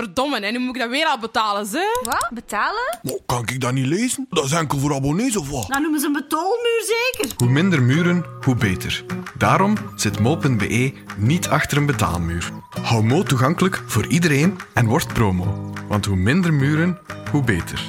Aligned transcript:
Verdomme, 0.00 0.40
en 0.40 0.52
nu 0.52 0.58
moet 0.58 0.74
ik 0.74 0.80
dat 0.80 0.90
weer 0.90 1.06
al 1.06 1.18
betalen, 1.18 1.66
ze? 1.66 2.00
Wat? 2.02 2.30
Betalen? 2.34 2.98
Maar 3.02 3.14
kan 3.26 3.42
ik 3.46 3.60
dat 3.60 3.72
niet 3.72 3.86
lezen? 3.86 4.26
Dat 4.30 4.44
is 4.44 4.52
enkel 4.52 4.78
voor 4.78 4.94
abonnees 4.94 5.36
of 5.36 5.50
wat? 5.50 5.68
Dan 5.68 5.82
noemen 5.82 6.00
ze 6.00 6.06
een 6.06 6.12
betaalmuur 6.12 6.82
zeker. 6.86 7.36
Hoe 7.36 7.48
minder 7.48 7.82
muren, 7.82 8.24
hoe 8.44 8.54
beter. 8.54 9.04
Daarom 9.38 9.76
zit 9.96 10.18
mo.be 10.18 10.92
niet 11.16 11.48
achter 11.48 11.76
een 11.78 11.86
betaalmuur. 11.86 12.50
Hou 12.82 13.02
Mo 13.04 13.22
toegankelijk 13.22 13.82
voor 13.86 14.06
iedereen 14.06 14.58
en 14.74 14.86
word 14.86 15.12
promo. 15.12 15.72
Want 15.88 16.04
hoe 16.04 16.16
minder 16.16 16.54
muren, 16.54 16.98
hoe 17.30 17.42
beter. 17.42 17.88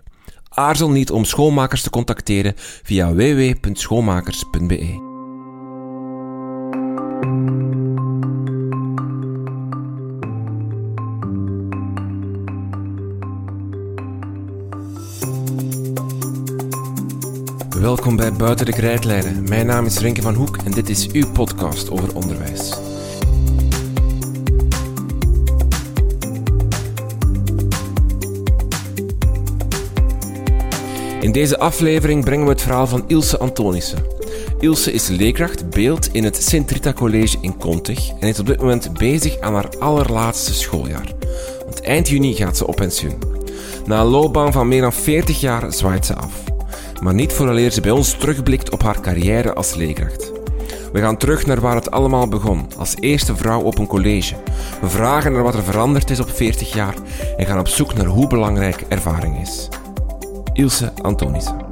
Aarzel 0.53 0.89
niet 0.89 1.11
om 1.11 1.25
schoonmakers 1.25 1.81
te 1.81 1.89
contacteren 1.89 2.53
via 2.57 3.13
www.schoonmakers.be. 3.13 5.09
Welkom 17.79 18.15
bij 18.15 18.33
Buiten 18.33 18.65
de 18.65 18.71
Krijtlijnen. 18.71 19.43
Mijn 19.49 19.65
naam 19.65 19.85
is 19.85 19.97
Renke 19.97 20.21
van 20.21 20.33
Hoek 20.33 20.57
en 20.57 20.71
dit 20.71 20.89
is 20.89 21.11
uw 21.11 21.31
podcast 21.31 21.91
over 21.91 22.15
onderwijs. 22.15 22.90
In 31.21 31.31
deze 31.31 31.59
aflevering 31.59 32.23
brengen 32.23 32.45
we 32.45 32.51
het 32.51 32.61
verhaal 32.61 32.87
van 32.87 33.03
Ilse 33.07 33.37
Antonissen. 33.37 34.05
Ilse 34.59 34.91
is 34.91 35.07
leerkracht 35.07 35.69
beeld 35.69 36.09
in 36.11 36.23
het 36.23 36.43
Sint-Rita 36.43 36.93
College 36.93 37.37
in 37.41 37.57
Kontig 37.57 38.09
en 38.19 38.27
is 38.27 38.39
op 38.39 38.45
dit 38.45 38.61
moment 38.61 38.93
bezig 38.93 39.39
aan 39.39 39.53
haar 39.53 39.69
allerlaatste 39.79 40.53
schooljaar. 40.53 41.13
Want 41.63 41.81
eind 41.81 42.09
juni 42.09 42.33
gaat 42.33 42.57
ze 42.57 42.67
op 42.67 42.75
pensioen. 42.75 43.19
Na 43.85 43.99
een 43.99 44.07
loopbaan 44.07 44.51
van 44.51 44.67
meer 44.67 44.81
dan 44.81 44.93
40 44.93 45.39
jaar 45.39 45.73
zwaait 45.73 46.05
ze 46.05 46.15
af. 46.15 46.43
Maar 47.01 47.13
niet 47.13 47.33
vooraleer 47.33 47.71
ze 47.71 47.81
bij 47.81 47.91
ons 47.91 48.17
terugblikt 48.17 48.69
op 48.69 48.81
haar 48.81 49.01
carrière 49.01 49.53
als 49.53 49.75
leerkracht. 49.75 50.31
We 50.93 50.99
gaan 50.99 51.17
terug 51.17 51.45
naar 51.45 51.61
waar 51.61 51.75
het 51.75 51.91
allemaal 51.91 52.27
begon, 52.27 52.67
als 52.77 52.95
eerste 52.99 53.35
vrouw 53.35 53.61
op 53.61 53.77
een 53.77 53.87
college. 53.87 54.35
We 54.81 54.89
vragen 54.89 55.31
naar 55.31 55.43
wat 55.43 55.55
er 55.55 55.63
veranderd 55.63 56.09
is 56.09 56.19
op 56.19 56.29
40 56.29 56.73
jaar 56.73 56.95
en 57.37 57.45
gaan 57.45 57.59
op 57.59 57.67
zoek 57.67 57.93
naar 57.93 58.05
hoe 58.05 58.27
belangrijk 58.27 58.83
ervaring 58.87 59.41
is. 59.41 59.69
Ilse 60.55 60.91
Antonissen. 61.03 61.70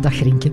Dag 0.00 0.22
Rinke. 0.22 0.52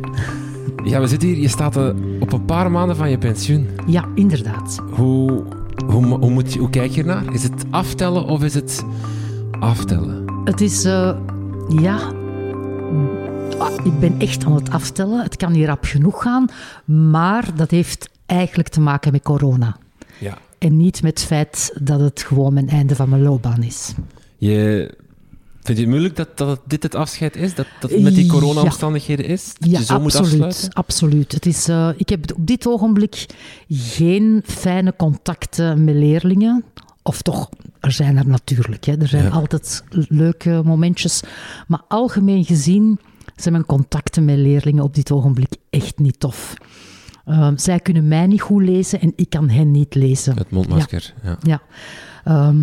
Ja, 0.83 0.99
we 0.99 1.07
zitten 1.07 1.29
hier. 1.29 1.37
Je 1.37 1.47
staat 1.47 1.77
eh, 1.77 1.89
op 2.19 2.33
een 2.33 2.45
paar 2.45 2.71
maanden 2.71 2.95
van 2.95 3.09
je 3.09 3.17
pensioen. 3.17 3.69
Ja, 3.85 4.05
inderdaad. 4.15 4.81
Hoe, 4.91 5.43
hoe, 5.85 6.05
hoe, 6.05 6.29
moet 6.29 6.53
je, 6.53 6.59
hoe 6.59 6.69
kijk 6.69 6.91
je 6.91 7.01
ernaar? 7.01 7.33
Is 7.33 7.43
het 7.43 7.65
aftellen 7.69 8.25
of 8.25 8.43
is 8.43 8.53
het 8.53 8.83
aftellen? 9.59 10.25
Het 10.43 10.61
is, 10.61 10.85
eh, 10.85 11.17
ja, 11.79 11.97
ah, 13.57 13.85
ik 13.85 13.99
ben 13.99 14.19
echt 14.19 14.45
aan 14.45 14.55
het 14.55 14.69
aftellen. 14.69 15.23
Het 15.23 15.37
kan 15.37 15.51
niet 15.51 15.65
rap 15.65 15.83
genoeg 15.83 16.21
gaan, 16.21 16.47
maar 16.85 17.55
dat 17.55 17.71
heeft 17.71 18.09
eigenlijk 18.25 18.69
te 18.69 18.81
maken 18.81 19.11
met 19.11 19.23
corona. 19.23 19.77
Ja. 20.19 20.37
En 20.57 20.77
niet 20.77 21.01
met 21.01 21.19
het 21.19 21.27
feit 21.27 21.77
dat 21.81 21.99
het 21.99 22.21
gewoon 22.21 22.53
mijn 22.53 22.69
einde 22.69 22.95
van 22.95 23.09
mijn 23.09 23.21
loopbaan 23.21 23.63
is. 23.63 23.93
Je, 24.37 24.91
vind 25.67 25.77
je 25.77 25.83
het 25.83 25.93
moeilijk 25.93 26.15
dat, 26.15 26.37
dat 26.37 26.61
dit 26.65 26.83
het 26.83 26.95
afscheid 26.95 27.35
is? 27.35 27.55
Dat, 27.55 27.65
dat 27.79 27.91
het 27.91 28.01
met 28.01 28.15
die 28.15 28.25
Ja. 28.25 28.31
corona-omstandigheden 28.31 29.25
is? 29.25 29.53
Dat 29.57 29.69
ja, 29.69 29.79
je 29.79 29.85
zo 29.85 29.99
moet 29.99 30.15
absoluut. 30.15 30.31
afsluiten? 30.43 30.73
absoluut. 30.73 31.31
Het 31.31 31.45
is, 31.45 31.67
eh, 31.67 31.89
ik 31.97 32.09
heb 32.09 32.31
op 32.35 32.47
dit 32.47 32.67
ogenblik 32.67 33.25
geen 33.69 34.41
fijne 34.45 34.93
contacten 34.97 35.83
met 35.83 35.95
leerlingen. 35.95 36.63
Of 37.03 37.21
toch, 37.21 37.49
er 37.79 37.91
zijn 37.91 38.17
er 38.17 38.27
natuurlijk. 38.27 38.85
Hè. 38.85 38.97
Er 39.01 39.07
zijn 39.07 39.23
Ja. 39.23 39.29
altijd 39.29 39.83
leuke 40.07 40.61
momentjes. 40.65 41.21
Maar 41.67 41.81
algemeen 41.87 42.45
gezien 42.45 42.99
zijn 43.35 43.53
mijn 43.53 43.65
contacten 43.65 44.25
met 44.25 44.37
leerlingen 44.37 44.83
op 44.83 44.95
dit 44.95 45.11
ogenblik 45.11 45.55
echt 45.69 45.99
niet 45.99 46.19
tof. 46.19 46.53
Eh, 47.25 47.51
zij 47.55 47.79
kunnen 47.79 48.07
mij 48.07 48.27
niet 48.27 48.41
goed 48.41 48.63
lezen 48.63 49.01
en 49.01 49.13
ik 49.15 49.29
kan 49.29 49.49
hen 49.49 49.71
niet 49.71 49.95
lezen. 49.95 50.37
Het 50.37 50.51
mondmasker, 50.51 51.13
ja. 51.23 51.37
Ja, 51.41 51.61
Ehm, 52.23 52.57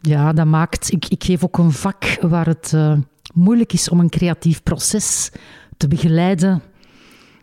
ja 0.00 0.32
dat 0.32 0.46
maakt. 0.46 0.92
Ik, 0.92 1.06
ik 1.06 1.24
geef 1.24 1.44
ook 1.44 1.58
een 1.58 1.72
vak 1.72 2.04
waar 2.20 2.46
het 2.46 2.72
eh, 2.74 2.98
moeilijk 3.34 3.72
is 3.72 3.88
om 3.88 4.00
een 4.00 4.08
creatief 4.08 4.62
proces 4.62 5.30
te 5.76 5.88
begeleiden. 5.88 6.62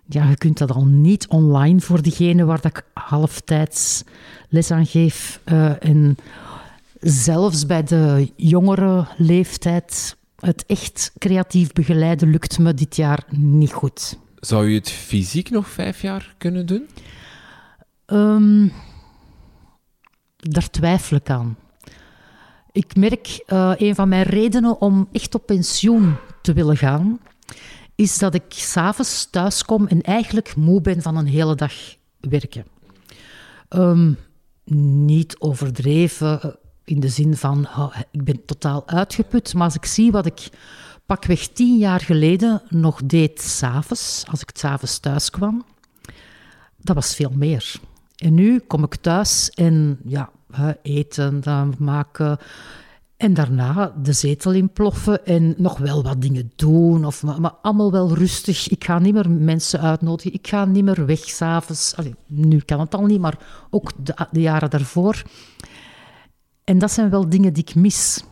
Ja, 0.05 0.29
je 0.29 0.37
kunt 0.37 0.57
dat 0.57 0.71
al 0.71 0.85
niet 0.85 1.27
online 1.27 1.79
voor 1.79 2.01
diegene 2.01 2.45
waar 2.45 2.61
dat 2.61 2.77
ik 2.77 2.85
halftijds 2.93 4.03
les 4.49 4.71
aan 4.71 4.85
geef. 4.85 5.41
Eh, 5.43 5.83
en 5.85 6.17
zelfs 6.99 7.65
bij 7.65 7.83
de 7.83 8.31
jongere 8.35 9.07
leeftijd, 9.17 10.17
het 10.39 10.65
echt 10.65 11.11
creatief 11.17 11.73
begeleiden 11.73 12.29
lukt 12.29 12.59
me 12.59 12.73
dit 12.73 12.95
jaar 12.95 13.23
niet 13.29 13.71
goed. 13.73 14.17
Zou 14.35 14.69
je 14.69 14.75
het 14.77 14.89
fysiek 14.89 15.49
nog 15.49 15.69
vijf 15.69 16.01
jaar 16.01 16.35
kunnen 16.37 16.65
doen? 16.65 16.87
Ehm, 18.05 18.67
daar 20.37 20.69
twijfel 20.69 21.17
ik 21.17 21.29
aan. 21.29 21.57
Ik 22.77 22.95
merk, 22.95 23.43
eh, 23.45 23.73
een 23.77 23.95
van 23.95 24.09
mijn 24.09 24.23
redenen 24.23 24.81
om 24.81 25.07
echt 25.11 25.35
op 25.35 25.45
pensioen 25.45 26.15
te 26.41 26.53
willen 26.53 26.77
gaan, 26.77 27.19
is 27.95 28.17
dat 28.17 28.33
ik 28.33 28.43
s'avonds 28.47 29.29
thuis 29.29 29.65
kom 29.65 29.87
en 29.87 30.01
eigenlijk 30.01 30.55
moe 30.55 30.81
ben 30.81 31.01
van 31.01 31.15
een 31.15 31.25
hele 31.25 31.55
dag 31.55 31.73
werken. 32.19 32.65
Ehm, 33.69 34.13
niet 35.05 35.39
overdreven 35.39 36.41
eh, 36.41 36.49
in 36.83 36.99
de 36.99 37.09
zin 37.09 37.35
van, 37.35 37.67
oh, 37.77 37.95
ik 38.11 38.23
ben 38.23 38.45
totaal 38.45 38.87
uitgeput, 38.87 39.53
maar 39.53 39.63
als 39.63 39.75
ik 39.75 39.85
zie 39.85 40.11
wat 40.11 40.25
ik 40.25 40.49
pakweg 41.05 41.47
tien 41.47 41.77
jaar 41.77 42.01
geleden 42.01 42.61
nog 42.69 43.01
deed 43.03 43.41
s'avonds, 43.41 44.23
als 44.31 44.41
ik 44.41 44.49
s'avonds 44.53 44.99
thuis 44.99 45.29
kwam, 45.29 45.65
dat 46.77 46.95
was 46.95 47.15
veel 47.15 47.31
meer. 47.35 47.79
En 48.17 48.33
nu 48.33 48.59
kom 48.59 48.83
ik 48.83 48.95
thuis 48.95 49.49
en 49.49 49.99
ja, 50.05 50.31
eten, 50.81 51.41
dan 51.41 51.75
maken. 51.79 52.37
En 53.17 53.33
daarna 53.33 53.93
de 54.03 54.13
zetel 54.13 54.53
inploffen 54.53 55.25
en 55.25 55.53
nog 55.57 55.77
wel 55.77 56.03
wat 56.03 56.21
dingen 56.21 56.51
doen. 56.55 57.05
Of, 57.05 57.23
maar, 57.23 57.53
allemaal 57.61 57.91
wel 57.91 58.13
rustig. 58.13 58.67
Ik 58.67 58.83
ga 58.83 58.99
niet 58.99 59.13
meer 59.13 59.29
mensen 59.29 59.81
uitnodigen. 59.81 60.33
Ik 60.33 60.47
ga 60.47 60.65
niet 60.65 60.83
meer 60.83 61.05
weg 61.05 61.19
s'avonds. 61.19 61.95
Nu 62.25 62.59
kan 62.59 62.79
het 62.79 62.95
al 62.95 63.05
niet, 63.05 63.19
maar 63.19 63.67
ook 63.69 63.91
de, 64.05 64.27
de 64.31 64.41
jaren 64.41 64.69
daarvoor. 64.69 65.23
En 66.63 66.77
dat 66.77 66.91
zijn 66.91 67.09
wel 67.09 67.29
dingen 67.29 67.53
die 67.53 67.63
ik 67.63 67.75
mis. 67.75 68.23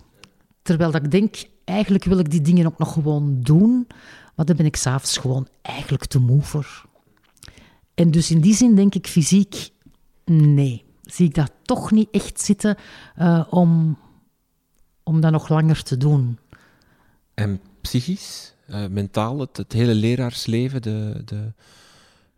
Terwijl 0.61 0.91
dat 0.91 1.03
ik 1.03 1.11
denk, 1.11 1.43
eigenlijk 1.63 2.03
wil 2.03 2.19
ik 2.19 2.31
die 2.31 2.41
dingen 2.41 2.65
ook 2.65 2.77
nog 2.77 2.93
gewoon 2.93 3.41
doen. 3.41 3.87
Maar 4.35 4.45
daar 4.45 4.55
ben 4.55 4.65
ik 4.65 4.75
s'avonds 4.75 5.17
gewoon 5.17 5.47
eigenlijk 5.61 6.05
te 6.05 6.19
moe 6.19 6.41
voor. 6.41 6.85
En 7.93 8.11
dus 8.11 8.31
in 8.31 8.41
die 8.41 8.55
zin 8.55 8.75
denk 8.75 8.95
ik 8.95 9.07
fysiek, 9.07 9.69
nee. 10.25 10.83
Zie 11.01 11.25
ik 11.27 11.33
dat 11.33 11.51
toch 11.61 11.91
niet 11.91 12.09
echt 12.11 12.41
zitten 12.41 12.77
eh, 13.15 13.45
om, 13.49 13.97
om 15.03 15.21
dat 15.21 15.31
nog 15.31 15.49
langer 15.49 15.83
te 15.83 15.97
doen. 15.97 16.39
En 17.33 17.61
psychisch, 17.81 18.53
eh, 18.67 18.87
mentaal, 18.87 19.39
het, 19.39 19.57
het 19.57 19.73
hele 19.73 19.93
leraarsleven, 19.93 20.81
de, 20.81 21.21
de, 21.25 21.53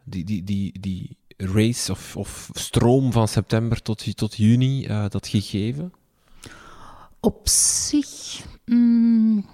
die, 0.04 0.24
die, 0.24 0.44
die, 0.44 0.80
die 0.80 1.18
race 1.38 1.92
of, 1.92 2.18
of 2.18 2.50
stroom 2.54 3.12
van 3.12 3.28
september 3.28 3.82
tot, 3.82 4.18
tot 4.18 4.36
juni, 4.36 4.86
eh, 4.86 5.10
dat 5.10 5.28
gegeven? 5.28 5.94
Op 7.20 7.48
zich 7.50 8.46
mm, 8.66 9.46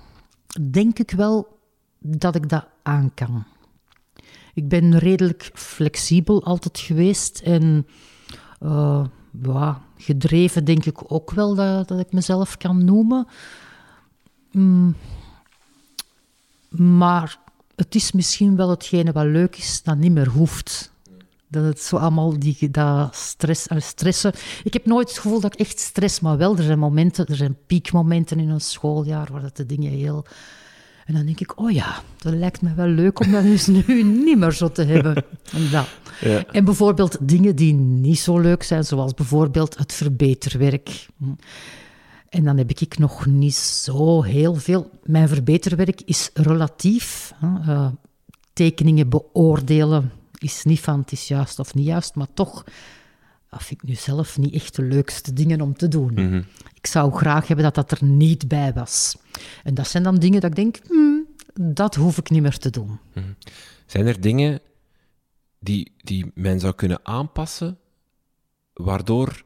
denk 0.72 1.00
ik 1.00 1.12
wel 1.12 1.60
dat 2.00 2.36
ik 2.36 2.50
dat 2.50 2.68
aan 2.84 3.14
kan. 3.14 3.46
Ik 4.54 4.68
ben 4.68 4.98
redelijk 4.98 5.52
flexibel 5.54 6.44
altijd 6.44 6.80
geweest 6.80 7.40
en 7.40 7.88
uh, 8.64 9.06
ja, 9.44 9.82
gedreven 9.98 10.66
denk 10.66 10.86
ik 10.86 11.12
ook 11.12 11.32
wel 11.32 11.56
dat, 11.56 11.88
dat 11.88 12.00
ik 12.00 12.12
mezelf 12.12 12.58
kan 12.58 12.86
noemen. 12.86 13.28
Mm, 14.52 14.96
maar 16.70 17.40
het 17.76 17.96
is 17.96 18.12
misschien 18.12 18.56
wel 18.56 18.70
hetgene 18.70 19.12
wat 19.12 19.26
leuk 19.26 19.58
is, 19.58 19.84
dat 19.84 19.98
niet 19.98 20.12
meer 20.12 20.30
hoeft. 20.30 20.92
Dat 21.48 21.64
het 21.64 21.80
zo 21.80 21.98
allemaal 21.98 22.40
die 22.40 22.72
dat 22.72 23.16
stress, 23.16 23.68
uh, 23.68 23.80
stressen. 23.80 24.34
Ik 24.64 24.74
heb 24.74 24.86
nooit 24.86 25.08
het 25.08 25.18
gevoel 25.18 25.40
dat 25.40 25.54
ik 25.54 25.60
echt 25.60 25.80
stress, 25.80 26.20
maar 26.20 26.38
wel, 26.38 26.58
er 26.58 26.64
zijn 26.64 26.80
momenten, 26.80 27.26
er 27.26 27.36
zijn 27.36 27.58
piekmomenten 27.68 28.40
in 28.40 28.50
een 28.50 28.62
schooljaar 28.62 29.32
waar 29.32 29.42
dat 29.42 29.58
de 29.58 29.66
dingen 29.66 29.92
heel. 29.92 30.26
En 31.06 31.14
dan 31.14 31.26
denk 31.26 31.40
ik, 31.40 31.60
oh 31.60 31.72
ja, 31.72 32.02
dat 32.18 32.34
lijkt 32.34 32.62
me 32.62 32.74
wel 32.74 32.88
leuk 32.88 33.20
om 33.20 33.32
dat 33.32 33.44
dus 33.44 33.68
nu 33.88 34.04
niet 34.04 34.38
meer 34.38 34.52
zo 34.52 34.72
te 34.72 34.84
hebben. 34.84 35.24
Ja. 35.72 35.86
en 36.52 36.66
bijvoorbeeld 36.66 37.18
dingen 37.22 37.56
die 37.56 37.74
niet 37.74 38.20
zo 38.20 38.40
leuk 38.40 38.64
zijn, 38.64 38.84
zoals 38.84 39.14
bijvoorbeeld 39.14 39.78
het 39.78 39.94
verbeterwerk. 39.94 41.08
En 42.30 42.44
dan 42.44 42.58
heb 42.58 42.72
ik 42.72 42.98
nog 42.98 43.26
niet 43.26 43.56
zo 43.56 44.22
heel 44.22 44.56
veel. 44.56 44.90
Mijn 45.04 45.28
verbeterwerk 45.28 46.02
is 46.02 46.30
relatief. 46.34 47.34
Uh, 47.44 47.88
tekeningen 48.54 49.10
beoordelen 49.10 50.12
is 50.38 50.64
niet 50.64 50.80
van 50.80 51.00
het 51.00 51.12
is 51.12 51.28
juist 51.28 51.60
of 51.60 51.74
niet 51.74 51.86
juist, 51.86 52.16
maar 52.16 52.28
toch 52.34 52.64
dat 53.54 53.64
vind 53.64 53.82
ik 53.82 53.90
nu 53.90 53.96
zelf 53.96 54.38
niet 54.38 54.54
echt 54.54 54.76
de 54.76 54.82
leukste 54.82 55.34
dingen 55.34 55.62
om 55.62 55.74
te 55.74 55.88
doen. 55.88 56.14
Mhm. 56.14 56.42
Ik 56.84 56.90
zou 56.90 57.14
graag 57.14 57.48
hebben 57.48 57.66
dat 57.66 57.76
dat 57.76 57.92
er 57.92 58.06
niet 58.08 58.48
bij 58.48 58.74
was. 58.74 59.18
En 59.64 59.74
dat 59.74 59.88
zijn 59.88 60.04
dan 60.04 60.16
dingen 60.16 60.42
dat 60.42 60.50
ik 60.50 60.56
denk, 60.56 60.80
hmm, 60.88 61.28
dat 61.54 61.96
hoef 61.96 62.18
ik 62.18 62.30
niet 62.30 62.42
meer 62.42 62.58
te 62.58 62.70
doen. 62.70 63.00
Mhm. 63.14 63.26
Zijn 63.86 64.08
er 64.08 64.22
dingen 64.22 64.60
die, 65.60 65.92
die 65.98 66.32
men 66.34 66.60
zou 66.60 66.74
kunnen 66.74 67.00
aanpassen, 67.04 67.78
waardoor 68.74 69.44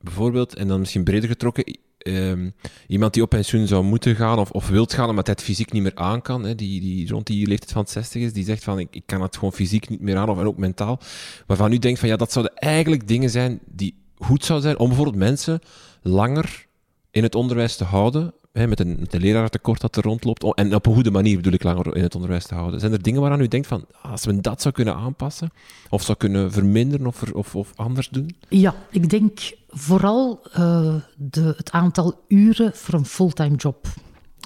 bijvoorbeeld, 0.00 0.54
en 0.54 0.68
dan 0.68 0.78
misschien 0.78 1.04
breder 1.04 1.28
getrokken, 1.28 1.64
Ehm, 2.06 2.50
iemand 2.86 3.14
die 3.14 3.22
op 3.22 3.28
pensioen 3.28 3.66
zou 3.66 3.84
moeten 3.84 4.16
gaan 4.16 4.38
of, 4.38 4.50
of 4.50 4.68
wilt 4.68 4.92
gaan, 4.92 5.08
omdat 5.08 5.26
hij 5.26 5.34
het 5.38 5.44
fysiek 5.44 5.72
niet 5.72 5.82
meer 5.82 5.94
aan 5.94 6.22
kan, 6.22 6.44
hè, 6.44 6.54
die, 6.54 6.80
die 6.80 7.08
rond 7.08 7.26
die 7.26 7.46
leeftijd 7.46 7.72
van 7.72 7.86
60 7.86 8.22
is, 8.22 8.32
die 8.32 8.44
zegt 8.44 8.64
van 8.64 8.78
ik, 8.78 8.88
ik 8.90 9.02
kan 9.06 9.22
het 9.22 9.34
gewoon 9.34 9.52
fysiek 9.52 9.88
niet 9.88 10.00
meer 10.00 10.16
aan 10.16 10.28
of 10.28 10.38
en 10.38 10.46
ook 10.46 10.56
mentaal, 10.56 11.00
waarvan 11.46 11.72
u 11.72 11.78
denkt 11.78 11.98
van 11.98 12.08
ja, 12.08 12.16
dat 12.16 12.32
zouden 12.32 12.54
eigenlijk 12.54 13.08
dingen 13.08 13.30
zijn 13.30 13.60
die 13.64 13.94
goed 14.18 14.44
zouden 14.44 14.68
zijn 14.68 14.80
om 14.80 14.86
bijvoorbeeld 14.86 15.16
mensen 15.16 15.60
langer 16.06 16.66
in 17.10 17.22
het 17.22 17.34
onderwijs 17.34 17.76
te 17.76 17.84
houden, 17.84 18.34
hè, 18.52 18.66
met, 18.66 18.80
een, 18.80 18.96
met 18.98 19.14
een 19.14 19.20
leraartekort 19.20 19.80
dat 19.80 19.96
er 19.96 20.02
rondloopt, 20.02 20.54
en 20.54 20.74
op 20.74 20.86
een 20.86 20.94
goede 20.94 21.10
manier 21.10 21.36
bedoel 21.36 21.52
ik 21.52 21.62
langer 21.62 21.96
in 21.96 22.02
het 22.02 22.14
onderwijs 22.14 22.46
te 22.46 22.54
houden. 22.54 22.80
Zijn 22.80 22.92
er 22.92 23.02
dingen 23.02 23.20
waaraan 23.20 23.40
u 23.40 23.48
denkt 23.48 23.66
van, 23.66 23.84
ah, 24.02 24.10
als 24.10 24.24
we 24.24 24.40
dat 24.40 24.62
zou 24.62 24.74
kunnen 24.74 24.94
aanpassen, 24.94 25.50
of 25.90 26.02
zou 26.02 26.18
kunnen 26.18 26.52
verminderen 26.52 27.06
of, 27.06 27.22
of, 27.32 27.54
of 27.54 27.72
anders 27.76 28.08
doen? 28.08 28.36
Ja, 28.48 28.74
ik 28.90 29.10
denk 29.10 29.38
vooral 29.68 30.40
uh, 30.58 30.94
de, 31.16 31.54
het 31.56 31.70
aantal 31.70 32.24
uren 32.28 32.74
voor 32.74 32.94
een 32.94 33.06
fulltime 33.06 33.56
job. 33.56 33.86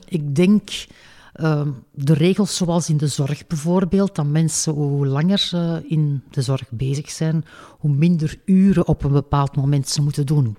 Ik 0.08 0.34
denk 0.34 0.70
uh, 1.34 1.66
de 1.92 2.12
regels 2.12 2.56
zoals 2.56 2.88
in 2.88 2.96
de 2.96 3.06
zorg 3.06 3.46
bijvoorbeeld, 3.46 4.14
dat 4.14 4.26
mensen 4.26 4.72
hoe 4.72 5.06
langer 5.06 5.50
in 5.86 6.22
de 6.30 6.42
zorg 6.42 6.70
bezig 6.70 7.10
zijn, 7.10 7.44
hoe 7.78 7.90
minder 7.90 8.40
uren 8.44 8.86
op 8.86 9.04
een 9.04 9.12
bepaald 9.12 9.56
moment 9.56 9.88
ze 9.88 10.02
moeten 10.02 10.26
doen. 10.26 10.56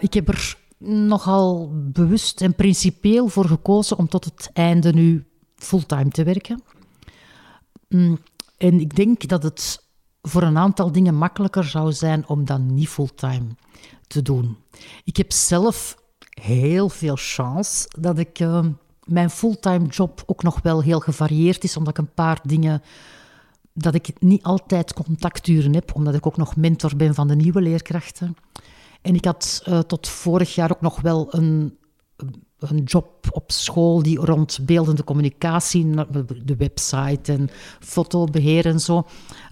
Ik 0.00 0.14
heb 0.14 0.28
er 0.28 0.56
nogal 0.78 1.70
bewust 1.74 2.40
en 2.40 2.54
principieel 2.54 3.28
voor 3.28 3.44
gekozen 3.44 3.98
om 3.98 4.08
tot 4.08 4.24
het 4.24 4.50
einde 4.52 4.92
nu 4.92 5.26
fulltime 5.56 6.08
te 6.08 6.24
werken. 6.24 6.62
Mm, 7.88 8.18
en 8.58 8.80
ik 8.80 8.96
denk 8.96 9.28
dat 9.28 9.42
het 9.42 9.88
voor 10.22 10.42
een 10.42 10.58
aantal 10.58 10.92
dingen 10.92 11.14
makkelijker 11.14 11.64
zou 11.64 11.92
zijn 11.92 12.28
om 12.28 12.44
dan 12.44 12.74
niet 12.74 12.88
fulltime 12.88 13.46
te 14.06 14.22
doen. 14.22 14.56
Ik 15.04 15.16
heb 15.16 15.32
zelf 15.32 15.96
heel 16.28 16.88
veel 16.88 17.16
chance 17.16 17.88
dat 17.98 18.18
ik 18.18 18.40
uh, 18.40 18.66
mijn 19.04 19.30
fulltime 19.30 19.86
job 19.86 20.22
ook 20.26 20.42
nog 20.42 20.62
wel 20.62 20.82
heel 20.82 21.00
gevarieerd 21.00 21.64
is, 21.64 21.76
omdat 21.76 21.98
ik 21.98 22.04
een 22.04 22.14
paar 22.14 22.40
dingen 22.42 22.82
dat 23.72 23.94
ik 23.94 24.20
niet 24.20 24.42
altijd 24.42 24.92
contacturen 24.92 25.74
heb, 25.74 25.94
omdat 25.94 26.14
ik 26.14 26.26
ook 26.26 26.36
nog 26.36 26.56
mentor 26.56 26.96
ben 26.96 27.14
van 27.14 27.28
de 27.28 27.36
nieuwe 27.36 27.60
leerkrachten. 27.60 28.36
En 29.02 29.14
ik 29.14 29.24
had 29.24 29.62
uh, 29.68 29.78
tot 29.78 30.08
vorig 30.08 30.54
jaar 30.54 30.70
ook 30.70 30.80
nog 30.80 31.00
wel 31.00 31.34
een, 31.34 31.78
een 32.58 32.82
job 32.82 33.28
op 33.30 33.52
school 33.52 34.02
die 34.02 34.18
rond 34.18 34.58
beeldende 34.62 35.04
communicatie, 35.04 35.90
de 36.44 36.56
website 36.56 37.32
en 37.32 37.48
fotobeheer 37.80 38.66
en 38.66 38.80
zo, 38.80 39.06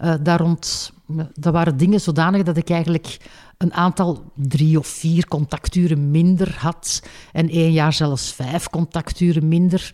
uh, 0.05 0.15
daar 0.23 0.41
rond, 0.41 0.93
dat 1.35 1.53
waren 1.53 1.77
dingen 1.77 2.01
zodanig 2.01 2.43
dat 2.43 2.57
ik 2.57 2.71
eigenlijk 2.71 3.17
een 3.59 3.73
aantal 3.73 4.33
drie 4.35 4.79
of 4.79 4.87
vier 4.87 5.29
contacturen 5.29 6.11
minder 6.11 6.57
had 6.59 7.03
en 7.33 7.49
één 7.49 7.73
jaar 7.73 7.93
zelfs 7.93 8.33
vijf 8.33 8.69
contacturen 8.71 9.49
minder. 9.49 9.91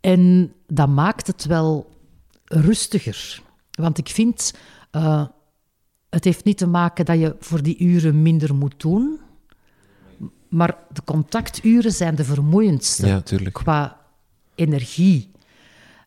En 0.00 0.52
dat 0.66 0.88
maakt 0.88 1.26
het 1.26 1.44
wel 1.44 1.90
rustiger. 2.44 3.42
Want 3.70 3.98
ik 3.98 4.08
vind, 4.08 4.54
het 6.14 6.24
heeft 6.24 6.44
niet 6.44 6.58
te 6.58 6.66
maken 6.66 7.04
dat 7.04 7.18
je 7.18 7.36
voor 7.38 7.62
die 7.62 7.78
uren 7.78 8.22
minder 8.22 8.54
moet 8.54 8.80
doen, 8.80 9.20
maar 10.48 10.76
de 10.92 11.02
contacturen 11.04 11.92
zijn 11.92 12.14
de 12.14 12.24
vermoeiendste 12.24 13.06
ja, 13.06 13.22
qua 13.52 14.00
energie. 14.54 15.30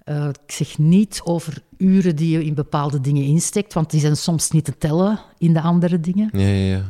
Uh, 0.05 0.27
ik 0.27 0.51
zeg 0.51 0.77
niet 0.77 1.21
over 1.23 1.63
uren 1.77 2.15
die 2.15 2.29
je 2.29 2.45
in 2.45 2.53
bepaalde 2.53 3.01
dingen 3.01 3.23
insteekt, 3.23 3.73
want 3.73 3.91
die 3.91 3.99
zijn 3.99 4.17
soms 4.17 4.51
niet 4.51 4.65
te 4.65 4.77
tellen 4.77 5.19
in 5.37 5.53
de 5.53 5.61
andere 5.61 5.99
dingen. 5.99 6.29
Ja, 6.31 6.47
ja, 6.47 6.75
ja. 6.75 6.83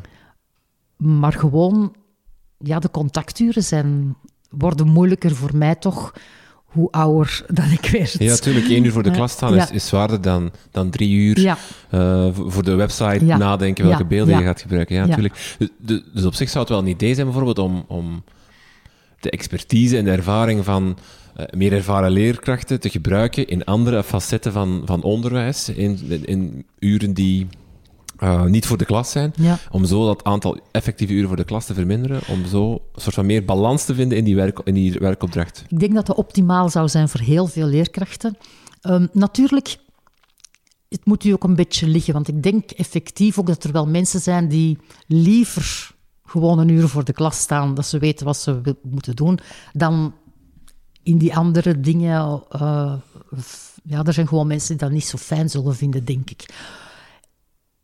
Maar 0.97 1.33
gewoon, 1.33 1.95
ja, 2.57 2.79
de 2.79 2.91
contacturen 2.91 3.63
zijn, 3.63 4.15
worden 4.49 4.87
moeilijker 4.87 5.35
voor 5.35 5.55
mij 5.57 5.75
toch 5.75 6.13
hoe 6.75 6.91
ouder 6.91 7.45
dat 7.47 7.65
ik 7.71 7.89
werd. 7.89 8.15
Ja, 8.19 8.29
natuurlijk. 8.29 8.67
één 8.67 8.83
uur 8.83 8.91
voor 8.91 9.03
de 9.03 9.11
klas 9.11 9.31
staan 9.31 9.55
is, 9.55 9.71
is 9.71 9.87
zwaarder 9.87 10.21
dan, 10.21 10.51
dan 10.71 10.89
drie 10.89 11.11
uur 11.15 11.39
ja. 11.39 11.57
uh, 11.91 12.27
voor 12.33 12.63
de 12.63 12.75
website 12.75 13.25
nadenken 13.25 13.87
welke 13.87 14.05
beelden 14.05 14.37
je 14.37 14.43
gaat 14.43 14.61
gebruiken. 14.61 14.95
Ja, 14.95 15.05
natuurlijk. 15.05 15.55
Dus, 15.79 16.01
dus, 16.13 16.25
op 16.25 16.33
zich 16.33 16.49
zou 16.49 16.59
het 16.59 16.73
wel 16.73 16.81
een 16.81 16.87
idee 16.87 17.13
zijn 17.13 17.25
bijvoorbeeld 17.25 17.59
om, 17.59 17.85
om 17.87 18.23
de 19.19 19.29
expertise 19.29 19.97
en 19.97 20.03
de 20.03 20.11
ervaring 20.11 20.65
van 20.65 20.97
uh, 21.37 21.45
meer 21.57 21.73
ervaren 21.73 22.11
leerkrachten 22.11 22.79
te 22.79 22.89
gebruiken 22.89 23.47
in 23.47 23.63
andere 23.63 24.03
facetten 24.03 24.51
van, 24.51 24.81
van 24.85 25.03
onderwijs, 25.03 25.69
in, 25.69 25.99
in 26.25 26.65
uren 26.79 27.13
die 27.13 27.47
uh, 28.19 28.43
niet 28.43 28.65
voor 28.65 28.77
de 28.77 28.85
klas 28.85 29.11
zijn, 29.11 29.33
ja. 29.35 29.59
om 29.71 29.85
zo 29.85 30.05
dat 30.05 30.23
aantal 30.23 30.59
effectieve 30.71 31.13
uren 31.13 31.27
voor 31.27 31.37
de 31.37 31.43
klas 31.43 31.65
te 31.65 31.73
verminderen, 31.73 32.21
om 32.27 32.45
zo 32.45 32.71
een 32.71 33.01
soort 33.01 33.15
van 33.15 33.25
meer 33.25 33.45
balans 33.45 33.85
te 33.85 33.95
vinden 33.95 34.17
in 34.17 34.23
die, 34.23 34.35
werk, 34.35 34.59
in 34.63 34.73
die 34.73 34.99
werkopdracht. 34.99 35.63
Ik 35.67 35.79
denk 35.79 35.93
dat 35.93 36.05
dat 36.05 36.15
optimaal 36.15 36.69
zou 36.69 36.89
zijn 36.89 37.09
voor 37.09 37.19
heel 37.19 37.47
veel 37.47 37.67
leerkrachten. 37.67 38.37
Um, 38.81 39.09
natuurlijk, 39.11 39.77
het 40.89 41.05
moet 41.05 41.23
u 41.23 41.31
ook 41.31 41.43
een 41.43 41.55
beetje 41.55 41.87
liggen, 41.87 42.13
want 42.13 42.27
ik 42.27 42.43
denk 42.43 42.71
effectief 42.71 43.39
ook 43.39 43.47
dat 43.47 43.63
er 43.63 43.71
wel 43.71 43.87
mensen 43.87 44.19
zijn 44.19 44.47
die 44.47 44.77
liever 45.07 45.93
gewoon 46.25 46.59
een 46.59 46.69
uur 46.69 46.87
voor 46.87 47.03
de 47.03 47.13
klas 47.13 47.39
staan, 47.39 47.75
dat 47.75 47.85
ze 47.85 47.99
weten 47.99 48.25
wat 48.25 48.37
ze 48.37 48.75
moeten 48.81 49.15
doen, 49.15 49.39
dan 49.73 50.13
in 51.03 51.17
die 51.17 51.35
andere 51.35 51.79
dingen. 51.79 52.43
Uh, 52.61 52.93
ja, 53.83 54.03
er 54.03 54.13
zijn 54.13 54.27
gewoon 54.27 54.47
mensen 54.47 54.77
die 54.77 54.85
dat 54.85 54.91
niet 54.91 55.05
zo 55.05 55.17
fijn 55.17 55.49
zullen 55.49 55.75
vinden, 55.75 56.05
denk 56.05 56.29
ik. 56.29 56.45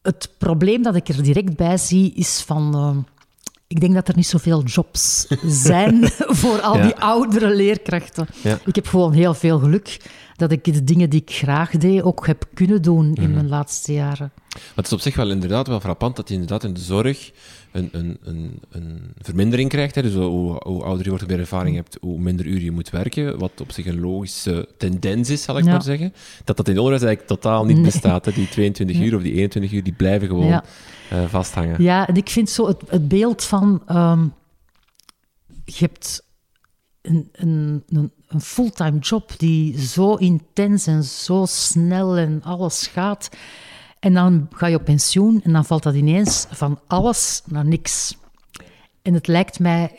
Het 0.01 0.29
probleem 0.37 0.83
dat 0.83 0.95
ik 0.95 1.07
er 1.07 1.23
direct 1.23 1.55
bij 1.55 1.77
zie 1.77 2.13
is 2.13 2.41
van. 2.45 2.75
Uh, 2.75 3.03
ik 3.67 3.79
denk 3.79 3.93
dat 3.93 4.07
er 4.07 4.15
niet 4.15 4.27
zoveel 4.27 4.63
jobs 4.63 5.25
zijn 5.65 6.07
voor 6.17 6.61
al 6.61 6.77
Ja. 6.77 6.83
die 6.83 6.95
oudere 6.95 7.55
leerkrachten. 7.55 8.27
Ja. 8.43 8.59
Ik 8.65 8.75
heb 8.75 8.87
gewoon 8.87 9.13
heel 9.13 9.33
veel 9.33 9.59
geluk 9.59 9.97
dat 10.35 10.51
ik 10.51 10.63
de 10.63 10.83
dingen 10.83 11.09
die 11.09 11.21
ik 11.21 11.31
graag 11.31 11.69
deed 11.71 12.01
ook 12.01 12.27
heb 12.27 12.45
kunnen 12.53 12.81
doen 12.81 13.15
in 13.15 13.33
mijn 13.33 13.49
laatste 13.49 13.93
jaren. 13.93 14.31
Maar 14.35 14.61
het 14.75 14.85
is 14.85 14.93
op 14.93 14.99
zich 14.99 15.15
wel 15.15 15.29
inderdaad 15.29 15.67
wel 15.67 15.79
frappant 15.79 16.15
dat 16.15 16.27
je 16.27 16.33
inderdaad 16.33 16.63
in 16.63 16.73
de 16.73 16.79
zorg 16.79 17.31
een, 17.71 17.89
een, 17.91 18.17
een, 18.23 18.59
een 18.69 18.99
vermindering 19.21 19.69
krijgt. 19.69 19.95
Hè. 19.95 20.01
Dus 20.01 20.13
hoe, 20.13 20.61
hoe 20.63 20.83
ouder 20.83 21.03
je 21.03 21.09
wordt, 21.09 21.23
hoe 21.23 21.31
meer 21.33 21.41
ervaring 21.41 21.75
hebt, 21.75 21.97
hoe 22.01 22.19
minder 22.19 22.45
uren 22.45 22.63
je 22.63 22.71
moet 22.71 22.89
werken. 22.89 23.39
Wat 23.39 23.61
op 23.61 23.71
zich 23.71 23.85
een 23.85 23.99
logische 23.99 24.67
tendens 24.77 25.29
is, 25.29 25.43
zal 25.43 25.57
ik 25.57 25.63
Ja. 25.65 25.71
maar 25.71 25.81
zeggen. 25.83 26.13
Dat 26.43 26.57
dat 26.57 26.67
in 26.67 26.73
het 26.75 26.83
onderwijs 26.83 27.07
eigenlijk 27.07 27.41
totaal 27.41 27.65
niet 27.65 27.75
Nee. 27.75 27.85
bestaat. 27.85 28.25
Hè. 28.25 28.31
Die 28.31 28.49
22 28.49 28.99
uur 28.99 29.15
of 29.15 29.21
die 29.21 29.33
21 29.33 29.71
uur, 29.71 29.83
die 29.83 29.93
blijven 29.93 30.27
gewoon 30.27 30.47
Ja. 30.47 30.63
eh, 31.09 31.25
vasthangen. 31.27 31.83
Ja, 31.83 32.07
en 32.07 32.15
ik 32.15 32.29
vind 32.29 32.49
zo 32.49 32.67
het, 32.67 32.81
het 32.87 33.07
beeld 33.07 33.43
van... 33.43 33.81
ehm, 33.87 34.25
je 35.65 35.77
hebt 35.79 36.23
een, 37.01 37.29
een, 37.31 37.83
een, 37.89 38.11
een 38.27 38.41
fulltime 38.41 38.99
job 38.99 39.31
die 39.37 39.81
zo 39.81 40.15
intens 40.15 40.87
en 40.87 41.03
zo 41.03 41.45
snel 41.47 42.17
en 42.17 42.41
alles 42.43 42.87
gaat. 42.87 43.29
En 44.01 44.13
dan 44.13 44.47
ga 44.51 44.67
je 44.67 44.75
op 44.75 44.85
pensioen 44.85 45.41
en 45.43 45.53
dan 45.53 45.65
valt 45.65 45.83
dat 45.83 45.95
ineens 45.95 46.45
van 46.49 46.79
alles 46.87 47.41
naar 47.45 47.65
niks. 47.65 48.17
En 49.01 49.13
het 49.13 49.27
lijkt 49.27 49.59
mij 49.59 49.91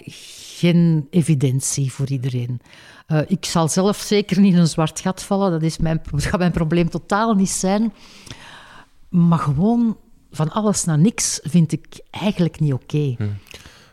geen 0.59 1.06
evidentie 1.11 1.92
voor 1.92 2.09
iedereen. 2.09 2.61
Uh, 3.09 3.21
ik 3.26 3.44
zal 3.44 3.68
zelf 3.68 3.97
zeker 3.97 4.40
niet 4.40 4.54
in 4.54 4.59
een 4.59 4.66
zwart 4.66 5.00
gat 5.00 5.23
vallen. 5.23 5.50
Dat, 5.50 5.62
is 5.62 5.78
mijn, 5.78 6.02
dat 6.11 6.25
gaat 6.25 6.38
mijn 6.38 6.52
probleem 6.52 6.90
totaal 6.90 7.35
niet 7.35 7.50
zijn. 7.50 7.92
Maar 9.09 9.38
gewoon 9.38 9.97
van 10.30 10.50
alles 10.50 10.85
naar 10.85 10.99
niks 10.99 11.40
vind 11.42 11.73
ik 11.73 12.00
eigenlijk 12.11 12.61
niet 12.61 12.73
oké. 12.73 13.14
Hm. 13.18 13.28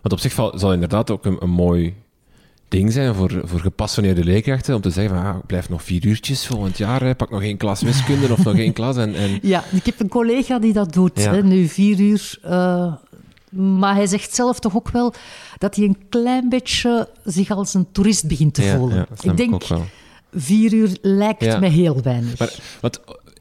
Want 0.02 0.14
op 0.14 0.20
zich 0.20 0.34
zal 0.34 0.74
inderdaad 0.74 1.12
ook 1.12 1.26
een 1.26 1.50
mooi 1.50 1.96
ding 2.70 2.92
zijn 2.92 3.16
voor, 3.16 3.42
voor 3.44 3.60
gepassioneerde 3.60 4.24
leerkrachten 4.24 4.76
om 4.76 4.82
te 4.82 4.90
zeggen 4.90 5.16
van, 5.16 5.26
ah, 5.26 5.38
ik 5.38 5.46
blijf 5.46 5.70
nog 5.70 5.84
vier 5.84 6.06
uurtjes 6.06 6.48
volgend 6.48 6.78
jaar, 6.78 7.16
pak 7.16 7.30
nog 7.30 7.42
één 7.42 7.58
klas 7.58 7.82
wiskunde 7.82 8.32
of 8.32 8.44
nog 8.44 8.58
één 8.58 8.74
klas. 8.74 8.98
En, 8.98 9.16
en... 9.16 9.40
Ja, 9.50 9.64
ik 9.72 9.86
heb 9.86 10.00
een 10.00 10.08
collega 10.08 10.60
die 10.60 10.74
dat 10.74 10.94
doet, 10.94 11.26
hè, 11.26 11.44
nu 11.44 11.68
vier 11.68 12.00
uur. 12.00 12.40
Uh, 12.46 12.94
maar 13.50 13.96
hij 13.96 14.08
zegt 14.08 14.36
zelf 14.36 14.60
toch 14.60 14.76
ook 14.76 14.90
wel 14.90 15.14
dat 15.58 15.76
hij 15.76 15.86
een 15.86 15.98
klein 16.10 16.50
beetje 16.50 17.10
zich 17.24 17.52
als 17.52 17.74
een 17.74 17.88
toerist 17.92 18.28
begint 18.28 18.54
te 18.54 18.76
voelen. 18.78 18.98
Ja, 18.98 19.32
ik 19.32 19.38
denk, 19.38 19.64
vier 20.34 20.74
uur 20.74 20.98
lijkt 21.02 21.60
me 21.60 21.68
heel 21.68 22.02
weinig. 22.02 22.40
Maar 22.82 22.92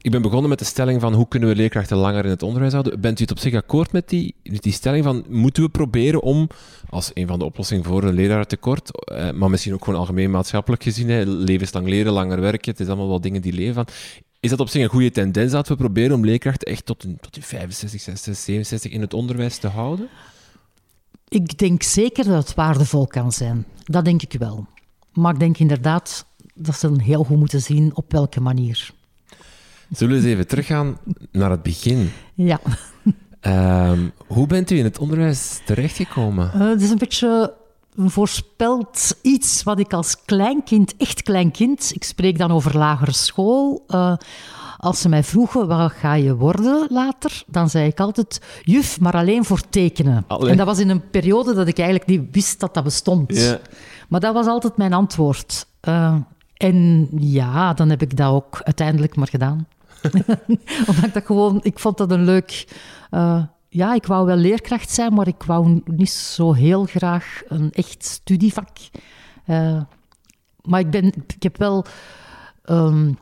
ik 0.08 0.14
ben 0.14 0.22
begonnen 0.22 0.48
met 0.48 0.58
de 0.58 0.64
stelling 0.64 1.00
van 1.00 1.14
hoe 1.14 1.28
kunnen 1.28 1.48
we 1.48 1.54
leerkrachten 1.54 1.96
langer 1.96 2.24
in 2.24 2.30
het 2.30 2.42
onderwijs 2.42 2.72
houden. 2.72 3.00
Bent 3.00 3.18
u 3.18 3.22
het 3.22 3.30
op 3.30 3.38
zich 3.38 3.54
akkoord 3.54 3.92
met 3.92 4.08
die, 4.08 4.34
die 4.42 4.72
stelling 4.72 5.04
van 5.04 5.24
moeten 5.28 5.62
we 5.62 5.68
proberen 5.68 6.22
om, 6.22 6.48
als 6.90 7.10
een 7.14 7.26
van 7.26 7.38
de 7.38 7.44
oplossingen 7.44 7.84
voor 7.84 8.02
een 8.02 8.14
lerarentekort, 8.14 9.06
eh, 9.06 9.30
maar 9.30 9.50
misschien 9.50 9.74
ook 9.74 9.84
gewoon 9.84 10.00
algemeen 10.00 10.30
maatschappelijk 10.30 10.82
gezien, 10.82 11.08
hè, 11.08 11.24
levenslang 11.24 11.88
leren, 11.88 12.12
langer 12.12 12.40
werken, 12.40 12.70
het 12.70 12.80
is 12.80 12.86
allemaal 12.86 13.08
wel 13.08 13.20
dingen 13.20 13.42
die 13.42 13.52
leven 13.52 13.74
van. 13.74 13.86
Is 14.40 14.50
dat 14.50 14.60
op 14.60 14.68
zich 14.68 14.82
een 14.82 14.88
goede 14.88 15.10
tendens 15.10 15.52
dat 15.52 15.68
we 15.68 15.76
proberen 15.76 16.16
om 16.16 16.24
leerkrachten 16.24 16.72
echt 16.72 16.86
tot, 16.86 17.00
tot 17.20 17.34
die 17.34 17.44
65, 17.44 18.00
60, 18.00 18.36
67 18.36 18.92
in 18.92 19.00
het 19.00 19.14
onderwijs 19.14 19.58
te 19.58 19.68
houden? 19.68 20.08
Ik 21.28 21.58
denk 21.58 21.82
zeker 21.82 22.24
dat 22.24 22.46
het 22.46 22.54
waardevol 22.54 23.06
kan 23.06 23.32
zijn. 23.32 23.66
Dat 23.84 24.04
denk 24.04 24.22
ik 24.22 24.32
wel. 24.38 24.66
Maar 25.12 25.32
ik 25.32 25.40
denk 25.40 25.58
inderdaad 25.58 26.26
dat 26.54 26.78
ze 26.78 26.92
heel 26.96 27.24
goed 27.24 27.38
moeten 27.38 27.62
zien 27.62 27.96
op 27.96 28.12
welke 28.12 28.40
manier. 28.40 28.96
Zullen 29.90 30.14
we 30.14 30.20
eens 30.20 30.32
even 30.32 30.46
teruggaan 30.46 30.98
naar 31.32 31.50
het 31.50 31.62
begin? 31.62 32.10
Ja. 32.34 32.60
Um, 33.40 34.12
hoe 34.26 34.46
bent 34.46 34.70
u 34.70 34.78
in 34.78 34.84
het 34.84 34.98
onderwijs 34.98 35.60
terechtgekomen? 35.64 36.50
Uh, 36.54 36.68
het 36.68 36.82
is 36.82 36.90
een 36.90 36.98
beetje 36.98 37.54
voorspeld 37.96 39.16
iets 39.22 39.62
wat 39.62 39.78
ik 39.78 39.92
als 39.92 40.24
kleinkind, 40.24 40.96
echt 40.96 41.22
kleinkind, 41.22 41.90
ik 41.94 42.04
spreek 42.04 42.38
dan 42.38 42.50
over 42.50 42.76
lagere 42.76 43.12
school. 43.12 43.84
Uh, 43.88 44.16
als 44.76 45.00
ze 45.00 45.08
mij 45.08 45.22
vroegen, 45.22 45.68
wat 45.68 45.92
ga 45.92 46.14
je 46.14 46.36
worden 46.36 46.86
later? 46.90 47.42
Dan 47.46 47.70
zei 47.70 47.86
ik 47.86 48.00
altijd, 48.00 48.40
juf, 48.62 49.00
maar 49.00 49.14
alleen 49.14 49.44
voor 49.44 49.60
tekenen. 49.70 50.24
En 50.28 50.56
dat 50.56 50.66
was 50.66 50.78
in 50.78 50.88
een 50.88 51.10
periode 51.10 51.54
dat 51.54 51.68
ik 51.68 51.78
eigenlijk 51.78 52.08
niet 52.08 52.22
wist 52.32 52.60
dat 52.60 52.74
dat 52.74 52.84
bestond. 52.84 53.36
Ja. 53.36 53.58
Maar 54.08 54.20
dat 54.20 54.34
was 54.34 54.46
altijd 54.46 54.76
mijn 54.76 54.92
antwoord. 54.92 55.66
Uh, 55.88 56.14
en 56.56 57.08
ja, 57.18 57.74
dan 57.74 57.90
heb 57.90 58.02
ik 58.02 58.16
dat 58.16 58.30
ook 58.30 58.60
uiteindelijk 58.62 59.16
maar 59.16 59.28
gedaan. 59.28 59.66
Omdat 60.88 61.04
ik 61.04 61.14
dat 61.14 61.26
gewoon, 61.26 61.60
ik 61.62 61.78
vond 61.78 61.98
dat 61.98 62.10
een 62.10 62.24
leuk. 62.24 62.66
Uh, 63.10 63.42
ja, 63.68 63.94
ik 63.94 64.06
wou 64.06 64.26
wel 64.26 64.36
leerkracht 64.36 64.90
zijn, 64.90 65.14
maar 65.14 65.26
ik 65.26 65.42
wou 65.42 65.80
niet 65.84 66.10
zo 66.10 66.52
heel 66.52 66.84
graag 66.84 67.42
een 67.48 67.72
echt 67.72 68.04
studievak. 68.04 68.76
Uh, 69.46 69.82
maar 70.62 70.80
ik, 70.80 70.90
ben, 70.90 71.04
ik 71.06 71.42
heb 71.42 71.56
wel 71.56 71.84
um, 72.64 73.18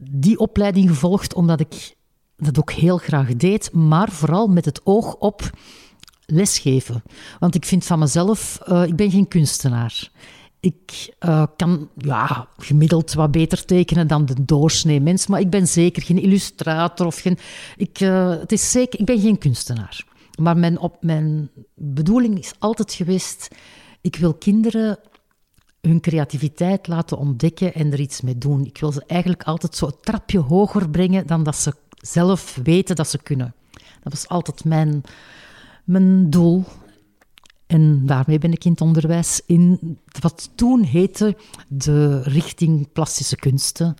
die 0.00 0.38
opleiding 0.38 0.88
gevolgd 0.88 1.34
omdat 1.34 1.60
ik 1.60 1.96
dat 2.36 2.58
ook 2.58 2.72
heel 2.72 2.96
graag 2.96 3.36
deed, 3.36 3.72
maar 3.72 4.10
vooral 4.10 4.46
met 4.46 4.64
het 4.64 4.80
oog 4.84 5.14
op 5.14 5.50
lesgeven. 6.26 7.02
Want 7.38 7.54
ik 7.54 7.64
vind 7.64 7.84
van 7.84 7.98
mezelf, 7.98 8.58
uh, 8.68 8.84
ik 8.84 8.96
ben 8.96 9.10
geen 9.10 9.28
kunstenaar. 9.28 10.10
Ik 10.66 11.14
uh, 11.20 11.46
kan 11.56 11.88
ja, 11.96 12.48
gemiddeld 12.56 13.12
wat 13.12 13.30
beter 13.30 13.64
tekenen 13.64 14.06
dan 14.06 14.26
de 14.26 14.44
doorsnee 14.44 15.00
mens, 15.00 15.26
maar 15.26 15.40
ik 15.40 15.50
ben 15.50 15.68
zeker 15.68 16.02
geen 16.02 16.22
illustrator 16.22 17.06
of 17.06 17.18
geen. 17.18 17.38
Ik, 17.76 18.00
uh, 18.00 18.30
het 18.30 18.52
is 18.52 18.70
zeker, 18.70 19.00
ik 19.00 19.06
ben 19.06 19.20
geen 19.20 19.38
kunstenaar. 19.38 20.04
Maar 20.40 20.56
mijn, 20.56 20.78
op, 20.78 20.96
mijn 21.00 21.50
bedoeling 21.74 22.38
is 22.38 22.52
altijd 22.58 22.92
geweest: 22.92 23.48
ik 24.00 24.16
wil 24.16 24.34
kinderen 24.34 24.98
hun 25.80 26.00
creativiteit 26.00 26.86
laten 26.86 27.18
ontdekken 27.18 27.74
en 27.74 27.92
er 27.92 28.00
iets 28.00 28.20
mee 28.20 28.38
doen. 28.38 28.64
Ik 28.64 28.78
wil 28.78 28.92
ze 28.92 29.04
eigenlijk 29.06 29.42
altijd 29.42 29.76
zo 29.76 29.86
een 29.86 30.00
trapje 30.00 30.38
hoger 30.38 30.90
brengen 30.90 31.26
dan 31.26 31.42
dat 31.42 31.56
ze 31.56 31.74
zelf 31.96 32.58
weten 32.62 32.96
dat 32.96 33.08
ze 33.08 33.18
kunnen. 33.22 33.54
Dat 34.02 34.12
was 34.12 34.28
altijd 34.28 34.64
mijn, 34.64 35.02
mijn 35.84 36.30
doel. 36.30 36.64
En 37.66 38.06
daarmee 38.06 38.38
ben 38.38 38.52
ik 38.52 38.64
in 38.64 38.70
het 38.70 38.80
onderwijs 38.80 39.40
in 39.46 39.98
wat 40.20 40.50
toen 40.54 40.82
heette 40.82 41.36
de 41.68 42.22
richting 42.22 42.92
plastische 42.92 43.36
kunsten. 43.36 43.96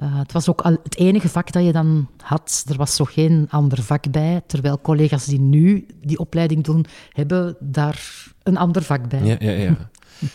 Uh, 0.00 0.18
het 0.18 0.32
was 0.32 0.48
ook 0.48 0.60
al 0.60 0.76
het 0.82 0.96
enige 0.96 1.28
vak 1.28 1.52
dat 1.52 1.64
je 1.64 1.72
dan 1.72 2.08
had. 2.22 2.64
Er 2.68 2.76
was 2.76 2.94
zo 2.94 3.04
geen 3.04 3.46
ander 3.50 3.82
vak 3.82 4.10
bij. 4.10 4.42
Terwijl 4.46 4.80
collega's 4.80 5.24
die 5.24 5.40
nu 5.40 5.86
die 6.02 6.18
opleiding 6.18 6.64
doen, 6.64 6.86
hebben 7.12 7.56
daar 7.60 8.26
een 8.42 8.56
ander 8.56 8.82
vak 8.82 9.08
bij. 9.08 9.24
Ja, 9.24 9.36
ja, 9.38 9.50
ja. 9.50 9.76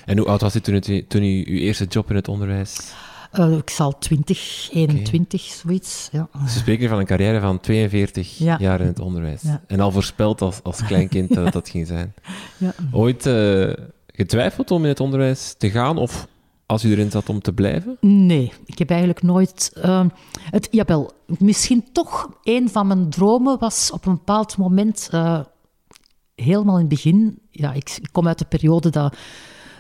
en 0.05 0.17
hoe 0.17 0.27
oud 0.27 0.41
was 0.41 0.55
u 0.55 0.59
toen, 0.59 1.05
toen 1.07 1.23
u 1.23 1.45
uw 1.47 1.57
eerste 1.57 1.85
job 1.85 2.09
in 2.09 2.15
het 2.15 2.27
onderwijs 2.27 2.93
uh, 3.33 3.57
ik 3.57 3.69
zal 3.69 3.97
20, 3.97 4.69
21, 4.71 5.41
zoiets. 5.41 6.09
Ja. 6.11 6.29
Ze 6.47 6.57
spreken 6.57 6.89
van 6.89 6.99
een 6.99 7.05
carrière 7.05 7.39
van 7.39 7.59
42 7.59 8.37
jaar 8.37 8.81
in 8.81 8.87
het 8.87 8.99
onderwijs. 8.99 9.43
En 9.67 9.79
al 9.79 9.91
voorspeld 9.91 10.41
als, 10.41 10.63
als 10.63 10.85
klein 10.85 11.27
dat 11.29 11.53
dat 11.53 11.69
ging 11.69 11.87
zijn. 11.87 12.13
Ja. 12.57 12.73
Ooit 12.91 13.25
uh, 13.25 13.73
getwijfeld 14.07 14.71
om 14.71 14.83
in 14.83 14.89
het 14.89 14.99
onderwijs 14.99 15.55
te 15.57 15.69
gaan 15.69 15.97
of 15.97 16.27
als 16.65 16.83
u 16.83 16.91
erin 16.91 17.11
zat 17.11 17.29
om 17.29 17.41
te 17.41 17.53
blijven? 17.53 17.97
Nee, 18.01 18.51
ik 18.65 18.77
heb 18.77 18.89
eigenlijk 18.89 19.21
nooit. 19.21 19.71
Uh, 19.85 20.05
het, 20.33 20.67
jawel, 20.71 21.11
misschien 21.25 21.91
toch 21.91 22.29
een 22.43 22.69
van 22.69 22.87
mijn 22.87 23.09
dromen 23.09 23.59
was 23.59 23.91
op 23.91 24.05
een 24.05 24.13
bepaald 24.13 24.57
moment, 24.57 25.09
uh, 25.13 25.39
helemaal 26.35 26.75
in 26.75 26.79
het 26.79 26.89
begin. 26.89 27.39
Ja, 27.51 27.73
ik, 27.73 27.97
ik 28.01 28.09
kom 28.11 28.27
uit 28.27 28.39
de 28.39 28.45
periode 28.45 28.89
dat 28.89 29.15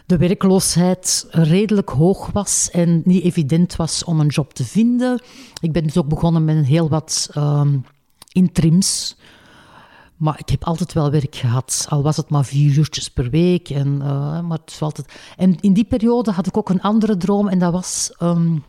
de 0.09 0.17
werkloosheid 0.17 1.27
redelijk 1.29 1.89
hoog 1.89 2.31
was 2.31 2.69
en 2.71 3.01
niet 3.05 3.23
evident 3.23 3.75
was 3.75 4.03
om 4.03 4.19
een 4.19 4.27
job 4.27 4.53
te 4.53 4.63
vinden. 4.63 5.21
Ik 5.61 5.71
ben 5.71 5.83
dus 5.83 5.97
ook 5.97 6.07
begonnen 6.07 6.45
met 6.45 6.65
heel 6.65 6.89
wat 6.89 7.29
um, 7.37 7.85
interims. 8.31 9.17
Maar 10.17 10.39
ik 10.39 10.49
heb 10.49 10.63
altijd 10.63 10.93
wel 10.93 11.11
werk 11.11 11.35
gehad, 11.35 11.85
al 11.89 12.03
was 12.03 12.17
het 12.17 12.29
maar 12.29 12.45
vier 12.45 12.77
uurtjes 12.77 13.09
per 13.09 13.29
week. 13.29 13.69
En, 13.69 13.87
uh, 13.87 14.41
maar 14.41 14.59
het 14.65 14.77
altijd... 14.79 15.13
en 15.37 15.59
in 15.59 15.73
die 15.73 15.85
periode 15.85 16.31
had 16.31 16.47
ik 16.47 16.57
ook 16.57 16.69
een 16.69 16.81
andere 16.81 17.17
droom 17.17 17.47
en 17.47 17.59
dat 17.59 17.71
was 17.71 18.13
um, 18.19 18.63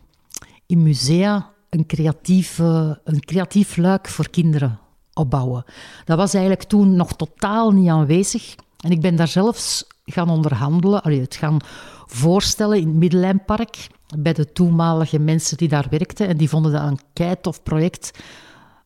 in 0.65 0.83
musea 0.83 1.49
een, 1.69 1.85
creatieve, 1.85 3.01
een 3.03 3.19
creatief 3.19 3.77
luik 3.77 4.07
voor 4.07 4.29
kinderen 4.29 4.79
opbouwen. 5.13 5.63
Dat 6.05 6.17
was 6.17 6.33
eigenlijk 6.33 6.63
toen 6.63 6.95
nog 6.95 7.13
totaal 7.13 7.71
niet 7.71 7.89
aanwezig. 7.89 8.55
En 8.81 8.91
ik 8.91 9.01
ben 9.01 9.15
daar 9.15 9.27
zelfs 9.27 9.85
gaan 10.05 10.29
onderhandelen, 10.29 11.03
allee, 11.03 11.21
het 11.21 11.35
gaan 11.35 11.59
voorstellen 12.05 12.77
in 12.77 12.87
het 12.87 12.95
Middellijnpark 12.95 13.87
bij 14.17 14.33
de 14.33 14.51
toenmalige 14.51 15.19
mensen 15.19 15.57
die 15.57 15.67
daar 15.67 15.87
werkten. 15.89 16.27
En 16.27 16.37
die 16.37 16.49
vonden 16.49 16.71
dat 16.71 16.83
een 16.83 16.99
keitof 17.13 17.63
project. 17.63 18.11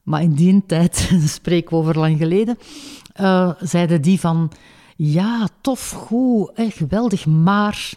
Maar 0.03 0.21
in 0.21 0.33
die 0.33 0.63
tijd, 0.67 1.11
spreken 1.25 1.69
we 1.69 1.75
over 1.75 1.99
lang 1.99 2.17
geleden, 2.17 2.57
uh, 3.21 3.51
zeiden 3.59 4.01
die 4.01 4.19
van... 4.19 4.51
Ja, 4.97 5.47
tof, 5.61 5.89
goed, 5.89 6.51
geweldig, 6.55 7.25
maar 7.25 7.93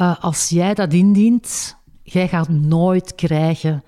uh, 0.00 0.16
als 0.20 0.48
jij 0.48 0.74
dat 0.74 0.92
indient, 0.92 1.76
jij 2.02 2.28
gaat 2.28 2.48
nooit 2.48 3.14
krijgen, 3.14 3.84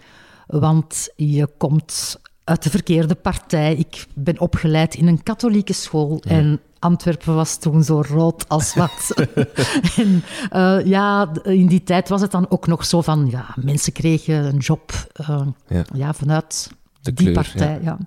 want 0.46 1.08
je 1.16 1.48
komt 1.58 2.20
uit 2.44 2.62
de 2.62 2.70
verkeerde 2.70 3.14
partij. 3.14 3.74
Ik 3.74 4.06
ben 4.14 4.40
opgeleid 4.40 4.94
in 4.94 5.06
een 5.06 5.22
katholieke 5.22 5.72
school 5.72 6.20
en 6.26 6.60
Antwerpen 6.86 7.34
was 7.34 7.56
toen 7.56 7.84
zo 7.84 8.02
rood 8.08 8.48
als 8.48 8.74
wat. 8.74 9.14
en 10.02 10.24
uh, 10.52 10.86
ja, 10.86 11.32
in 11.42 11.66
die 11.66 11.82
tijd 11.82 12.08
was 12.08 12.20
het 12.20 12.30
dan 12.30 12.46
ook 12.48 12.66
nog 12.66 12.84
zo 12.84 13.00
van, 13.00 13.26
ja, 13.30 13.54
mensen 13.56 13.92
kregen 13.92 14.44
een 14.44 14.58
job 14.58 14.92
uh, 15.20 15.40
ja. 15.68 15.84
ja. 15.94 16.14
vanuit 16.14 16.70
de 17.00 17.12
die 17.12 17.32
partij. 17.32 17.80
Ja. 17.82 17.98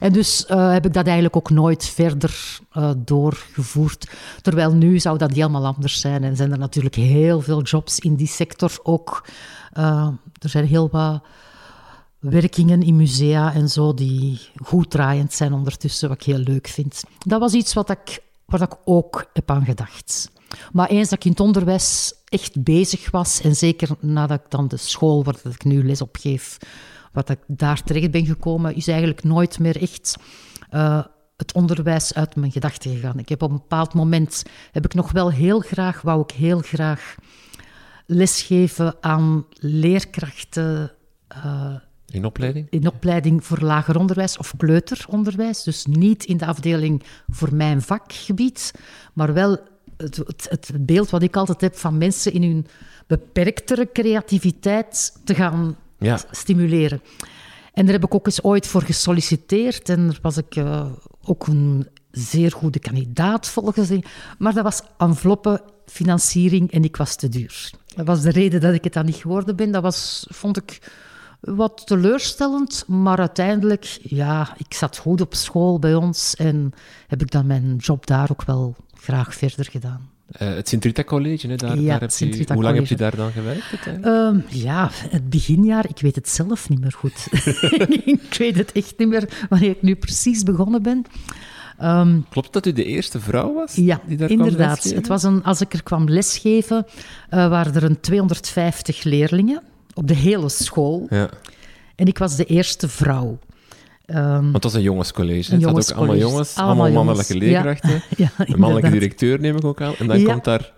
En 0.00 0.12
dus 0.12 0.46
uh, 0.50 0.72
heb 0.72 0.86
ik 0.86 0.92
dat 0.92 1.04
eigenlijk 1.04 1.36
ook 1.36 1.50
nooit 1.50 1.84
verder 1.84 2.58
doorgevoerd. 2.96 4.10
Terwijl 4.42 4.72
nu 4.72 4.98
zou 4.98 5.18
dat 5.18 5.32
helemaal 5.32 5.66
anders 5.66 6.00
zijn. 6.00 6.24
En 6.24 6.36
zijn 6.36 6.52
er 6.52 6.58
natuurlijk 6.58 6.94
heel 6.94 7.40
veel 7.40 7.62
jobs 7.62 7.98
in 7.98 8.14
die 8.14 8.26
sector 8.26 8.78
ook. 8.82 9.26
er 10.40 10.48
zijn 10.48 10.66
heel 10.66 10.88
wat 10.90 11.22
werkingen 12.20 12.82
in 12.82 12.96
musea 12.96 13.54
en 13.54 13.68
zo 13.68 13.94
die 13.94 14.40
goed 14.62 14.90
draaiend 14.90 15.32
zijn 15.32 15.52
ondertussen, 15.52 16.08
wat 16.08 16.20
ik 16.20 16.26
heel 16.26 16.38
leuk 16.38 16.68
vind. 16.68 17.02
Dat 17.18 17.40
was 17.40 17.52
iets 17.52 17.74
wat 17.74 17.90
ik, 17.90 18.22
waar 18.44 18.62
ik 18.62 18.76
ook 18.84 19.30
heb 19.32 19.50
aan 19.50 19.64
gedacht. 19.64 20.30
Maar 20.72 20.88
eens 20.88 21.08
dat 21.08 21.18
ik 21.18 21.24
in 21.24 21.30
het 21.30 21.40
onderwijs 21.40 22.14
echt 22.24 22.62
bezig 22.62 23.10
was, 23.10 23.40
en 23.40 23.56
zeker 23.56 23.88
nadat 24.00 24.40
ik 24.40 24.50
dan 24.50 24.68
de 24.68 24.76
school 24.76 25.24
waar 25.24 25.36
ik 25.42 25.64
nu 25.64 25.84
les 25.84 26.00
op 26.00 26.16
geef, 26.20 26.58
wat 27.12 27.28
ik 27.28 27.38
daar 27.46 27.82
terecht 27.82 28.10
ben 28.10 28.26
gekomen, 28.26 28.74
is 28.74 28.88
eigenlijk 28.88 29.24
nooit 29.24 29.58
meer 29.58 29.82
echt 29.82 30.16
uh, 30.70 31.04
het 31.36 31.52
onderwijs 31.52 32.14
uit 32.14 32.36
mijn 32.36 32.52
gedachten 32.52 32.94
gegaan. 32.94 33.18
Ik 33.18 33.28
heb 33.28 33.42
op 33.42 33.50
een 33.50 33.56
bepaald 33.56 33.94
moment, 33.94 34.42
heb 34.72 34.84
ik 34.84 34.94
nog 34.94 35.12
wel 35.12 35.30
heel 35.30 35.60
graag, 35.60 36.02
wou 36.02 36.20
ik 36.20 36.30
heel 36.30 36.58
graag 36.58 37.14
lesgeven 38.06 38.96
aan 39.00 39.46
leerkrachten 39.58 40.92
eh, 41.28 41.74
In 42.10 42.24
opleiding? 42.24 42.66
in 42.70 42.86
opleiding 42.86 43.44
voor 43.44 43.58
lager 43.60 43.98
onderwijs 43.98 44.36
of 44.38 44.54
kleuteronderwijs. 44.56 45.62
Dus 45.62 45.86
niet 45.86 46.24
in 46.24 46.36
de 46.36 46.46
afdeling 46.46 47.02
voor 47.28 47.54
mijn 47.54 47.82
vakgebied, 47.82 48.72
maar 49.12 49.32
wel 49.34 49.58
het, 49.96 50.16
het, 50.16 50.46
het 50.48 50.70
beeld 50.86 51.10
wat 51.10 51.22
ik 51.22 51.36
altijd 51.36 51.60
heb 51.60 51.76
van 51.76 51.98
mensen 51.98 52.32
in 52.32 52.42
hun 52.42 52.66
beperktere 53.06 53.88
creativiteit 53.92 55.12
te 55.24 55.34
gaan 55.34 55.76
Ja. 55.98 56.18
stimuleren. 56.30 57.00
En 57.72 57.84
daar 57.84 57.94
heb 57.94 58.04
ik 58.04 58.14
ook 58.14 58.26
eens 58.26 58.42
ooit 58.42 58.66
voor 58.66 58.82
gesolliciteerd 58.82 59.88
en 59.88 60.06
daar 60.06 60.18
was 60.22 60.36
ik 60.36 60.56
eh, 60.56 60.86
ook 61.24 61.46
een 61.46 61.86
zeer 62.10 62.52
goede 62.52 62.78
kandidaat 62.78 63.48
volgens 63.48 63.88
mij. 63.88 64.04
Maar 64.38 64.54
dat 64.54 64.64
was 64.64 64.82
enveloppe 64.98 65.62
financiering 65.86 66.70
en 66.72 66.84
ik 66.84 66.96
was 66.96 67.16
te 67.16 67.28
duur. 67.28 67.70
Dat 67.96 68.06
was 68.06 68.22
de 68.22 68.30
reden 68.30 68.60
dat 68.60 68.74
ik 68.74 68.84
het 68.84 68.92
dan 68.92 69.04
niet 69.04 69.14
geworden 69.14 69.56
ben. 69.56 69.70
Dat 69.70 69.82
was, 69.82 70.26
vond 70.28 70.56
ik 70.56 70.78
wat 71.40 71.86
teleurstellend, 71.86 72.84
maar 72.86 73.18
uiteindelijk, 73.18 73.98
ja, 74.02 74.54
ik 74.56 74.74
zat 74.74 74.96
goed 74.96 75.20
op 75.20 75.34
school 75.34 75.78
bij 75.78 75.94
ons 75.94 76.34
en 76.36 76.72
heb 77.06 77.22
ik 77.22 77.30
dan 77.30 77.46
mijn 77.46 77.76
job 77.76 78.06
daar 78.06 78.30
ook 78.30 78.42
wel 78.44 78.76
graag 78.94 79.34
verder 79.34 79.64
gedaan. 79.70 80.08
Eh, 80.30 80.54
het 80.54 80.68
Sint-Rita 80.68 81.04
College, 81.04 81.46
hè, 81.48 81.56
daar, 81.56 81.80
Ja, 81.80 81.98
daar 81.98 82.00
heb 82.00 82.10
je, 82.10 82.46
hoe 82.52 82.62
lang 82.62 82.76
heb 82.76 82.86
je 82.86 82.96
daar 82.96 83.16
dan 83.16 83.30
gewerkt? 83.30 83.86
Ehm, 84.02 84.40
ja, 84.48 84.88
het 84.92 85.30
beginjaar, 85.30 85.88
ik 85.88 86.00
weet 86.00 86.14
het 86.14 86.28
zelf 86.28 86.68
niet 86.68 86.80
meer 86.80 86.92
goed. 86.92 87.26
ik 88.04 88.34
weet 88.38 88.56
het 88.56 88.72
echt 88.72 88.98
niet 88.98 89.08
meer 89.08 89.46
wanneer 89.48 89.70
ik 89.70 89.82
nu 89.82 89.94
precies 89.96 90.42
begonnen 90.42 90.82
ben. 90.82 91.04
Ehm, 91.78 92.20
Klopt 92.28 92.52
dat 92.52 92.66
u 92.66 92.72
de 92.72 92.84
eerste 92.84 93.20
vrouw 93.20 93.54
was 93.54 93.74
ja, 93.74 94.00
die 94.06 94.16
daar 94.16 94.28
kwam 94.28 94.40
inderdaad. 94.40 94.68
lesgeven? 94.68 94.96
Het 94.98 95.06
was 95.06 95.22
een, 95.22 95.44
als 95.44 95.60
ik 95.60 95.72
er 95.72 95.82
kwam 95.82 96.08
lesgeven, 96.08 96.86
eh, 97.28 97.48
waren 97.48 97.74
er 97.74 97.84
een 97.84 98.00
250 98.00 99.02
leerlingen 99.02 99.62
op 100.00 100.06
de 100.06 100.14
hele 100.14 100.48
school. 100.48 101.06
Ja, 101.10 101.28
En 101.96 102.06
ik 102.06 102.18
was 102.18 102.36
de 102.36 102.44
eerste 102.44 102.88
vrouw. 102.88 103.38
Ehm, 104.06 104.42
want 104.42 104.52
het 104.52 104.62
was 104.62 104.74
een 104.74 104.82
jongenscollege. 104.82 105.52
Een 105.52 105.60
Het 105.60 105.70
had 105.70 105.92
ook 105.92 105.98
allemaal 105.98 106.16
jongens, 106.16 106.56
Allemaal 106.56 106.84
allemaal 106.84 107.04
mannelijke 107.04 107.32
jongens. 107.38 107.52
Leerkrachten. 107.52 108.02
ja, 108.24 108.30
Een 108.36 108.58
mannelijke 108.58 108.90
directeur 108.90 109.40
neem 109.40 109.56
ik 109.56 109.64
ook 109.64 109.80
aan. 109.80 109.94
En 109.98 110.06
dan 110.06 110.22
komt 110.22 110.44
daar 110.44 110.72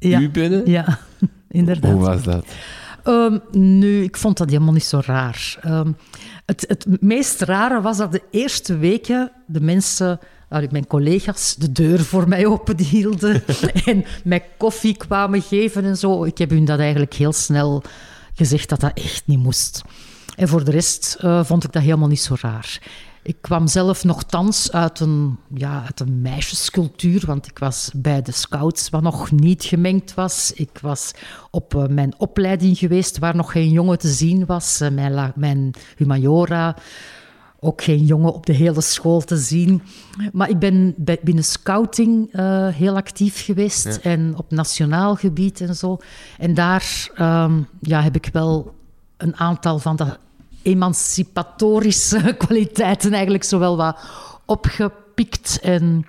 u 0.00 0.30
binnen. 0.30 0.70
Ja, 0.70 0.98
inderdaad. 1.48 1.92
Hoe 1.92 2.00
was 2.00 2.22
dat? 2.22 2.46
Ehm, 3.02 3.38
nu, 3.52 4.02
ik 4.02 4.16
vond 4.16 4.36
dat 4.38 4.50
helemaal 4.50 4.72
niet 4.72 4.84
zo 4.84 5.00
raar. 5.04 5.58
Ehm, 5.60 5.92
het, 6.46 6.64
het 6.68 6.86
meest 7.00 7.40
rare 7.40 7.80
was 7.80 7.96
dat 7.96 8.12
de 8.12 8.22
eerste 8.30 8.78
weken 8.78 9.32
de 9.46 9.60
mensen, 9.60 10.18
allee, 10.48 10.68
mijn 10.70 10.86
collega's, 10.86 11.54
de 11.54 11.72
deur 11.72 12.00
voor 12.00 12.28
mij 12.28 12.46
openhielden 12.46 13.42
en 13.84 14.04
mij 14.24 14.44
koffie 14.58 14.96
kwamen 14.96 15.42
geven 15.42 15.84
en 15.84 15.96
zo. 15.96 16.24
Ik 16.24 16.38
heb 16.38 16.50
hun 16.50 16.64
dat 16.64 16.78
eigenlijk 16.78 17.14
heel 17.14 17.32
snel 17.32 17.82
gezegd 18.36 18.68
dat 18.68 18.80
dat 18.80 18.92
echt 18.94 19.26
niet 19.26 19.38
moest. 19.38 19.82
En 20.36 20.48
voor 20.48 20.64
de 20.64 20.70
rest 20.70 21.16
eh, 21.20 21.44
vond 21.44 21.64
ik 21.64 21.72
dat 21.72 21.82
helemaal 21.82 22.08
niet 22.08 22.20
zo 22.20 22.36
raar. 22.40 22.80
Ik 23.22 23.36
kwam 23.40 23.66
zelf 23.66 24.04
nogthans 24.04 24.72
uit 24.72 25.00
een, 25.00 25.38
ja, 25.54 25.82
uit 25.84 26.00
een 26.00 26.22
meisjescultuur, 26.22 27.22
want 27.26 27.46
ik 27.46 27.58
was 27.58 27.90
bij 27.94 28.22
de 28.22 28.32
scouts, 28.32 28.90
wat 28.90 29.02
nog 29.02 29.30
niet 29.30 29.64
gemengd 29.64 30.14
was. 30.14 30.52
Ik 30.54 30.78
was 30.80 31.10
op 31.50 31.74
eh, 31.74 31.86
mijn 31.86 32.14
opleiding 32.18 32.78
geweest, 32.78 33.18
waar 33.18 33.36
nog 33.36 33.52
geen 33.52 33.70
jongen 33.70 33.98
te 33.98 34.08
zien 34.08 34.46
was. 34.46 34.80
Eh, 34.80 34.90
mijn, 34.90 35.32
mijn 35.34 35.74
humaniora, 35.96 36.76
ook 37.66 37.82
geen 37.82 38.04
jongen 38.04 38.34
op 38.34 38.46
de 38.46 38.52
hele 38.52 38.80
school 38.80 39.20
te 39.20 39.36
zien. 39.36 39.82
Maar 40.32 40.48
ik 40.48 40.58
ben 40.58 40.94
bij, 40.96 41.18
binnen 41.22 41.44
scouting 41.44 42.32
eh, 42.32 42.68
heel 42.68 42.96
actief 42.96 43.44
geweest 43.44 43.86
en 43.96 44.34
op 44.36 44.50
nationaal 44.50 45.14
gebied 45.14 45.60
en 45.60 45.74
zo. 45.74 45.98
En 46.38 46.54
daar 46.54 47.10
ehm, 47.14 47.60
ja, 47.80 48.02
heb 48.02 48.14
ik 48.14 48.28
wel 48.32 48.74
een 49.16 49.36
aantal 49.36 49.78
van 49.78 49.96
de 49.96 50.16
emancipatorische 50.62 52.34
kwaliteiten 52.38 53.12
eigenlijk 53.12 53.44
zowel 53.44 53.76
wat 53.76 54.00
opgepikt 54.44 55.60
en 55.62 56.06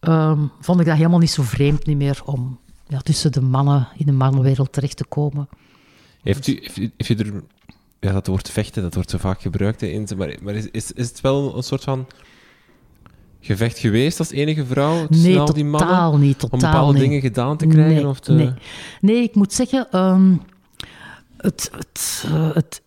ehm, 0.00 0.40
vond 0.60 0.80
ik 0.80 0.86
dat 0.86 0.96
helemaal 0.96 1.18
niet 1.18 1.30
zo 1.30 1.42
vreemd 1.42 1.86
niet 1.86 1.96
meer 1.96 2.20
om 2.24 2.58
ja, 2.88 2.98
tussen 2.98 3.32
de 3.32 3.40
mannen 3.40 3.88
in 3.96 4.06
de 4.06 4.12
mannenwereld 4.12 4.72
terecht 4.72 4.96
te 4.96 5.04
komen. 5.04 5.48
Heeft 6.22 6.46
u, 6.46 6.58
heeft 6.60 6.76
u, 6.76 6.92
heeft 6.96 7.10
u 7.10 7.14
er... 7.14 7.42
Ja, 8.04 8.12
dat 8.12 8.26
woord 8.26 8.50
vechten, 8.50 8.82
dat 8.82 8.94
wordt 8.94 9.10
zo 9.10 9.18
vaak 9.18 9.40
gebruikt. 9.40 9.80
Hè, 9.80 9.86
in, 9.86 10.08
maar 10.16 10.36
maar 10.42 10.54
is, 10.54 10.68
is, 10.70 10.92
is 10.92 11.08
het 11.08 11.20
wel 11.20 11.56
een 11.56 11.62
soort 11.62 11.84
van 11.84 12.06
gevecht 13.40 13.78
geweest 13.78 14.18
als 14.18 14.30
enige 14.30 14.66
vrouw 14.66 15.06
tussen 15.06 15.30
Nee, 15.30 15.38
al 15.38 15.52
die 15.52 15.64
mannen? 15.64 15.88
totaal 15.88 16.16
niet. 16.16 16.42
om 16.42 16.48
bepaalde 16.58 16.98
dingen 16.98 17.20
gedaan 17.20 17.56
te 17.56 17.66
krijgen? 17.66 17.94
Nee, 17.94 18.08
of 18.08 18.20
te... 18.20 18.32
nee. 18.32 18.52
nee, 19.00 19.22
ik 19.22 19.34
moet 19.34 19.52
zeggen, 19.52 19.90
ehm, 19.90 20.34
het, 21.36 21.70
het, 21.76 22.24
eh, 22.26 22.54
het, 22.54 22.82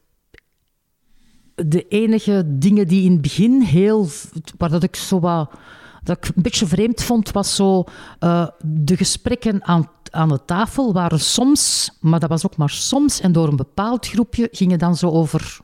de 1.56 1.88
enige 1.88 2.44
dingen 2.48 2.88
die 2.88 3.04
in 3.04 3.12
het 3.12 3.22
begin 3.22 3.62
heel, 3.62 4.08
waar 4.58 4.70
dat 4.70 4.84
ik 4.84 4.96
zo 4.96 5.20
wat, 5.20 5.50
dat 6.04 6.18
ik 6.18 6.36
een 6.36 6.42
beetje 6.42 6.66
vreemd 6.66 7.04
vond, 7.04 7.32
was 7.32 7.56
zo 7.56 7.84
eh, 8.20 8.48
de 8.64 8.98
gesprekken 8.98 9.66
aan, 9.66 9.90
aan 10.12 10.30
de 10.30 10.46
tafel 10.46 10.94
waren 10.94 11.20
soms, 11.20 11.92
maar 12.00 12.20
dat 12.20 12.30
was 12.30 12.46
ook 12.46 12.58
maar 12.58 12.70
soms, 12.70 13.22
en 13.22 13.32
door 13.32 13.48
een 13.48 13.56
bepaald 13.56 14.08
groepje 14.08 14.48
gingen 14.52 14.80
dan 14.80 14.96
zo 14.96 15.10
over 15.10 15.60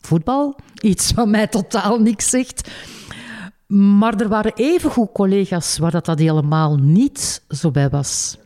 voetbal, 0.00 0.56
iets 0.80 1.12
wat 1.12 1.28
mij 1.28 1.46
totaal 1.46 1.98
niks 1.98 2.30
zegt. 2.30 2.70
Maar 3.66 4.20
er 4.20 4.28
waren 4.28 4.52
evengoed 4.54 5.12
collega's 5.12 5.78
waar 5.78 5.90
dat, 5.90 6.04
dat 6.04 6.18
helemaal 6.18 6.76
niet 6.76 7.42
zo 7.48 7.70
bij 7.70 7.88
was. 7.88 8.36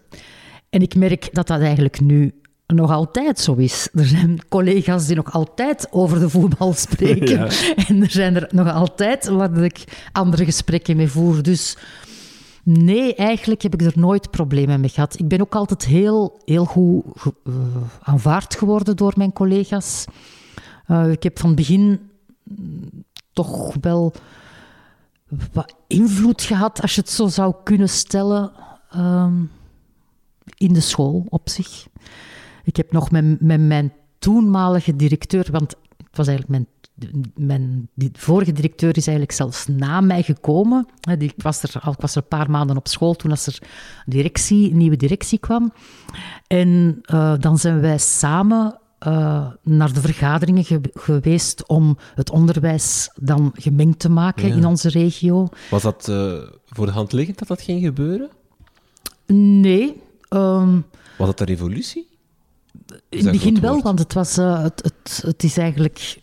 En 0.71 0.83
ik 0.83 0.95
merk 0.95 1.29
dat 1.33 1.47
dat 1.47 1.61
eigenlijk 1.61 2.01
nu 2.01 2.35
nog 2.67 2.91
altijd 2.91 3.39
zo 3.39 3.55
is. 3.55 3.89
Er 3.95 4.05
zijn 4.05 4.39
collega's 4.49 5.07
die 5.07 5.17
nog 5.17 5.33
altijd 5.33 5.87
over 5.91 6.19
de 6.19 6.29
voetbal 6.29 6.73
spreken. 6.73 7.49
En 7.89 8.03
er 8.03 8.11
zijn 8.11 8.37
er 8.37 8.49
nog 8.51 8.73
altijd 8.73 9.27
waar 9.27 9.65
ik 9.65 9.85
andere 10.13 10.45
gesprekken 10.45 10.97
mee 10.97 11.09
voer. 11.09 11.43
Dus 11.43 11.77
nee, 12.67 13.15
eigenlijk 13.15 13.63
heb 13.63 13.75
ik 13.75 13.83
er 13.83 13.93
nooit 13.95 14.31
problemen 14.31 14.81
mee 14.81 14.91
gehad. 14.91 15.19
Ik 15.19 15.29
ben 15.29 15.41
ook 15.41 15.55
altijd 15.55 15.85
heel, 15.85 16.39
heel 16.45 16.65
goed 16.65 17.05
eh, 17.45 17.53
aanvaard 18.01 18.57
geworden 18.57 18.97
door 18.97 19.13
mijn 19.17 19.33
collega's. 19.33 20.05
Eh, 20.87 21.11
ik 21.11 21.23
heb 21.23 21.39
van 21.39 21.49
het 21.49 21.59
begin 21.59 22.01
mm, 22.43 23.05
toch 23.33 23.75
wel 23.81 24.15
wat 25.53 25.75
invloed 25.87 26.43
gehad, 26.43 26.83
als 26.83 26.95
je 26.95 27.01
het 27.01 27.11
zo 27.11 27.27
zou 27.27 27.55
kunnen 27.65 27.89
stellen, 27.89 28.53
ehm, 28.91 29.43
in 30.57 30.73
de 30.73 30.81
school 30.81 31.27
op 31.29 31.49
zich. 31.49 31.87
Ik 32.65 32.77
heb 32.77 32.93
nog 32.93 33.11
met, 33.11 33.41
met 33.41 33.61
mijn 33.61 33.93
toenmalige 34.19 34.97
directeur, 34.97 35.49
want 35.51 35.77
het 35.97 36.17
was 36.17 36.27
eigenlijk 36.27 36.49
mijn, 36.49 36.67
mijn 37.35 37.89
die 37.95 38.11
vorige 38.13 38.53
directeur 38.53 38.97
is 38.97 39.07
eigenlijk 39.07 39.37
zelfs 39.37 39.67
na 39.67 40.01
mij 40.01 40.23
gekomen. 40.23 40.87
Ik 41.19 41.35
was 41.37 41.63
er, 41.63 41.75
al- 41.81 41.93
ik 41.93 42.01
was 42.01 42.15
er 42.15 42.23
een 42.23 42.29
paar 42.29 42.51
maanden 42.51 42.77
op 42.77 42.89
school 42.89 43.15
toen 43.15 43.31
als 43.31 43.47
er 43.47 43.59
directie, 44.07 44.71
een 44.71 44.77
nieuwe 44.77 44.97
directie 44.97 45.39
kwam. 45.39 45.73
En 46.47 46.99
eh, 47.03 47.35
dan 47.41 47.59
zijn 47.59 47.81
wij 47.81 47.99
samen 47.99 48.79
eh, 48.99 49.47
naar 49.63 49.93
de 49.93 50.01
vergaderingen 50.01 50.65
ge- 50.65 50.91
geweest 50.95 51.67
om 51.69 51.97
het 52.15 52.31
onderwijs 52.31 53.11
dan 53.21 53.53
gemengd 53.55 53.99
te 53.99 54.09
maken 54.09 54.49
Ja. 54.49 54.55
in 54.55 54.67
onze 54.67 54.89
regio. 54.89 55.49
Was 55.71 55.83
dat 55.83 56.09
eh, 56.09 56.33
voor 56.67 56.87
de 56.87 56.93
hand 56.93 57.13
liggend 57.13 57.39
dat 57.39 57.49
dat 57.49 57.63
ging 57.63 57.83
gebeuren? 57.85 58.29
Nee, 59.27 60.03
ehm, 60.29 60.81
Was 61.19 61.27
dat 61.27 61.41
een 61.41 61.47
revolutie? 61.47 62.07
in 63.09 63.23
het 63.23 63.31
begin 63.33 63.61
wel, 63.61 63.83
want 63.83 63.99
het, 63.99 64.13
was, 64.13 64.37
het, 64.37 64.83
het, 64.83 65.23
het 65.27 65.43
is 65.45 65.57
eigenlijk 65.59 66.21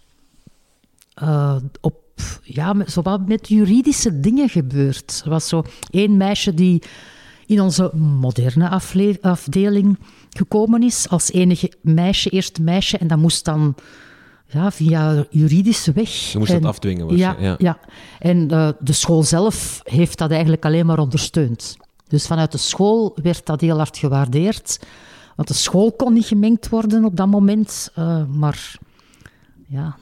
eh, 1.13 1.55
op, 1.81 1.95
ja, 2.43 2.73
met, 2.73 2.91
zowat 2.91 3.27
met 3.27 3.47
juridische 3.47 4.19
dingen 4.19 4.49
gebeurd. 4.49 5.21
Er 5.23 5.29
was 5.29 5.47
zo 5.47 5.63
één 5.89 6.17
meisje 6.17 6.53
die 6.53 6.81
in 7.45 7.61
onze 7.61 7.91
moderne 7.95 8.69
afdeling 9.21 9.99
gekomen 10.29 10.83
is, 10.83 11.09
als 11.09 11.31
enige 11.31 11.71
meisje, 11.81 12.29
eerste 12.29 12.61
meisje, 12.61 12.97
en 12.97 13.07
dat 13.07 13.17
moest 13.17 13.45
dan 13.45 13.75
ja, 14.47 14.71
via 14.71 15.25
juridische 15.29 15.91
weg. 15.91 16.09
Je 16.31 16.37
moest 16.37 16.51
En- 16.51 16.61
dat 16.61 16.69
afdwingen 16.69 17.15
Ja, 17.17 17.25
waarschijnlijk. 17.25 17.61
ja. 17.61 17.79
en 18.19 18.49
eh, 18.51 18.69
de 18.79 18.93
school 18.93 19.23
zelf 19.23 19.81
heeft 19.83 20.17
dat 20.17 20.31
eigenlijk 20.31 20.65
alleen 20.65 20.85
maar 20.85 20.99
ondersteund. 20.99 21.77
Dus 22.07 22.27
vanuit 22.27 22.51
de 22.51 22.57
school 22.57 23.17
werd 23.21 23.45
dat 23.45 23.61
heel 23.61 23.77
hard 23.77 23.97
gewaardeerd. 23.97 24.79
Want 25.35 25.47
de 25.47 25.53
school 25.53 25.91
kon 25.91 26.13
niet 26.13 26.25
gemengd 26.25 26.69
worden 26.69 27.05
op 27.05 27.15
dat 27.17 27.27
moment. 27.27 27.89
eh, 27.95 28.23
maar 28.27 28.75
ja, 29.67 29.97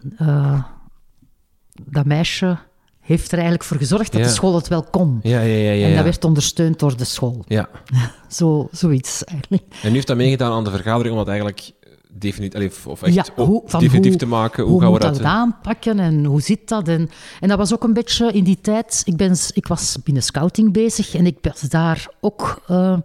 dat 1.86 2.06
meisje 2.06 2.58
heeft 3.00 3.28
er 3.28 3.34
eigenlijk 3.34 3.64
voor 3.64 3.78
gezorgd 3.78 4.12
dat 4.12 4.22
Ja. 4.22 4.28
de 4.28 4.34
school 4.34 4.56
het 4.56 4.68
wel 4.68 4.84
kon. 4.84 5.20
Ja, 5.24 5.40
ja, 5.40 5.56
ja. 5.58 5.72
ja, 5.72 5.88
En 5.88 5.96
dat 5.96 6.04
werd 6.04 6.24
ondersteund 6.26 6.80
door 6.80 6.98
de 6.98 7.04
school. 7.04 7.44
ja. 7.48 7.70
Zo, 8.28 8.68
zoiets 8.72 9.24
eigenlijk. 9.24 9.64
En 9.82 9.90
u 9.92 9.94
heeft 9.94 10.08
dat 10.08 10.18
meegedaan 10.18 10.52
aan 10.52 10.64
de 10.64 10.70
vergadering, 10.72 11.12
omdat 11.12 11.28
eigenlijk 11.28 11.72
definitief, 12.14 12.88
of- 12.88 13.02
echt 13.02 13.32
hoe- 13.36 13.64
definitief 13.66 14.10
hoe- 14.12 14.16
te 14.20 14.26
maken? 14.26 14.64
Hoe, 14.64 14.72
Hoe, 14.72 14.82
gaan 14.82 14.94
we 14.94 15.00
dat 15.00 15.14
dat... 15.16 15.24
aanpakken 15.24 16.00
en 16.00 16.26
hoe 16.26 16.42
zit 16.42 16.68
dat? 16.68 16.88
En, 16.88 17.10
en 17.40 17.48
dat 17.50 17.58
was 17.58 17.74
ook 17.74 17.84
een 17.84 17.94
beetje 17.94 18.32
in 18.32 18.44
die 18.44 18.62
tijd. 18.62 19.02
Ik, 19.06 19.16
ben, 19.18 19.36
ik 19.54 19.68
was 19.68 19.98
binnen 20.04 20.24
scouting 20.24 20.74
bezig 20.74 21.16
en 21.16 21.26
ik 21.26 21.38
was 21.42 21.62
daar 21.62 22.08
ook 22.22 22.62
eh, 22.68 22.98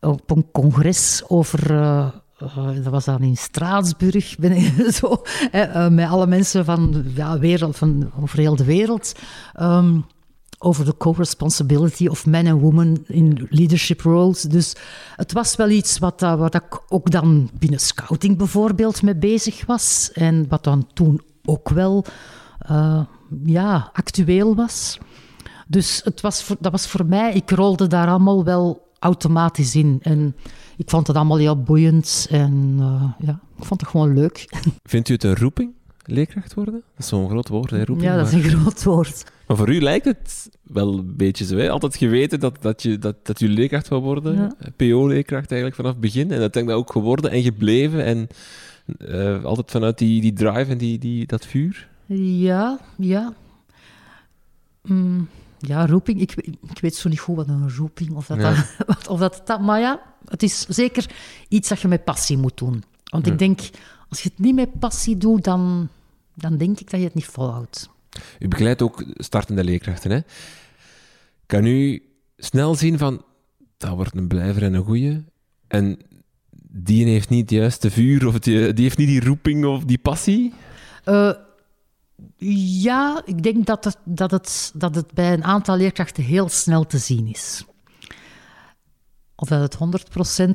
op 0.00 0.30
een 0.30 0.46
congres 0.52 1.22
over. 1.26 1.74
eh, 1.74 2.06
eh, 2.38 2.66
dat 2.74 2.92
was 2.92 3.04
dan 3.04 3.22
in 3.22 3.36
Straatsburg, 3.36 4.36
ben 4.38 4.52
ik 4.52 4.72
zo, 5.00 5.22
eh, 5.50 5.84
eh, 5.84 5.92
met 5.92 6.08
alle 6.08 6.26
mensen 6.26 6.64
van, 6.64 7.04
ja, 7.14 7.38
wereld, 7.38 7.76
van 7.76 8.10
over 8.20 8.38
heel 8.38 8.56
de 8.56 8.64
wereld. 8.64 9.12
ehm, 9.54 10.00
over 10.60 10.84
de 10.84 10.96
co-responsibility 10.96 12.06
of 12.06 12.26
men 12.26 12.46
en 12.46 12.58
women 12.58 13.04
in 13.06 13.46
leadership 13.50 14.00
roles. 14.00 14.42
Dus 14.42 14.76
het 15.16 15.32
was 15.32 15.56
wel 15.56 15.68
iets 15.70 15.98
wat, 15.98 16.18
dat- 16.20 16.38
wat 16.38 16.54
ik 16.54 16.80
ook 16.88 17.10
dan 17.10 17.50
binnen 17.58 17.80
scouting 17.80 18.36
bijvoorbeeld 18.36 19.02
mee 19.02 19.16
bezig 19.16 19.66
was. 19.66 20.10
En 20.14 20.46
wat 20.48 20.64
dan 20.64 20.86
toen 20.94 21.20
ook 21.44 21.68
wel 21.68 22.04
eh, 22.58 23.00
ja, 23.44 23.90
actueel 23.92 24.54
was. 24.54 24.98
Dus 25.68 26.00
het 26.04 26.20
was 26.20 26.46
dat 26.60 26.72
was 26.72 26.86
voor 26.88 27.06
mij, 27.06 27.32
ik 27.34 27.50
rolde 27.50 27.86
daar 27.86 28.08
allemaal 28.08 28.44
wel 28.44 28.86
automatisch 28.98 29.74
in. 29.74 29.98
En 30.02 30.36
ik 30.78 30.90
vond 30.90 31.06
het 31.06 31.16
allemaal 31.16 31.36
heel 31.36 31.62
boeiend. 31.62 32.26
En 32.30 32.76
eh, 32.78 33.26
ja, 33.26 33.40
ik 33.58 33.64
vond 33.64 33.80
het 33.80 33.90
gewoon 33.90 34.14
leuk. 34.14 34.44
Vindt 34.84 35.08
u 35.08 35.12
het 35.12 35.24
een 35.24 35.36
roeping, 35.36 35.72
leerkracht 36.04 36.54
worden? 36.54 36.74
Dat 36.74 36.82
is 36.98 37.08
zo'n 37.08 37.28
groot 37.28 37.48
woord, 37.48 37.70
hè, 37.70 37.84
roeping. 37.84 38.02
Ja, 38.02 38.16
dat 38.16 38.26
is 38.26 38.32
een 38.32 38.42
groot 38.50 38.84
woord. 38.84 39.24
maar 39.46 39.56
voor 39.56 39.68
u 39.68 39.80
lijkt 39.80 40.04
het 40.04 40.50
wel 40.62 40.98
een 40.98 41.16
beetje 41.16 41.44
zo. 41.44 41.56
Hè? 41.56 41.70
Altijd 41.70 41.96
geweten 41.96 42.40
dat, 42.40 42.62
dat, 42.62 42.82
je, 42.82 42.98
dat, 42.98 43.16
dat 43.22 43.40
u 43.40 43.48
leerkracht 43.48 43.88
wil 43.88 44.02
worden. 44.02 44.34
Ja. 44.34 44.52
PO-leerkracht 44.76 45.50
eigenlijk 45.50 45.74
vanaf 45.74 45.92
het 45.92 46.00
begin. 46.00 46.32
En 46.32 46.40
dat 46.40 46.52
denk 46.52 46.68
ik 46.68 46.74
ook 46.74 46.92
geworden 46.92 47.30
en 47.30 47.42
gebleven. 47.42 48.04
En 48.04 48.28
eh, 48.98 49.44
altijd 49.44 49.70
vanuit 49.70 49.98
die, 49.98 50.20
die 50.20 50.32
drive 50.32 50.70
en 50.70 50.78
die, 50.78 50.98
die, 50.98 51.26
dat 51.26 51.46
vuur. 51.46 51.88
Ja, 52.06 52.78
ja. 52.96 53.32
Mm, 54.82 55.28
ja, 55.58 55.86
roeping. 55.86 56.20
Ik, 56.20 56.34
ik 56.70 56.78
weet 56.80 56.94
zo 56.96 57.08
niet 57.08 57.20
goed 57.20 57.36
wat 57.36 57.48
een 57.48 57.70
roeping 57.76 58.10
of 58.14 58.26
dat, 58.26 58.36
Ja. 58.40 58.54
dat, 58.54 58.74
wat- 58.86 59.08
of 59.08 59.18
dat, 59.18 59.40
dat... 59.44 59.60
Maar 59.60 59.80
ja, 59.80 60.00
het 60.24 60.42
is 60.42 60.66
zeker 60.68 61.10
iets 61.48 61.68
dat 61.68 61.80
je 61.80 61.88
met 61.88 62.04
passie 62.04 62.36
moet 62.38 62.56
doen. 62.58 62.82
Want 63.04 63.26
Ja. 63.26 63.32
ik 63.32 63.38
denk, 63.38 63.60
als 64.08 64.22
je 64.22 64.28
het 64.28 64.38
niet 64.38 64.54
met 64.54 64.78
passie 64.78 65.16
doet, 65.16 65.44
dan, 65.44 65.88
dan 66.34 66.56
denk 66.56 66.80
ik 66.80 66.90
dat 66.90 67.00
je 67.00 67.06
het 67.06 67.14
niet 67.14 67.26
volhoudt. 67.26 67.88
U 68.38 68.48
begeleidt 68.48 68.82
ook 68.82 69.04
startende 69.14 69.64
leerkrachten. 69.64 70.10
Hè? 70.10 70.20
Kan 71.46 71.64
u 71.66 72.02
snel 72.36 72.74
zien 72.74 72.98
van, 72.98 73.22
dat 73.76 73.90
wordt 73.94 74.16
een 74.16 74.28
blijver 74.28 74.62
en 74.62 74.74
een 74.74 74.84
goeie. 74.84 75.24
En 75.68 75.98
die 76.70 77.04
heeft 77.06 77.28
niet 77.28 77.40
het 77.50 77.58
juiste 77.58 77.90
vuur, 77.90 78.26
of 78.26 78.38
die, 78.38 78.72
die 78.72 78.84
heeft 78.84 78.98
niet 78.98 79.08
die 79.08 79.24
roeping 79.24 79.64
of 79.64 79.84
die 79.84 79.98
passie. 79.98 80.52
Eh, 81.04 81.30
ja, 82.82 83.22
ik 83.24 83.42
denk 83.42 83.66
dat 83.66 83.84
het, 83.84 83.96
dat, 84.04 84.30
het, 84.30 84.72
dat 84.74 84.94
het 84.94 85.12
bij 85.12 85.32
een 85.32 85.44
aantal 85.44 85.76
leerkrachten 85.76 86.22
heel 86.22 86.48
snel 86.48 86.86
te 86.86 86.98
zien 86.98 87.26
is. 87.26 87.64
Of 89.40 89.48
dat 89.48 89.60
het 89.60 90.02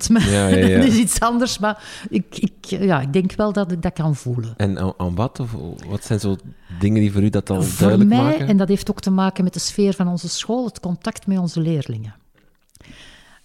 100% 0.10 0.12
maar 0.12 0.30
Ja, 0.30 0.47
ja, 0.47 0.56
ja. 0.67 0.78
dat 0.78 0.88
is 0.88 0.97
iets 0.97 1.19
anders. 1.19 1.60
Maar 1.60 1.84
ik, 2.10 2.38
ik, 2.38 2.65
ja, 2.65 3.02
ik 3.02 3.13
denk 3.13 3.34
wel 3.34 3.54
dat 3.54 3.71
ik 3.71 3.82
dat 3.82 3.93
kan 3.93 4.15
voelen. 4.15 4.54
En 4.58 4.80
aan, 4.80 4.93
aan 4.97 5.15
wat? 5.15 5.39
Of 5.39 5.52
wat 5.88 6.04
zijn 6.04 6.19
zo 6.19 6.36
dingen 6.80 7.02
die 7.02 7.12
voor 7.12 7.21
u 7.21 7.30
dat 7.30 7.49
al 7.49 7.62
Voor 7.62 7.80
duidelijk 7.80 8.10
mij, 8.10 8.23
maken? 8.23 8.47
en 8.47 8.58
dat 8.58 8.67
heeft 8.67 8.89
ook 8.89 9.02
te 9.02 9.12
maken 9.12 9.43
met 9.43 9.54
de 9.54 9.60
sfeer 9.60 9.93
van 9.93 10.08
onze 10.08 10.30
school, 10.30 10.65
het 10.65 10.80
contact 10.80 11.28
met 11.28 11.38
onze 11.38 11.62
leerlingen. 11.62 12.15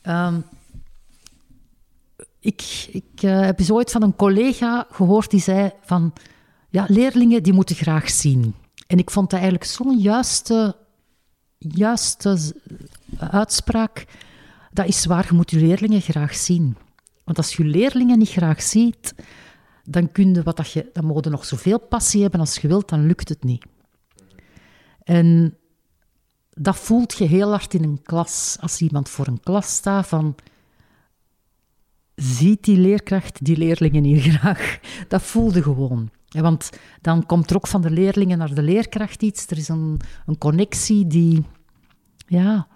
Ehm, 0.03 0.35
ik 2.41 2.89
ik 2.93 3.23
eh, 3.23 3.41
heb 3.41 3.59
eens 3.59 3.71
ooit 3.71 3.91
van 3.91 4.03
een 4.03 4.17
collega 4.17 4.87
gehoord 4.91 5.31
die 5.31 5.41
zei 5.41 5.71
van... 5.83 6.13
Ja, 6.71 6.85
leerlingen 6.89 7.43
die 7.43 7.53
moeten 7.53 7.77
graag 7.77 8.11
zien. 8.11 8.55
En 8.87 8.99
ik 8.99 9.11
vond 9.11 9.31
dat 9.31 9.41
eigenlijk 9.41 9.71
zo'n 9.71 9.99
juiste, 9.99 10.77
juiste 11.59 12.55
uitspraak. 13.19 14.07
Dat 14.73 14.87
is 14.87 15.07
waar, 15.07 15.27
je 15.29 15.35
moet 15.35 15.51
je 15.51 15.59
leerlingen 15.59 16.01
graag 16.01 16.35
zien. 16.35 16.77
Want 17.25 17.37
als 17.37 17.57
je 17.57 17.63
je 17.63 17.69
leerlingen 17.69 18.19
niet 18.19 18.29
graag 18.29 18.63
ziet, 18.63 19.15
dan, 19.85 20.13
kun 20.13 20.35
je 20.35 20.43
wat 20.43 20.57
dat 20.57 20.71
je, 20.73 20.91
dan 20.93 21.05
mogen 21.05 21.31
nog 21.31 21.45
zoveel 21.45 21.79
passie 21.79 22.23
hebben 22.23 22.41
als 22.41 22.59
je 22.59 22.69
wilt, 22.69 22.89
dan 22.89 23.07
lukt 23.07 23.29
het 23.29 23.45
niet. 23.45 23.65
En 25.05 25.57
dat 26.51 26.77
voelt 26.77 27.19
je 27.19 27.25
heel 27.25 27.51
hard 27.51 27.75
in 27.75 27.83
een 27.83 28.03
klas. 28.03 28.57
Als 28.61 28.81
iemand 28.81 29.09
voor 29.09 29.27
een 29.27 29.41
klas 29.41 29.75
staat 29.75 30.07
van... 30.07 30.35
Ziet 32.15 32.65
die 32.65 32.77
leerkracht 32.77 33.45
die 33.45 33.57
leerlingen 33.57 34.05
hier 34.05 34.21
graag? 34.39 34.79
Dat 35.09 35.23
voelde 35.23 35.63
gewoon. 35.63 36.11
Want 36.29 36.71
dan 37.01 37.27
komt 37.27 37.51
er 37.51 37.57
ook 37.57 37.67
van 37.67 37.83
de 37.83 37.91
leerlingen 37.91 38.39
naar 38.39 38.55
de 38.55 38.63
leerkracht 38.63 39.23
iets. 39.23 39.47
Er 39.47 39.57
is 39.57 39.69
een, 39.69 40.01
een 40.27 40.39
connectie 40.39 41.07
die... 41.07 41.45
Ja, 42.27 42.67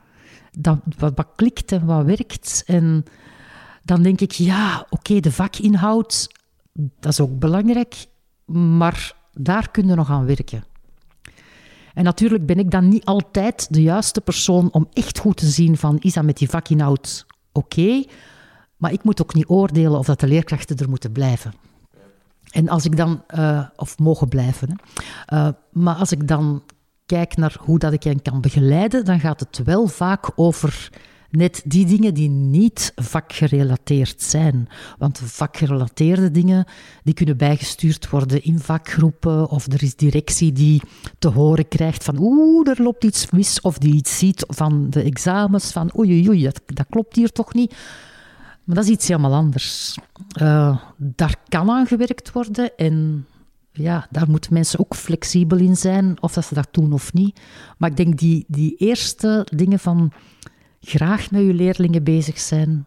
wat, 0.99 1.27
klikt 1.37 1.73
en 1.73 1.87
wat 1.87 2.05
werkt. 2.05 2.63
En 2.67 3.05
dan 3.85 4.03
denk 4.03 4.21
ik, 4.21 4.33
ja, 4.33 4.87
oké, 4.91 5.21
de 5.21 5.33
vakinhoud, 5.33 6.29
dat 6.73 7.13
is 7.13 7.21
ook 7.21 7.39
belangrijk. 7.39 8.07
Maar 8.45 9.15
daar 9.33 9.71
kun 9.71 9.87
je 9.87 9.95
nog 9.95 10.11
aan 10.11 10.27
werken. 10.27 10.65
En 11.95 12.05
natuurlijk 12.05 12.47
ben 12.47 12.59
ik 12.59 12.71
dan 12.71 12.89
niet 12.89 13.05
altijd 13.05 13.75
de 13.75 13.83
juiste 13.83 14.21
persoon 14.21 14.73
om 14.73 14.89
echt 14.93 15.19
goed 15.19 15.37
te 15.37 15.47
zien 15.47 15.77
van 15.77 15.99
is 15.99 16.13
dat 16.13 16.25
met 16.25 16.37
die 16.37 16.51
vakinhoud 16.51 17.27
oké, 17.53 18.05
maar 18.77 18.93
ik 18.93 19.05
moet 19.05 19.23
ook 19.23 19.35
niet 19.35 19.49
oordelen 19.49 19.99
of 19.99 20.07
dat 20.07 20.21
de 20.21 20.27
leerkrachten 20.27 20.77
er 20.77 20.89
moeten 20.89 21.13
blijven. 21.13 21.55
En 22.53 22.69
als 22.69 22.85
ik 22.85 22.97
dan, 22.97 23.23
eh, 23.27 23.67
of 23.77 23.99
mogen 23.99 24.29
blijven, 24.29 24.69
hè. 24.69 24.75
Eh, 25.37 25.53
maar 25.73 25.95
als 25.95 26.13
ik 26.13 26.29
dan 26.29 26.63
kijk 27.07 27.37
naar 27.37 27.57
hoe 27.61 27.79
dat 27.79 27.93
ik 27.93 28.03
hen 28.03 28.23
kan 28.23 28.41
begeleiden, 28.41 29.05
dan 29.05 29.21
gaat 29.21 29.41
het 29.41 29.61
wel 29.65 29.87
vaak 29.87 30.31
over 30.35 30.91
net 31.33 31.63
die 31.65 31.87
dingen 31.87 32.15
die 32.15 32.29
niet 32.29 32.93
vakgerelateerd 32.95 34.23
zijn. 34.23 34.69
Want 34.99 35.21
vakgerelateerde 35.25 36.31
dingen 36.31 36.65
die 37.03 37.15
kunnen 37.15 37.37
bijgestuurd 37.37 38.11
worden 38.11 38.45
in 38.45 38.59
vakgroepen 38.59 39.49
of 39.49 39.67
er 39.73 39.83
is 39.83 39.97
directie 39.97 40.53
die 40.53 40.83
te 41.19 41.29
horen 41.29 41.69
krijgt 41.69 42.05
van 42.05 42.17
oeh, 42.19 42.69
er 42.69 42.83
loopt 42.83 43.05
iets 43.05 43.31
mis 43.31 43.61
of 43.61 43.79
die 43.79 43.95
iets 43.95 44.19
ziet 44.19 44.45
van 44.49 44.91
de 44.91 45.03
examens 45.03 45.73
van 45.73 45.91
oei, 45.99 46.11
oei, 46.11 46.29
oei 46.29 46.43
dat, 46.43 46.61
dat 46.67 46.87
klopt 46.91 47.17
hier 47.17 47.33
toch 47.33 47.55
niet. 47.55 47.75
Maar 48.65 48.77
dat 48.77 48.85
is 48.85 48.91
iets 48.91 49.09
helemaal 49.09 49.35
anders. 49.35 49.99
Eh, 50.29 50.79
daar 50.97 51.37
kan 51.49 51.71
aan 51.71 51.87
gewerkt 51.87 52.33
worden 52.33 52.77
en 52.77 53.27
ja, 53.73 54.07
daar 54.11 54.31
moeten 54.31 54.53
mensen 54.53 54.79
ook 54.79 54.95
flexibel 54.95 55.59
in 55.59 55.77
zijn, 55.77 56.23
of 56.23 56.33
dat 56.33 56.45
ze 56.45 56.55
dat 56.55 56.69
doen 56.71 56.93
of 56.93 57.13
niet. 57.13 57.41
Maar 57.79 57.91
ik 57.91 57.97
denk 57.97 58.19
die, 58.19 58.45
die 58.49 58.77
eerste 58.77 59.47
dingen 59.55 59.79
van 59.79 60.13
graag 60.81 61.31
met 61.31 61.43
je 61.43 61.55
leerlingen 61.55 62.05
bezig 62.05 62.39
zijn, 62.39 62.87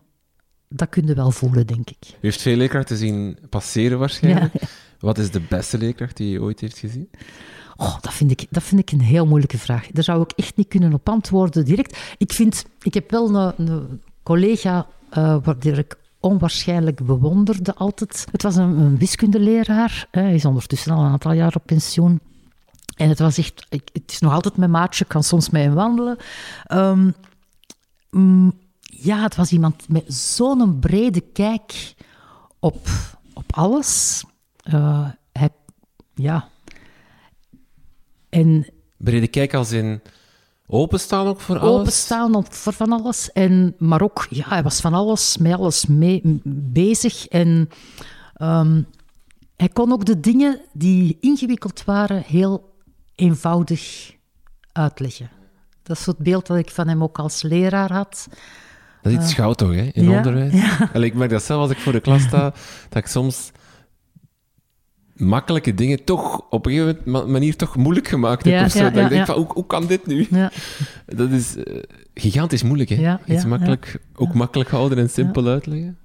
dat 0.69 0.89
kun 0.89 1.07
je 1.07 1.13
wel 1.13 1.31
voelen, 1.31 1.67
denk 1.67 1.89
ik. 1.89 2.07
U 2.11 2.17
heeft 2.19 2.41
veel 2.41 2.57
leerkrachten 2.57 2.97
zien 2.97 3.37
passeren 3.49 3.99
waarschijnlijk. 3.99 4.53
Wat 4.99 5.17
is 5.17 5.31
de 5.31 5.41
beste 5.49 5.77
leerkracht 5.77 6.17
die 6.17 6.31
je 6.31 6.41
ooit 6.41 6.59
heeft 6.59 6.77
gezien? 6.77 7.09
Oh, 7.75 8.01
dat, 8.01 8.13
vind 8.13 8.31
ik, 8.31 8.45
dat 8.49 8.63
vind 8.63 8.81
ik 8.81 8.91
een 8.91 9.01
heel 9.01 9.25
moeilijke 9.25 9.57
vraag. 9.57 9.87
Daar 9.91 10.03
zou 10.03 10.21
ik 10.21 10.31
echt 10.31 10.55
niet 10.55 10.67
kunnen 10.67 10.93
op 10.93 11.09
antwoorden 11.09 11.65
direct. 11.65 11.97
Ik, 12.17 12.33
vind, 12.33 12.65
ik 12.81 12.93
heb 12.93 13.11
wel 13.11 13.35
een, 13.35 13.67
een 13.67 14.01
collega 14.23 14.87
uh, 15.17 15.37
waar 15.43 15.65
ik 15.65 15.97
onwaarschijnlijk 16.19 17.05
bewonderde 17.05 17.75
altijd. 17.75 18.25
Het 18.31 18.43
was 18.43 18.55
een, 18.55 18.77
een 18.77 18.97
wiskundeleraar. 18.97 20.07
Hè. 20.11 20.21
Hij 20.21 20.33
is 20.33 20.45
ondertussen 20.45 20.91
al 20.91 21.03
een 21.03 21.11
aantal 21.11 21.31
jaar 21.31 21.55
op 21.55 21.65
pensioen. 21.65 22.19
En 22.95 23.09
het 23.09 23.19
was 23.19 23.37
echt... 23.37 23.65
Het 23.69 24.11
is 24.11 24.19
nog 24.19 24.33
altijd 24.33 24.57
mijn 24.57 24.71
maatje, 24.71 25.03
ik 25.03 25.09
kan 25.09 25.23
soms 25.23 25.49
met 25.49 25.61
hem 25.61 25.73
wandelen. 25.73 26.17
Um, 26.71 27.15
mm, 28.09 28.53
ja, 28.81 29.21
het 29.21 29.35
was 29.35 29.51
iemand 29.51 29.89
met 29.89 30.13
zo'n 30.13 30.79
brede 30.79 31.21
kijk 31.21 31.93
op, 32.59 32.87
op 33.33 33.45
alles. 33.55 34.23
Hij, 35.31 35.49
ja... 36.13 36.49
En 38.29 38.65
Brede 38.97 39.27
kijk 39.27 39.53
als 39.53 39.71
in 39.71 40.01
openstaan 40.67 41.27
ook 41.27 41.41
voor 41.41 41.59
alles? 41.59 41.79
Openstaan 41.79 42.35
op, 42.35 42.53
voor 42.53 42.73
van 42.73 42.91
alles. 42.91 43.31
En, 43.31 43.75
maar 43.77 44.01
ook, 44.01 44.27
ja, 44.29 44.47
hij 44.47 44.63
was 44.63 44.81
van 44.81 44.93
alles, 44.93 45.37
met 45.37 45.53
alles 45.53 45.85
mee, 45.85 46.21
bezig. 46.73 47.27
En 47.27 47.69
um, 48.41 48.87
hij 49.55 49.69
kon 49.69 49.91
ook 49.91 50.05
de 50.05 50.19
dingen 50.19 50.61
die 50.73 51.17
ingewikkeld 51.21 51.83
waren 51.83 52.23
heel 52.25 52.73
eenvoudig 53.15 54.13
uitleggen. 54.71 55.29
Dat 55.83 55.97
is 55.97 56.05
het 56.05 56.17
beeld 56.17 56.47
dat 56.47 56.57
ik 56.57 56.69
van 56.69 56.87
hem 56.87 57.03
ook 57.03 57.19
als 57.19 57.41
leraar 57.41 57.91
had. 57.91 58.27
Dat 59.01 59.11
is 59.11 59.19
iets 59.19 59.31
uh, 59.31 59.37
goud 59.37 59.57
toch, 59.57 59.73
hè, 59.73 59.89
in 59.93 60.09
ja, 60.09 60.17
onderwijs? 60.17 60.53
Ja. 60.53 60.93
Ik 60.93 61.13
merk 61.13 61.29
dat 61.29 61.43
zelf 61.43 61.61
als 61.61 61.71
ik 61.71 61.77
voor 61.77 61.91
de 61.91 61.99
klas 61.99 62.21
sta, 62.21 62.53
dat 62.89 63.03
ik 63.03 63.07
soms 63.07 63.51
makkelijke 65.15 65.73
dingen 65.73 66.03
toch 66.03 66.41
op 66.49 66.65
een 66.65 66.71
gegeven 66.71 67.31
manier 67.31 67.55
toch 67.55 67.75
moeilijk 67.75 68.07
gemaakt 68.07 68.45
heb. 68.45 68.53
Ja, 68.53 68.65
of 68.65 68.71
zo. 68.71 68.77
ja, 68.77 68.83
dat 68.85 68.95
ja, 68.95 69.03
ik 69.03 69.09
denk 69.09 69.25
van, 69.25 69.35
hoe, 69.35 69.47
hoe 69.53 69.65
kan 69.65 69.87
dit 69.87 70.05
nu? 70.05 70.27
Ja. 70.29 70.51
Dat 71.05 71.29
is 71.31 71.55
uh, 71.55 71.63
gigantisch 72.13 72.63
moeilijk, 72.63 72.89
hè? 72.89 73.15
Iets 73.25 73.45
makkelijk, 73.45 73.99
ook 74.15 74.33
makkelijk 74.33 74.69
houden 74.69 74.97
en 74.97 75.09
simpel 75.09 75.47
uitleggen. 75.47 75.97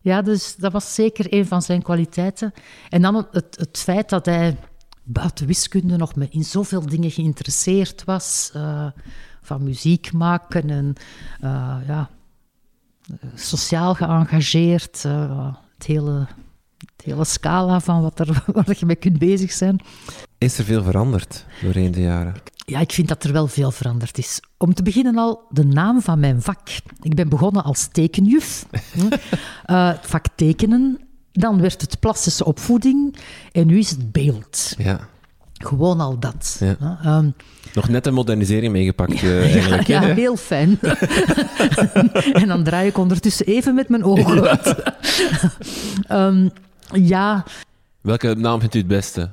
Ja, 0.00 0.22
dus 0.22 0.56
dat 0.56 0.72
was 0.72 0.94
zeker 0.94 1.26
een 1.32 1.46
van 1.46 1.62
zijn 1.62 1.82
kwaliteiten. 1.82 2.52
En 2.88 3.02
dan 3.02 3.26
het, 3.30 3.56
het, 3.58 3.78
feit 3.78 4.08
dat 4.08 4.26
hij 4.26 4.56
buiten 5.02 5.46
wiskunde 5.46 5.96
nog 5.96 6.14
me 6.14 6.26
in 6.30 6.44
zoveel 6.44 6.86
dingen 6.86 7.10
geïnteresseerd 7.10 8.04
was. 8.04 8.50
eh, 8.54 8.86
van 9.44 9.62
muziek 9.62 10.12
maken 10.12 10.70
en 10.70 10.94
eh, 11.40 11.76
ja, 11.86 12.10
eh, 13.20 13.28
sociaal 13.34 13.94
geëngageerd. 13.94 15.04
eh, 15.04 15.54
het, 15.74 15.86
hele, 15.86 16.26
hele 17.04 17.24
scala 17.24 17.80
van 17.80 18.02
wat 18.02 18.18
er, 18.18 18.42
waar 18.54 18.76
je 18.78 18.86
mee 18.86 18.96
kunt 18.96 19.18
bezig 19.18 19.52
zijn. 19.52 19.80
Is 20.38 20.58
er 20.58 20.64
veel 20.64 20.82
veranderd 20.82 21.44
doorheen 21.62 21.92
de 21.92 22.00
jaren? 22.00 22.34
Ja, 22.66 22.80
ik 22.80 22.92
vind 22.92 23.08
dat 23.08 23.24
er 23.24 23.32
wel 23.32 23.46
veel 23.46 23.70
veranderd 23.70 24.18
is. 24.18 24.40
Om 24.58 24.74
te 24.74 24.82
beginnen 24.82 25.18
al 25.18 25.40
de 25.50 25.64
naam 25.64 26.00
van 26.02 26.20
mijn 26.20 26.42
vak. 26.42 26.60
Ik 27.00 27.14
ben 27.14 27.28
begonnen 27.28 27.64
als 27.64 27.88
tekenjuf. 27.92 28.66
Eh, 29.64 29.88
het 29.88 30.06
vak 30.06 30.24
tekenen. 30.36 30.98
Dan 31.32 31.60
werd 31.60 31.80
het 31.80 32.00
plastische 32.00 32.44
opvoeding. 32.44 33.16
En 33.52 33.66
nu 33.66 33.78
is 33.78 33.90
het 33.90 34.12
beeld. 34.12 34.74
Ja. 34.78 35.00
Gewoon 35.52 36.00
al 36.00 36.18
dat. 36.18 36.56
Ja. 36.60 36.98
Ehm, 37.02 37.30
Nog 37.74 37.88
net 37.88 38.06
een 38.06 38.14
modernisering 38.14 38.72
meegepakt 38.72 39.12
eh, 39.12 39.22
ja, 39.46 39.52
eigenlijk. 39.52 39.86
ja, 39.86 40.00
heel 40.00 40.36
fijn. 40.36 40.78
en 42.32 42.48
dan 42.48 42.64
draai 42.64 42.88
ik 42.88 42.98
ondertussen 42.98 43.46
even 43.46 43.74
met 43.74 43.88
mijn 43.88 44.04
ogen 44.04 44.48
uit. 44.48 44.74
Ehm, 46.06 46.48
ja, 46.92 47.44
Welke 48.04 48.34
naam 48.34 48.60
vindt 48.60 48.74
u 48.74 48.78
het 48.78 48.86
beste? 48.86 49.30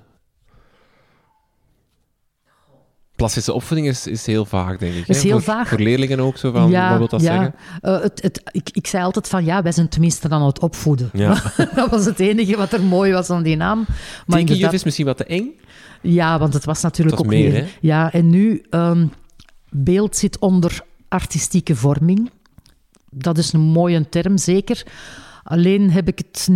Plastische 3.16 3.54
opvoeding 3.54 3.88
is, 3.88 4.08
is 4.08 4.26
heel 4.26 4.46
vaag, 4.46 4.78
denk 4.78 4.94
ik. 4.94 5.08
Is 5.08 5.24
heel 5.24 5.32
voor, 5.32 5.42
vaag. 5.42 5.68
Voor 5.68 5.80
leerlingen 5.80 6.20
ook 6.20 6.38
zo 6.38 6.52
van, 6.52 6.72
wat 6.72 6.98
wil 6.98 7.08
dat 7.08 7.22
ja. 7.22 7.32
zeggen? 7.32 7.56
Eh, 7.82 8.02
het, 8.02 8.22
het, 8.22 8.42
ik, 8.52 8.70
ik 8.74 8.88
zei 8.88 9.04
altijd 9.04 9.28
van 9.28 9.46
ja, 9.46 9.62
wij 9.62 9.72
zijn 9.72 9.90
tenminste 9.90 10.28
dan 10.28 10.42
aan 10.42 10.48
het 10.48 10.60
opvoeden. 10.60 11.10
Ja. 11.14 11.42
dat 11.76 11.90
was 11.90 12.06
het 12.06 12.20
enige 12.20 12.58
wat 12.58 12.74
er 12.74 12.82
mooi 12.82 13.12
was 13.12 13.30
aan 13.30 13.44
die 13.44 13.56
naam. 13.56 13.86
Maar 14.26 14.40
inderdaad- 14.40 14.74
is 14.74 14.84
misschien 14.84 15.06
wat 15.06 15.18
te 15.18 15.26
eng. 15.26 15.60
Ja, 16.02 16.40
want 16.40 16.54
het 16.54 16.66
was 16.66 16.82
natuurlijk 16.82 17.18
Het 17.18 17.26
was 17.26 17.36
ook 17.36 17.42
meer? 17.42 17.78
Ja, 17.82 18.14
en 18.14 18.30
nu, 18.30 18.66
ehm, 18.70 19.08
beeld 19.70 20.16
zit 20.16 20.40
onder 20.40 20.82
artistieke 21.08 21.76
vorming. 21.76 22.32
Dat 23.10 23.38
is 23.38 23.54
een 23.54 23.60
mooie 23.60 24.10
term, 24.10 24.38
zeker. 24.38 24.84
Alleen 25.44 25.92
heb 25.92 26.08
ik 26.08 26.18
het, 26.18 26.48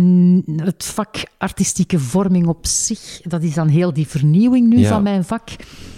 het 0.56 0.84
vak 0.84 1.16
artistieke 1.38 1.98
vorming 1.98 2.46
op 2.46 2.66
zich, 2.66 3.20
dat 3.22 3.42
is 3.42 3.54
dan 3.54 3.68
heel 3.68 3.92
die 3.92 4.06
vernieuwing 4.06 4.68
nu 4.68 4.78
Ja. 4.78 4.88
van 4.88 5.02
mijn 5.02 5.24
vak. 5.24 5.48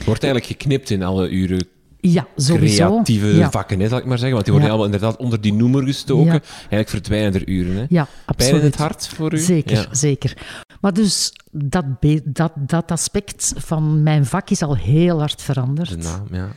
Wordt 0.05 0.23
eigenlijk 0.23 0.53
geknipt 0.53 0.91
in 0.91 1.03
alle 1.03 1.29
uren 1.31 1.67
Ja, 2.01 2.27
sowieso. 2.37 2.87
creatieve 2.89 3.27
ja. 3.37 3.51
vakken, 3.51 3.81
hè, 3.81 3.89
zal 3.89 3.99
ik 3.99 4.05
maar 4.05 4.19
zeggen. 4.19 4.33
Want 4.35 4.45
die 4.45 4.53
worden 4.55 4.73
Ja. 4.73 4.77
allemaal 4.79 4.95
inderdaad 4.95 5.21
onder 5.21 5.41
die 5.41 5.53
noemer 5.53 5.83
gestoken. 5.85 6.25
Ja. 6.33 6.41
Eigenlijk 6.59 6.89
verdwijnen 6.89 7.35
er 7.35 7.49
uren. 7.49 7.77
Hè. 7.77 7.85
Ja, 7.89 8.07
Pijn 8.37 8.55
in 8.55 8.61
het 8.61 8.77
hart 8.77 9.09
voor 9.09 9.33
u? 9.33 9.39
Zeker, 9.39 9.77
Ja. 9.77 9.87
zeker. 9.91 10.37
Maar 10.81 10.93
dus 10.93 11.33
dat, 11.51 11.85
dat, 12.25 12.53
dat 12.57 12.91
aspect 12.91 13.53
van 13.57 14.03
mijn 14.03 14.27
vak 14.27 14.51
is 14.51 14.63
al 14.63 14.77
heel 14.77 15.19
hard 15.19 15.43
veranderd. 15.43 15.89
De 15.91 15.97
naam, 15.97 16.27
ja. 16.33 16.49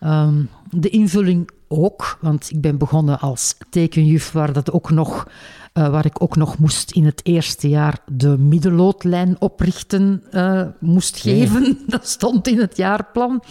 Ehm, 0.00 0.42
de 0.70 0.88
invulling 0.88 1.48
ook, 1.68 2.18
want 2.20 2.50
ik 2.50 2.60
ben 2.60 2.78
begonnen 2.78 3.20
als 3.20 3.56
tekenjuf, 3.70 4.32
waar, 4.32 4.52
dat 4.52 4.72
ook 4.72 4.90
nog, 4.90 5.26
eh, 5.72 5.88
waar 5.88 6.04
ik 6.04 6.22
ook 6.22 6.36
nog 6.36 6.58
moest 6.58 6.90
in 6.90 7.04
het 7.04 7.20
eerste 7.24 7.68
jaar 7.68 7.98
de 8.06 8.38
middenloodlijn 8.38 9.40
oprichten 9.40 10.22
eh, 10.30 10.62
moest 10.80 11.16
geven. 11.16 11.78
Dat 11.86 12.08
stond 12.08 12.48
in 12.48 12.58
het 12.58 12.76
jaarplan. 12.76 13.42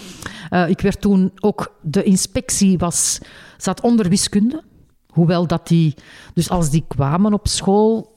Eh, 0.49 0.69
ik 0.69 0.81
werd 0.81 1.01
toen 1.01 1.31
ook, 1.39 1.75
de 1.81 2.03
inspectie 2.03 2.77
was, 2.77 3.19
zat 3.57 3.81
onder 3.81 4.09
wiskunde. 4.09 4.63
Hoewel 5.07 5.47
dat 5.47 5.67
die, 5.67 5.95
dus 6.33 6.49
als 6.49 6.69
die 6.69 6.85
kwamen 6.87 7.33
op 7.33 7.47
school, 7.47 8.13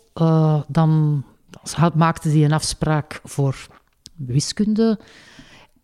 dan 0.69 1.25
had- 1.73 1.95
maakten 1.95 2.31
die 2.31 2.45
een 2.45 2.53
afspraak 2.53 3.21
voor 3.25 3.67
wiskunde. 4.15 4.99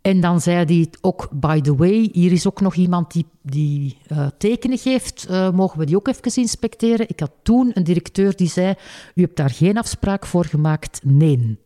En 0.04 0.20
dan 0.20 0.40
zei 0.40 0.64
hij 0.64 0.88
ook, 1.00 1.28
by 1.32 1.60
the 1.60 1.76
way, 1.76 2.08
hier 2.12 2.32
is 2.32 2.46
ook 2.46 2.60
nog 2.60 2.74
iemand 2.74 3.12
die, 3.12 3.26
die 3.42 3.98
eh, 4.06 4.26
tekenen 4.38 4.78
geeft. 4.78 5.26
Eh, 5.28 5.50
mogen 5.50 5.78
we 5.78 5.86
die 5.86 5.96
ook 5.96 6.08
even 6.08 6.42
inspecteren? 6.42 7.08
Ik 7.08 7.20
had 7.20 7.30
toen 7.42 7.70
een 7.74 7.84
directeur 7.84 8.36
die 8.36 8.48
zei, 8.48 8.74
u 9.14 9.22
hebt 9.22 9.36
daar 9.36 9.50
geen 9.50 9.78
afspraak 9.78 10.26
voor 10.26 10.44
gemaakt? 10.44 11.00
Nee. 11.04 11.58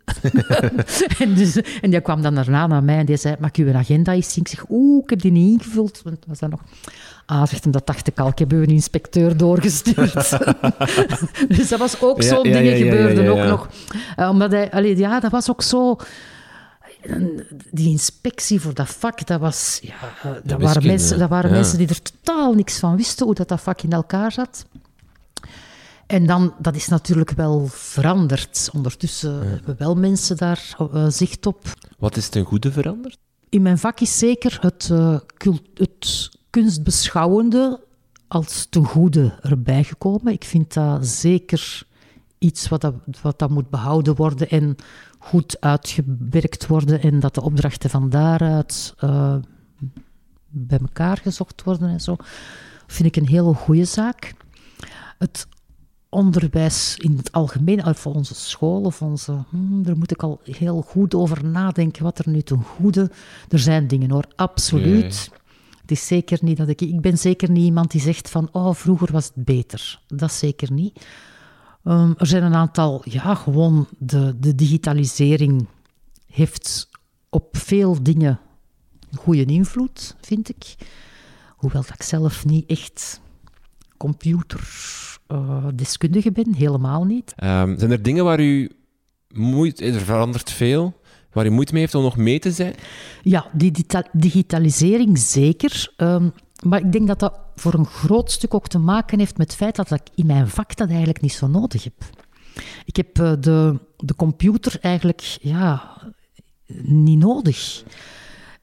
en, 1.18 1.34
dus, 1.34 1.56
en 1.80 1.90
die 1.90 2.00
kwam 2.00 2.22
dan 2.22 2.34
daarna 2.34 2.66
naar 2.66 2.84
mij 2.84 2.98
en 2.98 3.06
die 3.06 3.16
zei, 3.16 3.36
mag 3.40 3.50
ik 3.50 3.56
uw 3.56 3.74
agenda 3.74 4.12
eens 4.12 4.32
zien? 4.32 4.44
Ik 4.44 4.50
zeg, 4.50 4.64
oeh, 4.68 5.02
ik 5.02 5.10
heb 5.10 5.20
die 5.20 5.32
niet 5.32 5.52
ingevuld. 5.52 6.00
Want 6.04 6.24
was 6.26 6.38
dat 6.38 6.50
nog... 6.50 6.60
Ah, 7.26 7.46
zegt 7.46 7.62
hem, 7.62 7.72
dat 7.72 7.86
dacht 7.86 8.06
ik 8.06 8.18
al. 8.18 8.28
Ik 8.28 8.38
heb 8.38 8.52
u 8.52 8.62
een 8.62 8.68
inspecteur 8.68 9.36
doorgestuurd. 9.36 10.38
dus 11.56 11.68
dat 11.68 11.78
was 11.78 12.00
ook 12.00 12.22
zo'n 12.22 12.48
ja, 12.48 12.52
dingen 12.52 12.64
ja, 12.64 12.84
ja, 12.84 12.90
gebeurden 12.90 13.28
ook 13.28 13.48
nog. 13.48 13.68
Eh, 14.16 14.28
omdat 14.28 14.50
hij, 14.50 14.70
allee, 14.70 14.96
ja, 14.96 15.20
dat 15.20 15.30
was 15.30 15.50
ook 15.50 15.62
zo... 15.62 15.96
En 17.08 17.46
die 17.70 17.88
inspectie 17.88 18.60
voor 18.60 18.74
dat 18.74 18.88
vak, 18.88 19.26
dat, 19.26 19.40
was, 19.40 19.78
ja, 19.82 20.40
dat 20.44 20.60
waren, 20.60 20.86
mensen, 20.86 21.18
dat 21.18 21.28
waren 21.28 21.50
ja. 21.50 21.56
mensen 21.56 21.78
die 21.78 21.88
er 21.88 22.02
totaal 22.02 22.54
niks 22.54 22.78
van 22.78 22.96
wisten, 22.96 23.26
hoe 23.26 23.34
dat, 23.34 23.48
dat 23.48 23.60
vak 23.60 23.82
in 23.82 23.92
elkaar 23.92 24.32
zat. 24.32 24.66
En 26.06 26.26
dan, 26.26 26.54
dat 26.58 26.74
is 26.74 26.88
natuurlijk 26.88 27.30
wel 27.30 27.66
veranderd. 27.66 28.70
Ondertussen 28.72 29.48
hebben 29.48 29.74
wel 29.78 29.94
mensen 29.94 30.36
daar 30.36 30.76
eh, 30.78 31.06
zicht 31.08 31.46
op. 31.46 31.62
Wat 31.98 32.16
is 32.16 32.28
ten 32.28 32.44
goede 32.44 32.72
veranderd? 32.72 33.18
In 33.48 33.62
mijn 33.62 33.78
vak 33.78 34.00
is 34.00 34.18
zeker 34.18 34.58
het, 34.60 34.88
eh, 34.90 35.16
cult- 35.36 35.68
het 35.74 36.30
kunstbeschouwende 36.50 37.80
als 38.28 38.66
ten 38.70 38.84
goede 38.84 39.38
erbij 39.42 39.84
gekomen. 39.84 40.32
Ik 40.32 40.44
vind 40.44 40.74
dat 40.74 41.06
zeker 41.06 41.86
iets 42.38 42.68
wat, 42.68 42.80
dat, 42.80 42.94
wat 43.22 43.38
dat 43.38 43.50
moet 43.50 43.70
behouden 43.70 44.14
worden 44.14 44.48
en 44.48 44.76
goed 45.18 45.60
uitgewerkt 45.60 46.66
worden 46.66 47.02
en 47.02 47.20
dat 47.20 47.34
de 47.34 47.42
opdrachten 47.42 47.90
van 47.90 48.10
daaruit 48.10 48.94
eh, 48.98 49.36
bij 50.48 50.78
elkaar 50.78 51.16
gezocht 51.16 51.62
worden 51.62 51.88
en 51.88 52.00
zo. 52.00 52.16
Vind 52.86 53.08
ik 53.08 53.16
een 53.16 53.28
hele 53.28 53.54
goede 53.54 53.84
zaak. 53.84 54.34
Het 55.18 55.46
onderwijs 56.08 56.96
in 56.96 57.16
het 57.16 57.32
algemeen, 57.32 57.86
of 57.86 58.06
onze 58.06 58.34
school 58.34 58.82
of 58.82 59.02
onze... 59.02 59.44
hmm, 59.48 59.82
daar 59.82 59.96
moet 59.96 60.10
ik 60.10 60.22
al 60.22 60.40
heel 60.42 60.82
goed 60.82 61.14
over 61.14 61.44
nadenken 61.44 62.02
wat 62.02 62.18
er 62.18 62.28
nu 62.28 62.42
ten 62.42 62.62
goede... 62.62 63.10
Er 63.48 63.58
zijn 63.58 63.86
dingen 63.86 64.10
hoor, 64.10 64.24
absoluut. 64.36 65.30
Het 65.80 65.90
is 65.90 66.06
zeker 66.06 66.38
niet 66.42 66.56
dat 66.56 66.68
ik... 66.68 66.80
Ik 66.80 67.00
ben 67.00 67.18
zeker 67.18 67.50
niet 67.50 67.64
iemand 67.64 67.90
die 67.90 68.00
zegt 68.00 68.30
van, 68.30 68.48
oh, 68.52 68.74
vroeger 68.74 69.12
was 69.12 69.24
het 69.24 69.44
beter. 69.44 70.00
Dat 70.06 70.32
zeker 70.32 70.72
niet. 70.72 71.06
Ehm, 71.88 72.12
er 72.16 72.26
zijn 72.26 72.42
een 72.42 72.54
aantal, 72.54 73.02
ja, 73.04 73.34
gewoon 73.34 73.88
de, 73.98 74.36
de 74.38 74.54
digitalisering 74.54 75.66
heeft 76.26 76.88
op 77.28 77.56
veel 77.56 78.02
dingen 78.02 78.40
een 79.10 79.18
goede 79.18 79.44
invloed, 79.44 80.16
vind 80.20 80.48
ik. 80.48 80.74
Hoewel 81.56 81.82
dat 81.82 81.94
ik 81.94 82.02
zelf 82.02 82.44
niet 82.44 82.66
echt 82.66 83.20
computerdeskundige 83.96 86.32
ben, 86.32 86.54
helemaal 86.54 87.04
niet. 87.04 87.32
Ehm, 87.36 87.78
zijn 87.78 87.90
er 87.90 88.02
dingen 88.02 88.24
waar 88.24 88.40
u 88.40 88.70
moeite... 89.28 89.84
Er 89.84 90.00
verandert 90.00 90.50
veel. 90.50 91.00
Waar 91.32 91.46
u 91.46 91.50
moeite 91.50 91.72
mee 91.72 91.82
heeft 91.82 91.94
om 91.94 92.02
nog 92.02 92.16
mee 92.16 92.38
te 92.38 92.52
zijn? 92.52 92.74
Ja, 93.22 93.46
die 93.52 93.86
digitalisering 94.12 95.18
zeker. 95.18 95.92
Ehm, 95.96 96.28
maar 96.64 96.80
ik 96.80 96.92
denk 96.92 97.06
dat 97.06 97.18
dat 97.18 97.40
voor 97.54 97.74
een 97.74 97.86
groot 97.86 98.30
stuk 98.30 98.54
ook 98.54 98.68
te 98.68 98.78
maken 98.78 99.18
heeft 99.18 99.38
met 99.38 99.46
het 99.46 99.56
feit 99.56 99.76
dat 99.76 99.90
ik 99.90 100.08
in 100.14 100.26
mijn 100.26 100.48
vak 100.48 100.76
dat 100.76 100.88
eigenlijk 100.88 101.20
niet 101.20 101.32
zo 101.32 101.46
nodig 101.46 101.84
heb. 101.84 102.04
Ik 102.84 102.96
heb 102.96 103.18
eh, 103.18 103.32
de, 103.40 103.78
de 103.96 104.14
computer 104.14 104.78
eigenlijk 104.80 105.20
ja, 105.40 105.96
niet 106.82 107.18
nodig. 107.18 107.84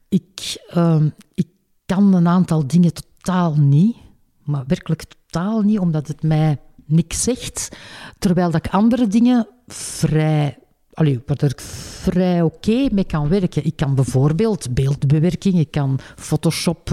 Ik, 0.10 0.66
ehm, 0.70 1.10
ik 1.34 1.48
kan 1.86 2.14
een 2.14 2.28
aantal 2.28 2.68
dingen 2.68 2.94
totaal 2.94 3.56
niet, 3.56 3.96
maar 4.44 4.64
werkelijk 4.68 5.04
totaal 5.04 5.62
niet, 5.62 5.80
omdat 5.80 6.08
het 6.08 6.24
mij 6.24 6.60
niks 6.86 7.24
zegt. 7.24 7.78
Terwijl 8.20 8.52
dat 8.52 8.66
ik 8.66 8.72
andere 8.72 9.08
dingen 9.08 9.48
vrij, 9.68 10.58
allee, 10.96 11.22
waar 11.26 11.44
ik 11.44 11.62
vrij 11.62 12.42
oké 12.42 12.88
mee 12.92 13.04
kan 13.04 13.28
werken. 13.28 13.66
Ik 13.66 13.76
kan 13.76 13.96
bijvoorbeeld 13.96 14.74
beeldbewerking, 14.74 15.60
ik 15.60 15.72
kan 15.72 16.00
Photoshop, 16.16 16.90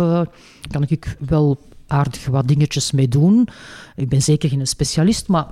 kan 0.70 0.82
ik 0.86 1.16
wel 1.18 1.58
aardig 1.86 2.26
wat 2.26 2.48
dingetjes 2.48 2.92
mee 2.92 3.08
doen. 3.08 3.48
Ik 3.96 4.08
ben 4.08 4.22
zeker 4.22 4.48
geen 4.48 4.66
specialist, 4.66 5.28
maar 5.28 5.46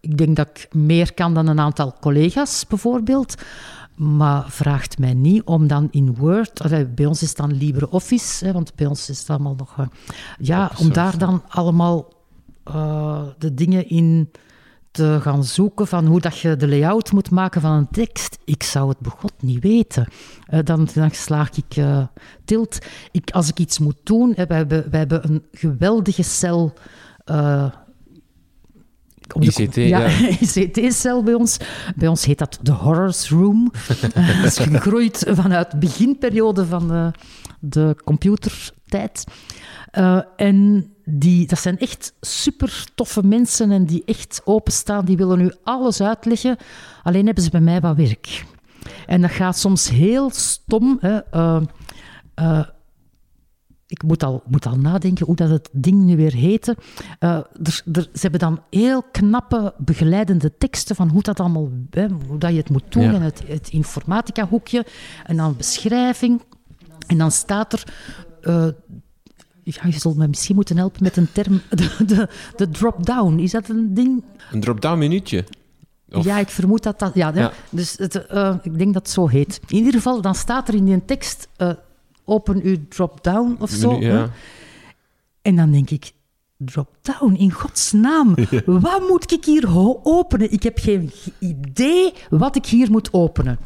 ik 0.00 0.16
denk 0.18 0.36
dat 0.36 0.48
ik 0.48 0.74
meer 0.74 1.14
kan 1.14 1.34
dan 1.34 1.46
een 1.46 1.60
aantal 1.60 1.94
collega's 2.00 2.66
bijvoorbeeld. 2.66 3.34
Maar 3.96 4.50
vraagt 4.50 4.98
mij 4.98 5.14
niet 5.14 5.42
om 5.44 5.66
dan 5.66 5.88
in 5.90 6.14
Word, 6.14 6.62
bij 6.94 7.06
ons 7.06 7.22
is 7.22 7.28
het 7.28 7.36
dan 7.36 7.52
LibreOffice, 7.52 8.52
want 8.52 8.74
bij 8.74 8.86
ons 8.86 9.08
is 9.08 9.18
het 9.18 9.30
allemaal 9.30 9.54
nog. 9.54 9.74
eh, 9.78 9.86
ja, 10.38 10.70
om 10.78 10.92
daar 10.92 11.18
dan 11.18 11.42
allemaal 11.48 12.12
eh, 12.64 13.22
de 13.38 13.54
dingen 13.54 13.88
in 13.88 14.30
te 14.90 15.18
gaan 15.20 15.44
zoeken 15.44 15.86
van 15.86 16.06
hoe 16.06 16.20
dat 16.20 16.38
je 16.38 16.56
de 16.56 16.68
layout 16.68 17.12
moet 17.12 17.30
maken 17.30 17.60
van 17.60 17.72
een 17.72 17.88
tekst. 17.90 18.38
Ik 18.44 18.62
zou 18.62 18.88
het 18.88 18.98
begot 18.98 19.32
niet 19.40 19.62
weten. 19.62 20.06
Eh, 20.46 20.60
dan, 20.64 20.88
dan 20.94 21.10
slaag 21.10 21.50
ik 21.56 21.76
eh, 21.76 22.02
tilt. 22.44 22.78
Ik, 23.10 23.30
als 23.30 23.48
ik 23.48 23.58
iets 23.58 23.78
moet 23.78 23.96
doen, 24.02 24.32
hè, 24.36 24.46
wij, 24.46 24.56
hebben, 24.56 24.90
wij 24.90 24.98
hebben 24.98 25.30
een 25.30 25.42
geweldige 25.52 26.22
cel. 26.22 26.72
eh, 27.24 27.64
op 29.34 29.42
de- 29.44 29.62
ICT, 29.62 29.74
ja. 29.74 30.06
ICT-cel 30.40 31.22
bij 31.22 31.34
ons. 31.34 31.56
Bij 31.96 32.08
ons 32.08 32.24
heet 32.24 32.38
dat 32.38 32.58
de 32.62 32.72
Horrors 32.72 33.28
Room. 33.30 33.72
Dat 34.42 34.44
is 34.44 34.58
gegroeid 34.58 35.24
vanuit 35.28 35.70
de 35.70 35.76
beginperiode 35.76 36.66
van 36.66 36.88
de, 36.88 37.10
de 37.60 37.96
computertijd. 38.04 39.24
En 40.36 40.90
die, 41.12 41.46
dat 41.46 41.58
zijn 41.58 41.78
echt 41.78 42.12
super 42.20 42.84
toffe 42.94 43.26
mensen 43.26 43.70
en 43.70 43.84
die 43.84 44.02
echt 44.04 44.40
openstaan. 44.44 45.04
Die 45.04 45.16
willen 45.16 45.38
nu 45.38 45.52
alles 45.62 46.00
uitleggen. 46.00 46.56
Alleen 47.02 47.26
hebben 47.26 47.44
ze 47.44 47.50
bij 47.50 47.60
mij 47.60 47.80
wat 47.80 47.96
werk. 47.96 48.44
En 49.06 49.20
dat 49.20 49.30
gaat 49.30 49.58
soms 49.58 49.88
heel 49.88 50.30
stom. 50.30 50.98
Hè. 51.00 51.18
Eh, 51.18 51.60
eh, 52.34 52.66
ik 53.86 54.02
moet 54.02 54.22
al, 54.22 54.42
moet 54.46 54.66
al 54.66 54.76
nadenken 54.76 55.26
hoe 55.26 55.36
dat 55.36 55.50
het 55.50 55.68
ding 55.72 56.02
nu 56.02 56.16
weer 56.16 56.34
heette. 56.34 56.76
Eh, 57.18 57.30
er, 57.62 57.82
er, 57.92 58.02
ze 58.02 58.20
hebben 58.20 58.40
dan 58.40 58.62
heel 58.70 59.02
knappe 59.02 59.74
begeleidende 59.78 60.56
teksten 60.58 60.96
van 60.96 61.08
hoe 61.08 61.22
dat 61.22 61.40
allemaal, 61.40 61.68
hè, 61.90 62.06
hoe 62.26 62.38
dat 62.38 62.50
je 62.50 62.56
het 62.56 62.70
moet 62.70 62.92
doen. 62.92 63.02
Ja. 63.02 63.12
En 63.12 63.22
het, 63.22 63.42
het 63.46 63.68
informatica-hoekje. 63.68 64.86
En 65.24 65.36
dan 65.36 65.56
beschrijving. 65.56 66.42
En 67.06 67.18
dan 67.18 67.30
staat 67.30 67.72
er... 67.72 67.84
ja, 69.64 69.82
je 69.86 69.98
zult 69.98 70.16
me 70.16 70.28
misschien 70.28 70.54
moeten 70.54 70.76
helpen 70.76 71.02
met 71.02 71.16
een 71.16 71.32
term. 71.32 71.60
De, 71.70 72.04
de, 72.06 72.28
de 72.56 72.68
drop-down, 72.68 73.38
is 73.38 73.50
dat 73.50 73.68
een 73.68 73.94
ding? 73.94 74.24
Een 74.52 74.60
drop-down 74.60 74.98
minuutje. 74.98 75.44
Of- 76.10 76.24
Ja, 76.24 76.38
ik 76.38 76.48
vermoed 76.48 76.82
dat 76.82 76.98
dat... 76.98 77.14
Ja. 77.14 77.52
Dus 77.70 77.96
het, 77.98 78.26
eh, 78.26 78.54
ik 78.62 78.78
denk 78.78 78.94
dat 78.94 79.02
het 79.02 79.10
zo 79.12 79.28
heet. 79.28 79.60
In 79.68 79.76
ieder 79.76 79.92
geval, 79.92 80.20
dan 80.20 80.34
staat 80.34 80.68
er 80.68 80.74
in 80.74 80.84
die 80.84 81.04
tekst... 81.04 81.48
eh, 81.56 81.70
open 82.24 82.60
uw 82.62 82.76
drop-down 82.88 83.56
of 83.58 83.70
zo. 83.70 84.00
Ja. 84.00 84.30
En 85.42 85.56
dan 85.56 85.70
denk 85.72 85.90
ik... 85.90 86.12
Drop-down, 86.62 87.32
in 87.34 87.50
godsnaam. 87.52 88.34
Wat 88.66 89.08
moet 89.08 89.32
ik 89.32 89.44
hier 89.44 89.64
openen? 90.02 90.52
Ik 90.52 90.62
heb 90.62 90.78
geen 90.78 91.10
idee 91.38 92.12
wat 92.30 92.56
ik 92.56 92.66
hier 92.66 92.90
moet 92.90 93.12
openen. 93.12 93.58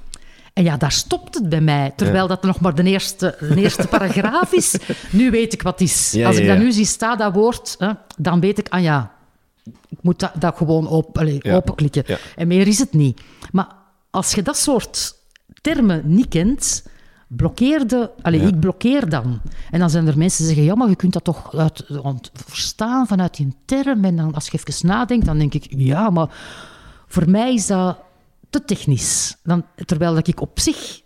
En 0.54 0.64
ja, 0.64 0.76
daar 0.76 0.92
stopt 0.92 1.34
het 1.34 1.48
bij 1.48 1.60
mij. 1.60 1.92
Terwijl 1.96 2.26
dat 2.26 2.42
nog 2.42 2.60
maar 2.60 2.74
de 2.74 2.82
eerste, 2.82 3.36
de 3.40 3.54
eerste 3.56 3.88
paragraaf 3.88 4.52
is. 4.52 4.76
Nu 5.10 5.30
weet 5.30 5.52
ik 5.52 5.62
wat 5.62 5.80
is. 5.80 6.10
Ja, 6.10 6.26
Als 6.26 6.36
ik 6.36 6.46
dat 6.46 6.58
nu 6.58 6.72
zie 6.72 6.84
staan, 6.84 7.18
dat 7.18 7.34
woord, 7.34 7.74
hè, 7.78 7.90
dan 8.16 8.40
weet 8.40 8.58
ik, 8.58 8.68
ah 8.68 8.82
ja, 8.82 9.12
ik 9.88 9.98
moet 10.00 10.18
dat, 10.20 10.32
dat 10.38 10.56
gewoon 10.56 10.86
op, 10.86 11.18
allee, 11.18 11.38
Ja. 11.42 11.54
openklikken. 11.54 12.04
En 12.36 12.46
meer 12.48 12.66
is 12.66 12.78
het 12.78 12.92
niet. 12.92 13.20
Maar 13.52 13.68
als 14.10 14.34
je 14.34 14.42
dat 14.42 14.56
soort 14.56 15.14
termen 15.60 16.02
niet 16.04 16.28
kent, 16.28 16.84
blokkeerde... 17.28 18.10
Ja. 18.22 18.30
ik 18.30 18.60
blokkeer 18.60 19.08
dan. 19.08 19.40
En 19.70 19.78
dan 19.78 19.90
zijn 19.90 20.06
er 20.06 20.18
mensen 20.18 20.38
die 20.44 20.46
zeggen, 20.54 20.64
ja, 20.72 20.74
maar 20.74 20.88
je 20.88 20.96
kunt 20.96 21.12
dat 21.12 21.24
toch 21.24 21.54
uit, 21.56 21.84
verstaan 22.34 23.06
vanuit 23.06 23.36
die 23.36 23.56
term. 23.64 24.04
En 24.04 24.16
dan, 24.16 24.34
als 24.34 24.48
je 24.48 24.58
even 24.64 24.86
nadenkt, 24.88 25.26
dan 25.26 25.38
denk 25.38 25.54
ik, 25.54 25.66
ja, 25.68 26.10
maar 26.10 26.28
voor 27.06 27.30
mij 27.30 27.54
is 27.54 27.66
dat 27.66 27.98
te 28.54 28.64
technisch. 28.64 29.36
Dan, 29.42 29.64
terwijl 29.84 30.14
dat 30.14 30.28
ik 30.28 30.40
op 30.40 30.60
zich 30.60 31.02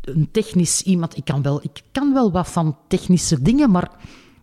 een 0.00 0.28
technisch 0.30 0.82
iemand... 0.82 1.16
Ik 1.16 1.24
kan, 1.24 1.42
wel, 1.42 1.62
ik 1.62 1.82
kan 1.92 2.12
wel 2.12 2.32
wat 2.32 2.48
van 2.48 2.76
technische 2.88 3.42
dingen, 3.42 3.70
maar 3.70 3.90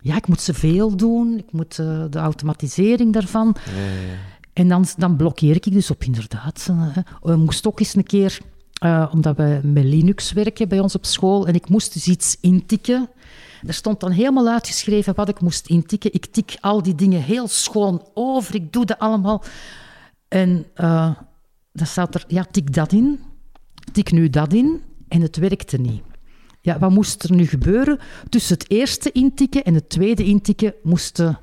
ja, 0.01 0.15
ik 0.15 0.27
moet 0.27 0.41
ze 0.41 0.53
veel 0.53 0.95
doen. 0.95 1.37
Ik 1.37 1.51
moet 1.51 1.79
eh, 1.79 2.03
de 2.09 2.19
automatisering 2.19 3.13
daarvan. 3.13 3.55
En 4.53 4.67
dan, 4.67 4.85
dan 4.97 5.15
blokkeer 5.15 5.55
ik 5.55 5.71
dus 5.71 5.91
op, 5.91 6.03
inderdaad. 6.03 6.67
eh, 6.69 6.97
We 7.21 7.35
moesten 7.35 7.71
ook 7.71 7.79
eens 7.79 7.95
een 7.95 8.03
keer, 8.03 8.39
eh, 8.73 9.09
omdat 9.13 9.37
we 9.37 9.59
met 9.63 9.83
Linux 9.83 10.31
werken 10.31 10.67
bij 10.67 10.79
ons 10.79 10.95
op 10.95 11.05
school, 11.05 11.47
en 11.47 11.53
ik 11.53 11.69
moest 11.69 11.93
dus 11.93 12.07
iets 12.07 12.37
intikken. 12.41 13.09
Er 13.67 13.73
stond 13.73 13.99
dan 13.99 14.11
helemaal 14.11 14.47
uitgeschreven 14.47 15.15
wat 15.15 15.29
ik 15.29 15.41
moest 15.41 15.67
intikken. 15.67 16.13
Ik 16.13 16.25
tik 16.25 16.57
al 16.59 16.81
die 16.83 16.95
dingen 16.95 17.21
heel 17.21 17.47
schoon 17.47 18.07
over, 18.13 18.55
ik 18.55 18.73
doe 18.73 18.85
dat 18.85 18.99
allemaal. 18.99 19.43
En 20.27 20.65
eh 20.73 21.11
dan 21.73 21.87
staat 21.87 22.15
er, 22.15 22.23
ja, 22.27 22.45
tik 22.51 22.73
dat 22.73 22.91
in, 22.91 23.19
tik 23.91 24.11
nu 24.11 24.29
dat 24.29 24.53
in, 24.53 24.81
en 25.07 25.21
het 25.21 25.35
werkte 25.37 25.77
niet. 25.77 26.01
Ja, 26.61 26.79
wat 26.79 26.91
moest 26.91 27.23
er 27.23 27.33
nu 27.35 27.45
gebeuren? 27.47 27.99
Tussen 28.29 28.53
het 28.57 28.69
eerste 28.71 29.11
intikken 29.11 29.63
en 29.63 29.73
het 29.73 29.89
tweede 29.89 30.23
intikken 30.23 30.73
moesten 30.83 31.39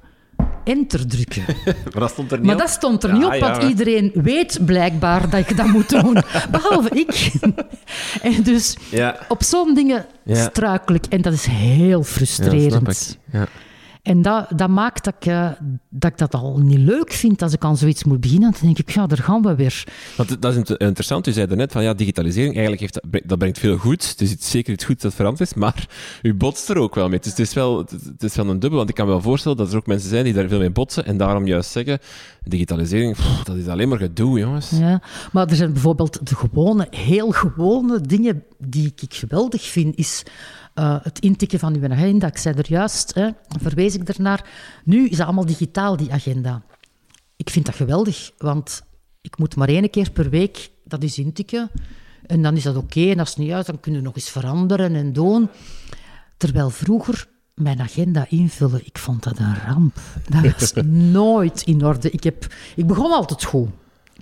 enter 0.65 1.07
drukken. 1.09 1.43
Maar 1.93 2.01
dat 2.01 2.11
stond 2.11 2.33
er 2.33 2.37
niet 2.39 2.47
Maar 2.47 2.55
op. 2.55 2.61
dat 2.61 2.71
stond 2.71 3.03
er 3.03 3.09
Ja, 3.11 3.15
niet 3.17 3.25
op, 3.27 3.33
ja, 3.33 3.39
want 3.51 3.63
iedereen 3.63 4.11
weet 4.15 4.59
blijkbaar 4.67 5.31
dat 5.31 5.49
ik 5.51 5.57
dat 5.57 5.67
moet 5.67 5.89
doen, 5.89 6.13
behalve 6.51 6.89
ik. 6.91 7.33
en 8.23 8.43
dus 8.43 8.77
Ja. 8.91 9.19
op 9.29 9.43
zo'n 9.43 9.75
dingen 9.75 10.07
Ja. 10.25 10.35
struikel 10.49 10.95
ik 10.95 11.07
en 11.07 11.23
dat 11.23 11.33
is 11.33 11.45
heel 11.47 11.99
Ja, 11.99 12.05
frustrerend. 12.05 12.97
snap 12.97 13.47
ik. 13.47 13.49
En 14.09 14.23
dat, 14.23 14.47
dat 14.57 14.69
maakt 14.69 15.05
dat 15.05 15.15
ik, 15.21 15.27
eh, 15.27 15.51
dat 15.89 16.11
ik 16.11 16.19
dat 16.19 16.35
al 16.35 16.59
niet 16.59 16.79
leuk 16.79 17.13
vind 17.13 17.43
als 17.43 17.53
ik 17.53 17.65
aan 17.65 17.77
zoiets 17.77 18.05
moet 18.05 18.21
beginnen. 18.21 18.51
Dan 18.51 18.61
denk 18.63 18.79
ik, 18.79 18.91
ja, 18.91 19.07
daar 19.07 19.19
gaan 19.19 19.43
we 19.43 19.55
weer. 19.55 19.85
Want 20.17 20.43
dat 20.43 20.53
is 20.53 20.59
inter- 20.59 20.81
interessant. 20.81 21.27
U 21.27 21.33
zei 21.33 21.55
net 21.57 21.73
van 21.73 21.83
ja, 21.83 21.95
digitalisering, 21.95 22.57
eigenlijk 22.57 22.81
heeft 22.81 23.29
dat, 23.29 23.39
brengt 23.39 23.59
veel 23.59 23.77
goed. 23.77 24.09
Het 24.09 24.21
is 24.21 24.31
iets, 24.31 24.51
zeker 24.51 24.73
iets 24.73 24.85
goeds 24.85 25.03
dat 25.03 25.15
veranderd 25.15 25.51
is, 25.51 25.55
maar 25.55 25.87
u 26.23 26.35
botst 26.35 26.69
er 26.69 26.77
ook 26.77 26.95
wel 26.95 27.09
mee. 27.09 27.19
Dus 27.19 27.31
het 27.31 27.39
is 27.39 27.55
wel, 27.55 27.79
het, 27.79 27.91
het 27.91 28.23
is 28.23 28.35
wel 28.35 28.49
een 28.49 28.59
dubbel, 28.59 28.79
want 28.79 28.89
ik 28.89 28.95
kan 28.95 29.07
me 29.07 29.13
wel 29.13 29.21
voorstellen 29.21 29.57
dat 29.57 29.71
er 29.71 29.77
ook 29.77 29.87
mensen 29.87 30.09
zijn 30.09 30.25
die 30.25 30.33
daar 30.33 30.49
veel 30.49 30.59
mee 30.59 30.71
botsen 30.71 31.05
en 31.05 31.17
daarom 31.17 31.47
juist 31.47 31.71
zeggen, 31.71 31.99
digitalisering, 32.45 33.17
pff, 33.17 33.45
dat 33.45 33.57
is 33.57 33.67
alleen 33.67 33.89
maar 33.89 33.99
gedoe, 33.99 34.39
jongens. 34.39 34.71
Ja. 34.71 35.03
Maar 35.33 35.49
er 35.49 35.57
zijn 35.57 35.73
bijvoorbeeld 35.73 36.27
de 36.29 36.35
gewone, 36.35 36.87
heel 36.91 37.31
gewone 37.31 38.01
dingen 38.01 38.45
die 38.59 38.93
ik 39.01 39.15
geweldig 39.15 39.63
vind, 39.63 39.97
is 39.97 40.23
eh, 40.79 40.97
het 41.03 41.19
intikken 41.19 41.59
van 41.59 41.75
uw 41.75 41.91
agenda. 41.91 42.27
Ik 42.27 42.37
zei 42.37 42.55
er 42.55 42.71
juist, 42.71 43.15
hè, 43.15 43.29
verwees 43.61 43.95
ik 43.95 44.09
ernaar. 44.09 44.51
Nu 44.85 45.09
is 45.09 45.17
dat 45.17 45.27
allemaal 45.27 45.47
digitaal, 45.47 45.97
die 45.97 46.13
agenda. 46.13 46.63
Ik 47.37 47.51
vind 47.51 47.67
dat 47.67 47.75
geweldig, 47.75 48.31
want 48.39 48.83
ik 49.21 49.39
moet 49.39 49.57
maar 49.57 49.69
één 49.69 49.91
keer 49.91 50.11
per 50.11 50.31
week 50.31 50.71
dat 50.85 51.03
eens 51.03 51.19
intikken. 51.19 51.71
En 52.27 52.43
dan 52.43 52.57
is 52.57 52.63
dat 52.63 52.77
oké. 52.77 53.11
En 53.11 53.19
als 53.19 53.29
het 53.29 53.39
niet 53.39 53.53
uit, 53.53 53.67
dan 53.67 53.81
kunnen 53.81 54.01
we 54.01 54.07
nog 54.07 54.17
eens 54.17 54.31
veranderen 54.31 54.95
en 54.95 55.13
doen. 55.13 55.49
Terwijl 56.37 56.71
vroeger 56.71 57.29
mijn 57.55 57.81
agenda 57.81 58.27
invullen, 58.29 58.87
ik 58.87 58.99
vond 58.99 59.23
dat 59.23 59.39
een 59.39 59.57
ramp. 59.67 60.01
Dat 60.29 60.61
was 60.61 60.73
nooit 61.21 61.63
in 61.63 61.85
orde. 61.85 62.11
Ik, 62.11 62.25
heb, 62.25 62.47
ik 62.77 62.87
begon 62.87 63.13
altijd 63.13 63.45
goed. 63.45 63.69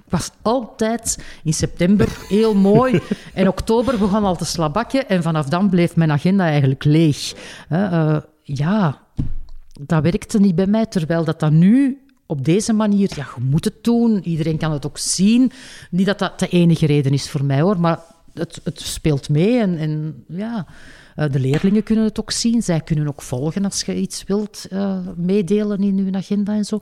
Ik 0.06 0.12
was 0.12 0.30
altijd 0.42 1.24
in 1.44 1.54
september 1.54 2.08
heel 2.28 2.54
mooi. 2.54 3.00
En 3.34 3.48
oktober 3.48 3.98
begon 3.98 4.24
al 4.24 4.36
te 4.36 4.44
slabakken. 4.44 5.08
En 5.08 5.22
vanaf 5.22 5.46
dan 5.46 5.70
bleef 5.70 5.96
mijn 5.96 6.12
agenda 6.12 6.44
eigenlijk 6.44 6.84
leeg. 6.84 7.34
Eh, 7.68 8.16
ja, 8.42 9.00
dat 9.80 10.02
werkte 10.02 10.40
niet 10.40 10.54
bij 10.54 10.66
mij. 10.66 10.86
Terwijl 10.86 11.24
dat, 11.24 11.40
dat 11.40 11.52
nu 11.52 12.00
op 12.26 12.44
deze 12.44 12.72
manier, 12.72 13.10
ja, 13.16 13.26
je 13.36 13.44
moet 13.44 13.64
het 13.64 13.84
doen. 13.84 14.20
Iedereen 14.22 14.58
kan 14.58 14.72
het 14.72 14.86
ook 14.86 14.98
zien. 14.98 15.52
Niet 15.90 16.06
dat 16.06 16.18
dat 16.18 16.38
de 16.38 16.48
enige 16.48 16.86
reden 16.86 17.12
is 17.12 17.30
voor 17.30 17.44
mij 17.44 17.60
hoor, 17.60 17.80
maar 17.80 18.00
het, 18.34 18.60
het 18.64 18.80
speelt 18.80 19.28
mee. 19.28 19.60
En, 19.60 19.78
en 19.78 20.24
ja, 20.28 20.66
eh, 21.16 21.30
de 21.30 21.40
leerlingen 21.40 21.82
kunnen 21.82 22.04
het 22.04 22.20
ook 22.20 22.30
zien. 22.30 22.62
Zij 22.62 22.80
kunnen 22.80 23.08
ook 23.08 23.22
volgen 23.22 23.64
als 23.64 23.82
je 23.82 23.96
iets 23.96 24.24
wilt 24.24 24.66
eh, 24.70 24.98
meedelen 25.16 25.80
in 25.80 26.04
je 26.04 26.12
agenda 26.12 26.54
en 26.54 26.64
zo. 26.64 26.78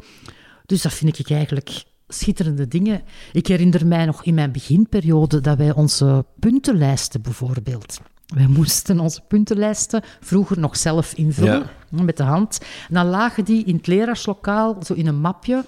Dus 0.67 0.83
dat 0.83 0.93
vind 0.93 1.19
ik 1.19 1.31
eigenlijk 1.31 1.85
schitterende 2.15 2.69
dingen. 2.69 3.03
Ik 3.33 3.47
herinner 3.47 3.87
mij 3.87 4.05
nog 4.05 4.25
in 4.25 4.35
mijn 4.35 4.53
beginperiode 4.53 5.41
dat 5.41 5.59
wij 5.59 5.75
onze 5.75 6.25
puntenlijsten 6.39 7.23
bijvoorbeeld. 7.23 8.01
Wij 8.27 8.47
moesten 8.47 9.01
onze 9.01 9.21
puntenlijsten 9.29 10.03
vroeger 10.21 10.59
nog 10.59 10.77
zelf 10.77 11.13
invullen 11.15 11.67
met 11.91 12.17
de 12.17 12.23
hand. 12.23 12.59
En 12.89 12.95
dan 12.95 13.07
lagen 13.07 13.45
die 13.45 13.65
in 13.65 13.77
het 13.77 13.87
leraarslokaal 13.87 14.77
zo 14.83 14.95
in 14.95 15.07
een 15.07 15.21
mapje. 15.21 15.65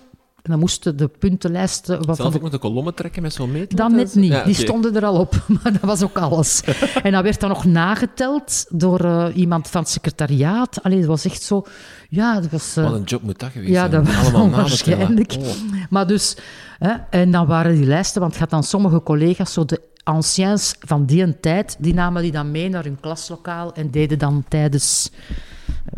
En 0.47 0.53
dan 0.53 0.61
moesten 0.61 0.97
de 0.97 1.09
puntenlijsten... 1.09 2.07
Wat 2.07 2.17
de 2.17 2.23
ook 2.23 2.43
met 2.43 2.53
de 2.53 2.59
kolommen 2.59 2.95
trekken 2.95 3.23
met 3.23 3.33
zo'n 3.33 3.53
meter? 3.53 3.77
dan 3.77 3.95
net 3.95 4.15
niet. 4.15 4.31
Ja, 4.33 4.45
Die 4.45 4.55
stonden 4.55 4.97
er 4.97 5.05
al 5.05 5.19
op, 5.19 5.45
maar 5.63 5.73
dat 5.73 5.81
was 5.81 6.03
ook 6.03 6.19
alles. 6.19 6.63
en 7.03 7.13
dat 7.13 7.23
werd 7.23 7.41
dan 7.41 7.49
nog 7.49 7.65
nageteld 7.65 8.67
door 8.69 9.01
eh, 9.01 9.27
iemand 9.35 9.69
van 9.69 9.81
het 9.81 9.91
secretariaat. 9.91 10.83
Allee, 10.83 10.99
dat 10.99 11.07
was 11.09 11.25
echt 11.25 11.43
zo... 11.43 11.65
Ja, 12.09 12.41
dat 12.41 12.51
was... 12.51 12.77
eh, 12.77 12.85
Wat 12.85 12.93
een 12.95 13.03
job 13.03 13.23
moet 13.23 13.39
dat 13.39 13.51
geweest 13.51 13.71
ja, 13.73 13.89
zijn. 13.91 14.05
dat 14.05 14.15
was 14.15 14.33
Allemaal 14.35 14.51
waarschijnlijk. 14.61 15.37
Oh. 15.39 15.47
Maar 15.91 16.07
dus... 16.07 16.37
Hè, 16.79 16.93
en 17.11 17.31
dan 17.31 17.47
waren 17.47 17.75
die 17.75 17.87
lijsten, 17.87 18.21
want 18.21 18.33
het 18.33 18.41
gaat 18.43 18.51
dan 18.51 18.63
sommige 18.63 19.03
collega's, 19.03 19.53
zo 19.53 19.65
de 19.65 19.81
anciens 20.03 20.75
van 20.81 21.07
die 21.07 21.41
tijd, 21.41 21.77
die 21.79 21.95
namen 21.95 22.23
die 22.23 22.33
dan 22.33 22.51
mee 22.51 22.69
naar 22.69 22.85
hun 22.85 23.01
klaslokaal 23.01 23.75
en 23.75 23.91
deden 23.91 24.19
dan 24.19 24.45
tijdens 24.49 25.11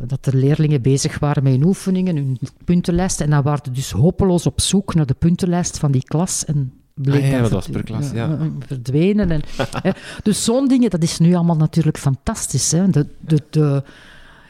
dat 0.01 0.25
de 0.25 0.37
leerlingen 0.37 0.83
bezig 0.83 1.19
waren 1.19 1.43
met 1.43 1.53
hun 1.53 1.65
oefeningen, 1.65 2.17
hun 2.17 2.39
puntenlijst. 2.65 3.21
En 3.21 3.31
dan 3.31 3.43
waren 3.43 3.65
ze 3.65 3.71
dus 3.71 3.91
hopeloos 3.91 4.47
op 4.47 4.61
zoek 4.61 4.95
naar 4.95 5.07
de 5.07 5.15
puntenlijst 5.15 5.79
van 5.79 5.93
die 5.93 6.05
klas. 6.05 6.45
En 6.45 6.73
bleek 6.95 7.23
Ah, 7.23 7.31
ja, 7.31 7.41
dat 7.41 7.51
was 7.51 7.69
per 7.69 7.83
klas, 7.83 8.11
ja. 8.11 8.39
eh, 8.39 8.47
verdwenen. 8.67 9.31
En, 9.31 9.43
hè. 9.83 9.91
Dus 10.23 10.45
zo'n 10.45 10.69
dingen, 10.69 10.91
dat 10.91 11.03
is 11.03 11.19
nu 11.19 11.35
allemaal 11.35 11.57
natuurlijk 11.57 11.99
fantastisch. 11.99 12.71
Hè. 12.71 12.91
De, 12.91 13.07
de, 13.21 13.43
de, 13.51 13.83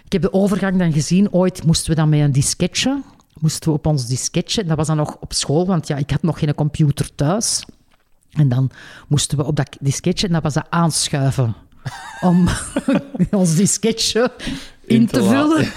ik 0.05 0.13
heb 0.13 0.23
de 0.23 0.33
overgang 0.33 0.79
dan 0.79 0.93
gezien. 0.93 1.33
Ooit 1.33 1.65
moesten 1.65 1.91
we 1.91 1.97
dan 1.97 2.09
met 2.09 2.21
een 2.21 2.33
disketje, 2.33 3.03
moesten 3.39 3.69
we 3.69 3.77
op 3.77 3.87
ons 3.87 4.07
disketje, 4.07 4.65
dat 4.65 4.77
was 4.77 4.87
dan 4.87 4.97
nog 4.97 5.17
op 5.21 5.33
school, 5.33 5.67
want 5.67 5.87
ja, 5.87 5.97
ik 5.97 6.11
had 6.11 6.23
nog 6.23 6.39
geen 6.39 6.55
computer 6.55 7.15
thuis. 7.15 7.65
En 8.31 8.49
dan 8.49 8.71
moesten 9.09 9.39
we 9.39 9.45
op 9.45 9.57
dat 9.57 9.77
disketje, 9.81 10.27
en 10.27 10.33
dat 10.33 10.43
was 10.43 10.55
dat 10.55 10.67
aanschuiven, 10.71 11.55
om 12.21 12.49
ons 13.31 13.55
disketje 13.55 14.33
in, 14.89 15.07
te 15.07 15.19
te 15.19 15.25
vullen. 15.25 15.69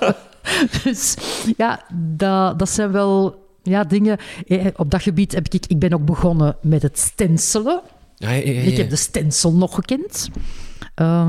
dus 0.84 1.16
ja, 1.56 1.84
dat, 1.94 2.58
dat 2.58 2.68
zijn 2.68 2.92
wel 2.92 3.40
ja, 3.62 3.84
dingen. 3.84 4.18
Eh, 4.46 4.66
Op 4.76 4.90
dat 4.90 5.02
gebied 5.02 5.32
heb 5.32 5.48
ik... 5.48 5.66
Ik 5.66 5.78
ben 5.78 5.92
ook 5.92 6.04
begonnen 6.04 6.56
met 6.62 6.82
het 6.82 6.98
stencelen. 6.98 7.80
Ja, 8.16 8.30
ja, 8.30 8.44
ja, 8.44 8.52
ja. 8.52 8.60
Ik 8.60 8.76
heb 8.76 8.90
de 8.90 8.96
stencil 8.96 9.52
nog 9.52 9.74
gekend. 9.74 10.28
Eh, 10.94 11.28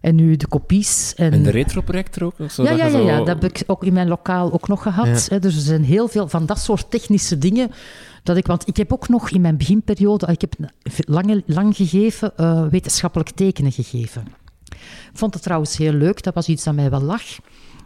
en 0.00 0.14
nu 0.14 0.36
de 0.36 0.46
kopies. 0.46 1.14
En, 1.16 1.32
En 1.32 1.42
de 1.42 1.50
retroprojector 1.50 2.22
ook? 2.24 2.34
Zodat 2.50 2.76
ja, 2.76 2.78
ja, 2.78 2.84
ja, 2.84 2.90
zo- 2.90 3.04
ja, 3.04 3.16
dat 3.18 3.26
heb 3.26 3.44
ik 3.44 3.62
ook 3.66 3.84
in 3.84 3.92
mijn 3.92 4.08
lokaal 4.08 4.52
ook 4.52 4.68
nog 4.68 4.82
gehad. 4.82 5.28
Hè. 5.28 5.38
Dus 5.38 5.54
er 5.54 5.60
zijn 5.62 5.84
heel 5.84 6.08
veel 6.08 6.28
van 6.28 6.46
dat 6.46 6.58
soort 6.58 6.90
technische 6.90 7.38
dingen. 7.38 7.70
Dat 8.22 8.36
ik, 8.36 8.46
want 8.46 8.68
ik 8.68 8.76
heb 8.76 8.92
ook 8.92 9.08
nog 9.08 9.30
in 9.30 9.40
mijn 9.40 9.56
beginperiode, 9.56 10.26
ik 10.26 10.40
heb 10.40 10.54
lang, 11.06 11.42
lang 11.46 11.76
gegeven, 11.76 12.36
eh, 12.36 12.66
wetenschappelijk 12.70 13.30
tekenen 13.30 13.72
gegeven. 13.72 14.24
Ik 15.12 15.18
vond 15.18 15.34
het 15.34 15.42
trouwens 15.42 15.76
heel 15.76 15.92
leuk, 15.92 16.22
dat 16.22 16.34
was 16.34 16.48
iets 16.48 16.64
dat 16.64 16.74
mij 16.74 16.90
wel 16.90 17.02
lag. 17.02 17.22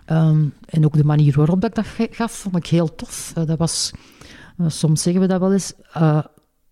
Ehm, 0.05 0.44
en 0.64 0.84
ook 0.84 0.97
de 0.97 1.05
manier 1.05 1.36
waarop 1.36 1.61
dat 1.61 1.70
ik 1.70 1.76
dat 1.76 2.09
gaf, 2.11 2.32
vond 2.32 2.57
ik 2.57 2.66
heel 2.66 2.94
tof. 2.94 3.32
Eh, 3.34 3.47
dat 3.47 3.59
was, 3.59 3.90
eh, 4.59 4.66
soms 4.68 5.03
zeggen 5.03 5.22
we 5.22 5.28
dat 5.28 5.40
wel 5.40 5.53
eens, 5.53 5.72
eh, 5.92 6.24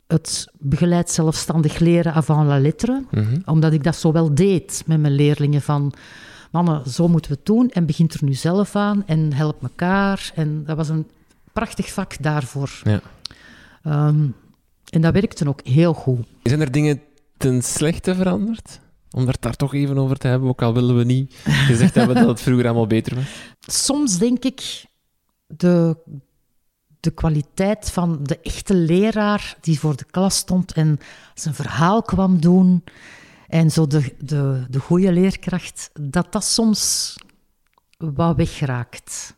het 0.07 0.53
begeleid 0.59 1.11
zelfstandig 1.11 1.79
leren 1.79 2.15
avant 2.15 2.47
la 2.47 2.59
lettre. 2.59 3.05
Mhm. 3.11 3.39
Omdat 3.45 3.73
ik 3.73 3.85
dat 3.85 3.97
zo 3.97 4.13
wel 4.13 4.35
deed 4.35 4.83
met 4.87 5.01
mijn 5.01 5.15
leerlingen 5.15 5.63
van... 5.63 5.93
Mannen, 6.51 6.91
zo 6.91 7.09
moeten 7.09 7.31
we 7.31 7.37
het 7.37 7.47
doen 7.47 7.71
en 7.71 7.87
begint 7.87 8.15
er 8.15 8.25
nu 8.25 8.35
zelf 8.35 8.77
aan 8.77 9.07
en 9.07 9.33
help 9.33 9.63
elkaar. 9.63 10.33
En 10.35 10.65
dat 10.65 10.77
was 10.77 10.89
een 10.89 11.07
prachtig 11.53 11.93
vak 11.93 12.23
daarvoor. 12.23 12.81
Ja. 12.85 13.01
Ehm, 13.83 14.27
en 14.89 15.01
dat 15.01 15.13
werkte 15.13 15.49
ook 15.49 15.61
heel 15.65 15.95
goed. 15.95 16.27
Zijn 16.43 16.61
er 16.61 16.73
dingen 16.73 17.01
ten 17.37 17.63
slechte 17.63 18.15
veranderd? 18.15 18.81
Om 19.15 19.25
daar 19.25 19.37
daar 19.41 19.57
toch 19.57 19.75
even 19.75 19.99
over 19.99 20.17
te 20.17 20.27
hebben, 20.27 20.49
ook 20.49 20.63
al 20.63 20.75
willen 20.75 20.97
we 20.97 21.05
niet 21.05 21.35
gezegd 21.45 21.95
hebben 21.95 22.15
dat 22.17 22.29
het 22.29 22.41
vroeger 22.41 22.65
allemaal 22.65 22.87
beter 22.87 23.15
was. 23.15 23.25
Soms 23.61 24.19
denk 24.19 24.45
ik 24.45 24.85
de, 25.47 25.97
de 27.01 27.11
kwaliteit 27.11 27.91
van 27.91 28.19
de 28.23 28.41
echte 28.41 28.75
leraar 28.75 29.57
die 29.61 29.79
voor 29.79 29.97
de 29.97 30.05
klas 30.05 30.37
stond 30.37 30.73
en 30.73 30.99
zijn 31.35 31.55
verhaal 31.55 32.03
kwam 32.03 32.41
doen. 32.41 32.85
En 33.49 33.71
zo 33.71 33.87
de, 33.87 34.15
de, 34.19 34.67
de 34.71 34.79
goede 34.79 35.13
leerkracht, 35.13 35.91
dat 36.01 36.33
dat 36.33 36.45
soms 36.45 37.15
wat 37.99 38.37
wegraakt. 38.37 39.37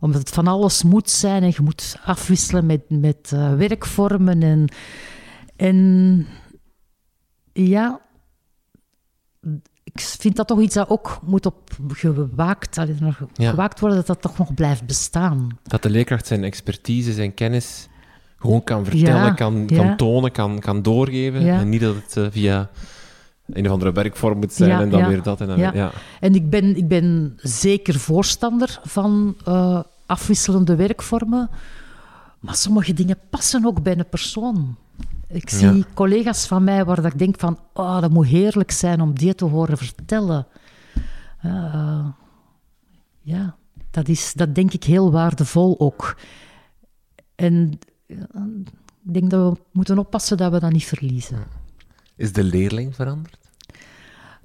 Omdat 0.00 0.20
het 0.20 0.30
van 0.30 0.46
alles 0.46 0.82
moet 0.82 1.10
zijn 1.10 1.42
en 1.42 1.48
je 1.48 1.62
moet 1.62 1.96
afwisselen 2.04 2.66
met, 2.66 2.82
met 2.88 3.32
eh, 3.32 3.54
werkvormen. 3.54 4.42
En, 4.42 4.68
en 5.56 6.26
ja, 7.52 8.00
ik 9.84 10.00
vind 10.00 10.36
dat 10.36 10.46
toch 10.46 10.60
iets 10.60 10.74
dat 10.74 10.88
ook 10.88 11.18
moet 11.22 11.46
op 11.46 11.70
gewaakt, 11.88 12.76
nog 13.00 13.18
Ja. 13.34 13.50
gewaakt 13.50 13.80
worden, 13.80 13.98
dat 13.98 14.06
dat 14.06 14.20
toch 14.22 14.38
nog 14.38 14.54
blijft 14.54 14.86
bestaan. 14.86 15.58
Dat 15.62 15.82
de 15.82 15.90
leerkracht 15.90 16.26
zijn 16.26 16.44
expertise, 16.44 17.12
zijn 17.12 17.34
kennis 17.34 17.88
gewoon 18.38 18.64
kan 18.64 18.84
vertellen, 18.84 19.22
Ja, 19.24 19.30
kan, 19.30 19.64
ja. 19.66 19.76
kan 19.76 19.96
tonen, 19.96 20.32
kan, 20.32 20.58
kan 20.58 20.82
doorgeven. 20.82 21.48
En 21.48 21.68
niet 21.68 21.80
dat 21.80 21.94
het 21.94 22.16
eh, 22.16 22.26
via 22.30 22.70
een 23.46 23.66
of 23.66 23.72
andere 23.72 23.92
werkvorm 23.92 24.38
moet 24.38 24.52
zijn 24.52 24.70
en 24.80 24.90
dan 24.90 25.06
weer 25.08 25.22
dat. 25.22 25.40
En 25.40 25.46
dan 25.46 25.58
Ja. 25.58 25.72
weer- 25.72 25.80
ja. 25.80 25.90
En 26.20 26.34
ik 26.34 26.50
ben, 26.50 26.76
ik 26.76 26.88
ben 26.88 27.38
zeker 27.42 27.94
voorstander 27.94 28.80
van 28.84 29.36
eh, 29.44 29.80
afwisselende 30.06 30.76
werkvormen. 30.76 31.50
Maar 32.40 32.54
sommige 32.54 32.92
dingen 32.92 33.18
passen 33.30 33.66
ook 33.66 33.82
bij 33.82 33.98
een 33.98 34.08
persoon. 34.08 34.76
Ik 35.28 35.50
zie 35.50 35.76
Ja. 35.76 35.84
collega's 35.94 36.46
van 36.46 36.64
mij 36.64 36.84
waar 36.84 37.04
ik 37.04 37.18
denk 37.18 37.38
van... 37.38 37.58
Oh, 37.72 38.00
dat 38.00 38.10
moet 38.10 38.26
heerlijk 38.26 38.70
zijn 38.70 39.00
om 39.00 39.14
die 39.14 39.34
te 39.34 39.44
horen 39.44 39.78
vertellen. 39.78 40.46
Eh, 41.40 42.06
ja, 43.20 43.56
dat, 43.90 44.08
is, 44.08 44.32
dat 44.32 44.54
denk 44.54 44.72
ik 44.72 44.84
heel 44.84 45.10
waardevol 45.12 45.80
ook. 45.80 46.16
En 47.34 47.78
ja, 48.06 48.28
ik 49.04 49.12
denk 49.14 49.30
dat 49.30 49.52
we 49.52 49.62
moeten 49.72 49.98
oppassen 49.98 50.36
dat 50.36 50.52
we 50.52 50.60
dat 50.60 50.72
niet 50.72 50.84
verliezen. 50.84 51.38
Is 52.16 52.32
de 52.32 52.44
leerling 52.44 52.94
veranderd? 52.94 53.50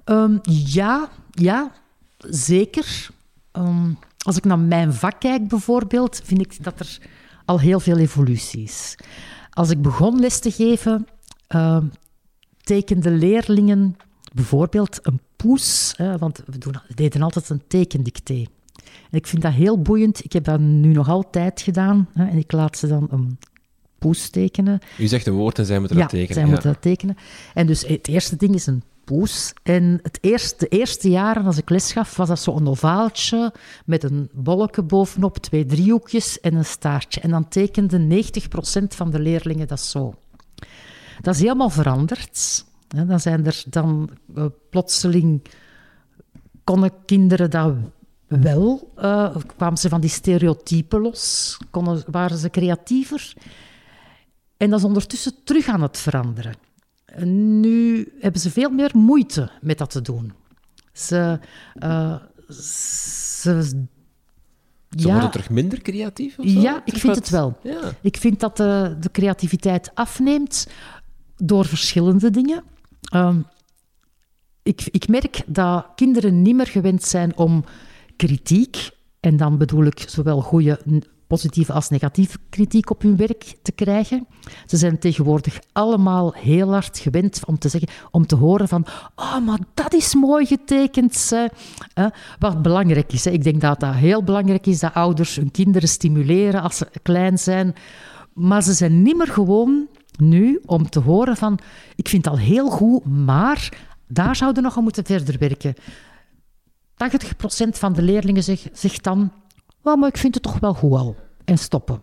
Ehm, 0.04 0.38
ja, 0.66 1.08
ja, 1.30 1.72
zeker. 2.18 3.08
Ehm, 3.52 3.90
als 4.18 4.36
ik 4.36 4.44
naar 4.44 4.58
mijn 4.58 4.92
vak 4.92 5.20
kijk 5.20 5.48
bijvoorbeeld, 5.48 6.20
vind 6.24 6.40
ik 6.40 6.64
dat 6.64 6.80
er 6.80 6.98
al 7.44 7.60
heel 7.60 7.80
veel 7.80 7.96
evolutie 7.96 8.62
is. 8.62 8.96
Als 9.52 9.70
ik 9.70 9.82
begon 9.82 10.20
les 10.20 10.38
te 10.38 10.50
geven, 10.50 11.06
ehm 11.46 11.86
tekenden 12.62 13.18
leerlingen 13.18 13.96
bijvoorbeeld 14.34 14.98
een 15.02 15.20
poes, 15.36 15.94
hè, 15.96 16.18
want 16.18 16.42
we, 16.46 16.58
doen, 16.58 16.74
we 16.88 16.94
deden 16.94 17.22
altijd 17.22 17.48
een 17.48 17.62
tekendicté. 17.68 18.44
En 19.10 19.18
ik 19.18 19.26
vind 19.26 19.42
dat 19.42 19.52
heel 19.52 19.82
boeiend. 19.82 20.24
Ik 20.24 20.32
heb 20.32 20.44
dat 20.44 20.60
nu 20.60 20.92
nog 20.92 21.08
altijd 21.08 21.60
gedaan 21.60 22.08
hè, 22.12 22.28
en 22.28 22.38
ik 22.38 22.52
laat 22.52 22.78
ze 22.78 22.86
dan 22.86 23.06
een 23.10 23.38
poes 23.98 24.30
tekenen. 24.30 24.78
U 24.98 25.06
zegt 25.06 25.26
een 25.26 25.34
woord 25.34 25.58
en 25.58 25.66
zij 25.66 25.78
moeten 25.78 25.96
Ja, 25.96 26.02
dat 26.02 26.10
tekenen. 26.10 26.34
zij 26.34 26.44
ja. 26.44 26.50
moeten 26.50 26.72
dat 26.72 26.82
tekenen. 26.82 27.16
En 27.54 27.66
dus 27.66 27.86
het 27.86 28.08
eerste 28.08 28.36
ding 28.36 28.54
is 28.54 28.66
een 28.66 28.82
En 29.62 29.98
het 30.02 30.18
eerste, 30.20 30.56
de 30.58 30.68
eerste 30.68 31.10
jaren 31.10 31.44
als 31.44 31.58
ik 31.58 31.70
les 31.70 31.92
gaf, 31.92 32.16
was 32.16 32.28
dat 32.28 32.38
zo'n 32.38 32.68
ovaaltje 32.68 33.52
met 33.84 34.02
een 34.02 34.30
bolletje 34.32 34.82
bovenop, 34.82 35.38
twee 35.38 35.64
driehoekjes 35.64 36.40
en 36.40 36.54
een 36.54 36.64
staartje. 36.64 37.20
En 37.20 37.30
dan 37.30 37.48
tekenden 37.48 38.08
90% 38.08 38.86
van 38.88 39.10
de 39.10 39.20
leerlingen 39.20 39.68
dat 39.68 39.80
zo. 39.80 40.14
Dat 41.20 41.34
is 41.34 41.40
helemaal 41.40 41.70
veranderd. 41.70 42.64
Dan 42.88 43.20
zijn 43.20 43.46
er 43.46 43.64
dan 43.68 44.10
eh, 44.34 44.44
plotseling 44.70 45.42
konden 46.64 46.92
kinderen 47.06 47.50
dat 47.50 47.74
wel, 48.26 48.92
eh, 48.96 49.36
kwamen 49.56 49.78
ze 49.78 49.88
van 49.88 50.00
die 50.00 50.10
stereotypen 50.10 51.00
los, 51.00 51.58
waren 52.10 52.38
ze 52.38 52.50
creatiever. 52.50 53.32
En 54.56 54.70
dat 54.70 54.78
is 54.78 54.84
ondertussen 54.84 55.44
terug 55.44 55.66
aan 55.66 55.82
het 55.82 55.98
veranderen. 55.98 56.54
Nu 57.24 58.12
hebben 58.20 58.40
ze 58.40 58.50
veel 58.50 58.70
meer 58.70 58.90
moeite 58.94 59.50
met 59.60 59.78
dat 59.78 59.90
te 59.90 60.02
doen. 60.02 60.32
Ze. 60.92 61.38
eh, 61.74 62.16
ze 62.48 63.62
Ze 64.98 65.08
worden 65.10 65.30
terug 65.30 65.50
minder 65.50 65.80
creatief? 65.82 66.38
Of 66.38 66.48
zo? 66.48 66.60
ja, 66.60 66.82
ik 66.84 66.96
vind 66.96 67.14
het 67.14 67.28
wel. 67.30 67.58
Ja. 67.62 67.80
Ik 68.00 68.16
vind 68.16 68.40
dat 68.40 68.56
de, 68.56 68.96
de 69.00 69.10
creativiteit 69.10 69.90
afneemt 69.94 70.66
door 71.36 71.64
verschillende 71.64 72.30
dingen. 72.30 72.64
Ehm, 73.02 73.40
ik, 74.62 74.88
ik 74.90 75.08
merk 75.08 75.42
dat 75.46 75.86
kinderen 75.94 76.42
niet 76.42 76.54
meer 76.56 76.66
gewend 76.66 77.02
zijn 77.02 77.36
om 77.36 77.64
kritiek, 78.16 78.90
en 79.20 79.36
dan 79.36 79.58
bedoel 79.58 79.84
ik 79.84 80.04
zowel 80.08 80.40
goede, 80.40 80.80
positieve 81.32 81.72
als 81.72 81.88
negatieve 81.88 82.38
kritiek 82.50 82.90
op 82.90 83.02
hun 83.02 83.16
werk 83.16 83.54
te 83.62 83.72
krijgen. 83.72 84.26
Ze 84.66 84.76
zijn 84.76 84.98
tegenwoordig 84.98 85.58
allemaal 85.72 86.32
heel 86.36 86.72
hard 86.72 86.98
gewend 86.98 87.42
om 87.46 87.58
te 87.58 87.68
zeggen, 87.68 87.88
om 88.10 88.26
te 88.26 88.36
horen 88.36 88.68
van, 88.68 88.86
oh, 89.16 89.38
maar 89.38 89.58
dat 89.74 89.94
is 89.94 90.14
mooi 90.14 90.46
getekend. 90.46 91.30
hè." 91.30 91.46
Eh, 91.94 92.06
wat 92.38 92.62
belangrijk 92.62 93.12
is. 93.12 93.26
Ik 93.26 93.42
denk 93.44 93.60
dat 93.60 93.80
dat 93.80 93.94
heel 93.94 94.22
belangrijk 94.22 94.66
is, 94.66 94.80
dat 94.80 94.94
ouders 94.94 95.36
hun 95.36 95.50
kinderen 95.50 95.88
stimuleren 95.88 96.62
als 96.62 96.76
ze 96.76 96.86
klein 97.02 97.38
zijn. 97.38 97.74
Maar 98.34 98.62
ze 98.62 98.72
zijn 98.72 99.02
niet 99.02 99.16
meer 99.16 99.32
gewoon 99.32 99.88
nu 100.18 100.60
om 100.66 100.90
te 100.90 101.00
horen 101.00 101.36
van, 101.36 101.58
ik 101.96 102.08
vind 102.08 102.24
het 102.24 102.34
al 102.34 102.40
heel 102.40 102.70
goed, 102.70 103.04
maar 103.06 103.68
daar 104.08 104.36
zouden 104.36 104.62
nog 104.62 104.76
aan 104.76 104.82
moeten 104.82 105.04
verder 105.04 105.38
werken. 105.38 105.74
80% 106.96 107.78
van 107.78 107.92
de 107.92 108.02
leerlingen 108.02 108.42
zeg- 108.42 108.68
zegt 108.72 109.04
dan, 109.04 109.32
"Wel, 109.82 109.96
maar 109.96 110.08
ik 110.08 110.16
vind 110.16 110.34
het 110.34 110.42
toch 110.42 110.58
wel 110.58 110.74
goed 110.74 110.92
al. 110.92 111.16
En 111.44 111.58
stoppen. 111.58 112.02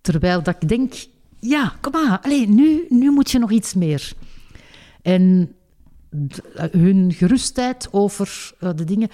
Terwijl 0.00 0.42
dat 0.42 0.56
ik 0.60 0.68
denk, 0.68 0.94
ja, 1.38 1.72
kom 1.80 1.92
maar, 1.92 2.20
allez, 2.22 2.46
nu, 2.46 2.86
nu 2.88 3.10
moet 3.10 3.30
je 3.30 3.38
nog 3.38 3.50
iets 3.50 3.74
meer. 3.74 4.12
En 5.02 5.54
eh, 6.54 6.64
hun 6.70 7.12
gerustheid 7.12 7.88
over 7.90 8.52
eh, 8.58 8.70
de 8.76 8.84
dingen, 8.84 9.08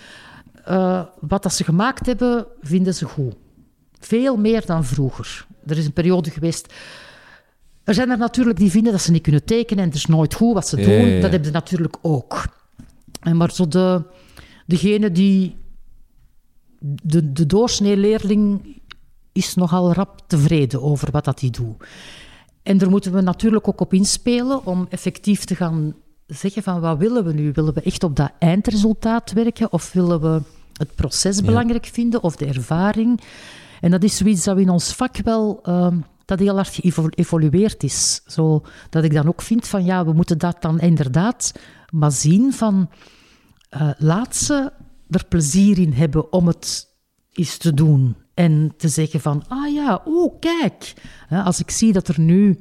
eh, 0.64 1.02
wat 1.20 1.42
dat 1.42 1.52
ze 1.52 1.64
gemaakt 1.64 2.06
hebben, 2.06 2.46
vinden 2.60 2.94
ze 2.94 3.04
goed. 3.04 3.34
Veel 3.98 4.36
meer 4.36 4.66
dan 4.66 4.84
vroeger. 4.84 5.46
Er 5.66 5.78
is 5.78 5.84
een 5.86 5.92
periode 5.92 6.30
geweest. 6.30 6.72
Er 7.84 7.94
zijn 7.94 8.10
er 8.10 8.18
natuurlijk 8.18 8.58
die 8.58 8.70
vinden 8.70 8.92
dat 8.92 9.00
ze 9.00 9.10
niet 9.10 9.22
kunnen 9.22 9.44
tekenen 9.44 9.82
en 9.82 9.88
het 9.88 9.98
is 9.98 10.06
nooit 10.06 10.34
goed 10.34 10.54
wat 10.54 10.68
ze 10.68 10.76
Ja, 10.76 10.84
doen. 10.84 10.92
ja, 10.94 11.06
ja. 11.06 11.20
Dat 11.20 11.30
hebben 11.30 11.48
ze 11.48 11.52
natuurlijk 11.54 11.96
ook. 12.02 12.44
En 13.20 13.36
maar 13.36 13.50
zo 13.50 13.68
de, 13.68 14.02
degene 14.66 15.10
die. 15.12 15.56
De, 16.80 17.32
de 17.32 17.46
doorsnee 17.46 17.96
leerling 17.96 18.76
is 19.32 19.54
nogal 19.54 19.92
rap 19.92 20.20
tevreden 20.26 20.82
over 20.82 21.10
wat 21.10 21.24
dat 21.24 21.40
hij 21.40 21.50
doet. 21.50 21.84
En 22.62 22.78
daar 22.78 22.90
moeten 22.90 23.12
we 23.12 23.20
natuurlijk 23.20 23.68
ook 23.68 23.80
op 23.80 23.92
inspelen 23.92 24.66
om 24.66 24.86
effectief 24.90 25.44
te 25.44 25.54
gaan 25.54 25.94
zeggen 26.26 26.62
van 26.62 26.80
wat 26.80 26.98
willen 26.98 27.24
we 27.24 27.32
nu? 27.32 27.52
Willen 27.52 27.74
we 27.74 27.82
echt 27.82 28.02
op 28.02 28.16
dat 28.16 28.32
eindresultaat 28.38 29.32
werken 29.32 29.72
of 29.72 29.92
willen 29.92 30.20
we 30.20 30.42
het 30.72 30.94
proces 30.94 31.42
belangrijk 31.42 31.86
vinden 31.86 32.22
of 32.22 32.36
de 32.36 32.46
ervaring? 32.46 33.20
En 33.80 33.90
dat 33.90 34.02
is 34.02 34.16
zoiets 34.16 34.44
dat 34.44 34.56
we 34.56 34.62
in 34.62 34.68
ons 34.68 34.92
vak 34.92 35.16
wel, 35.16 35.60
ehm, 35.62 35.98
dat 36.24 36.38
heel 36.38 36.54
hard 36.54 36.80
geëvolueerd 36.82 37.82
is. 37.82 38.20
Zo, 38.26 38.62
dat 38.90 39.04
ik 39.04 39.12
dan 39.12 39.28
ook 39.28 39.42
vind 39.42 39.68
van 39.68 39.84
ja, 39.84 40.04
we 40.04 40.12
moeten 40.12 40.38
dat 40.38 40.62
dan 40.62 40.80
inderdaad 40.80 41.52
maar 41.90 42.12
zien 42.12 42.52
van 42.52 42.90
laat 43.98 44.36
ze 44.36 44.72
er 45.10 45.24
plezier 45.26 45.78
in 45.78 45.92
hebben 45.92 46.32
om 46.32 46.46
het 46.46 46.86
eens 47.32 47.56
te 47.56 47.74
doen. 47.74 48.16
En 48.34 48.74
te 48.76 48.88
zeggen 48.88 49.20
van, 49.20 49.44
ah 49.48 49.72
ja, 49.74 50.02
oh 50.04 50.40
kijk. 50.40 50.94
Als 51.30 51.60
ik 51.60 51.70
zie 51.70 51.92
dat 51.92 52.08
er 52.08 52.20
nu 52.20 52.58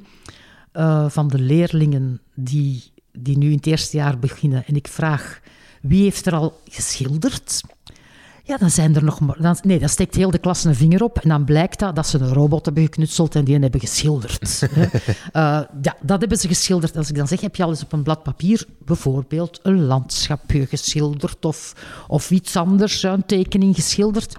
eh, 0.71 1.09
van 1.09 1.27
de 1.27 1.39
leerlingen 1.39 2.21
die, 2.35 2.83
die 3.11 3.37
nu 3.37 3.47
in 3.47 3.55
het 3.55 3.65
eerste 3.65 3.97
jaar 3.97 4.19
beginnen 4.19 4.65
en 4.65 4.75
ik 4.75 4.87
vraag 4.87 5.41
wie 5.81 6.03
heeft 6.03 6.25
er 6.25 6.33
al 6.33 6.61
geschilderd? 6.69 7.61
Ja, 8.47 8.57
dan 8.57 8.69
zijn 8.69 8.95
er 8.95 9.03
nog 9.03 9.19
maar... 9.19 9.41
Dan, 9.41 9.57
nee, 9.61 9.79
dan 9.79 9.89
steekt 9.89 10.15
heel 10.15 10.31
de 10.31 10.37
klas 10.37 10.63
een 10.63 10.75
vinger 10.75 11.03
op 11.03 11.17
en 11.19 11.29
dan 11.29 11.45
blijkt 11.45 11.79
dat, 11.79 11.95
dat 11.95 12.07
ze 12.07 12.19
een 12.19 12.33
robot 12.33 12.65
hebben 12.65 12.83
geknutseld 12.83 13.35
en 13.35 13.43
die 13.43 13.59
hebben 13.59 13.79
geschilderd. 13.79 14.39
Eh, 15.31 15.61
ja, 15.81 15.95
dat 16.01 16.19
hebben 16.19 16.37
ze 16.37 16.47
geschilderd. 16.47 16.97
Als 16.97 17.09
ik 17.09 17.15
dan 17.15 17.27
zeg, 17.27 17.41
heb 17.41 17.55
je 17.55 17.63
al 17.63 17.69
eens 17.69 17.83
op 17.83 17.93
een 17.93 18.03
blad 18.03 18.23
papier 18.23 18.65
bijvoorbeeld 18.85 19.59
een 19.63 19.85
landschapje 19.85 20.65
geschilderd 20.65 21.45
of, 21.45 21.73
of 22.07 22.31
iets 22.31 22.55
anders, 22.55 23.03
een 23.03 23.25
tekening 23.25 23.75
geschilderd? 23.75 24.35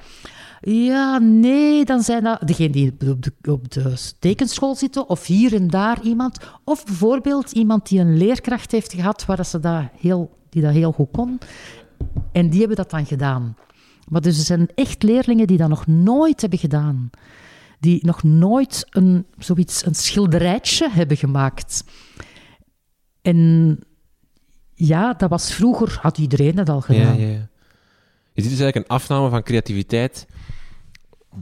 Ja, 0.61 1.19
nee, 1.19 1.85
dan 1.85 2.03
zijn 2.03 2.25
dat 2.25 2.47
degenen 2.47 2.73
die 2.73 2.93
op 3.11 3.23
de, 3.23 3.33
op 3.51 3.71
de 3.71 3.95
tekenschool 4.19 4.75
zitten, 4.75 5.09
of 5.09 5.27
hier 5.27 5.55
en 5.55 5.69
daar 5.69 6.01
iemand. 6.03 6.39
Of 6.65 6.85
bijvoorbeeld 6.85 7.53
iemand 7.53 7.89
die 7.89 8.01
een 8.01 8.17
leerkracht 8.17 8.73
heeft 8.73 8.93
gehad 8.93 9.25
waar 9.27 9.37
dat 9.37 9.47
ze 9.47 9.61
dat 9.61 9.83
heel, 10.01 10.31
die 10.49 10.63
dat 10.63 10.73
heel 10.73 10.93
goed 10.93 11.09
kon. 11.13 11.39
En 12.33 12.51
die 12.51 12.59
hebben 12.59 12.77
dat 12.77 12.91
dan 12.91 13.07
gedaan. 13.07 13.57
Maar 14.09 14.21
dus 14.21 14.39
er 14.39 14.45
zijn 14.45 14.69
echt 14.75 15.03
leerlingen 15.03 15.47
die 15.47 15.57
dat 15.57 15.69
nog 15.69 15.87
nooit 15.87 16.41
hebben 16.41 16.59
gedaan. 16.59 17.11
Die 17.81 18.07
nog 18.07 18.23
nooit 18.23 18.87
een, 18.91 19.27
zoiets, 19.39 19.87
een 19.87 19.95
schilderijtje 19.95 20.91
hebben 20.91 21.17
gemaakt. 21.17 21.85
En 23.23 23.79
ja, 24.75 25.13
dat 25.13 25.31
was 25.31 25.53
vroeger, 25.53 25.99
had 26.03 26.19
iedereen 26.19 26.55
dat 26.55 26.69
al 26.69 26.81
gedaan. 26.81 27.19
ja, 27.19 27.27
ja. 27.27 27.49
Je 28.33 28.45
ziet 28.45 28.53
dus 28.53 28.61
eigenlijk 28.61 28.91
een 28.91 28.97
afname 28.97 29.31
van 29.31 29.43
creativiteit 29.43 30.27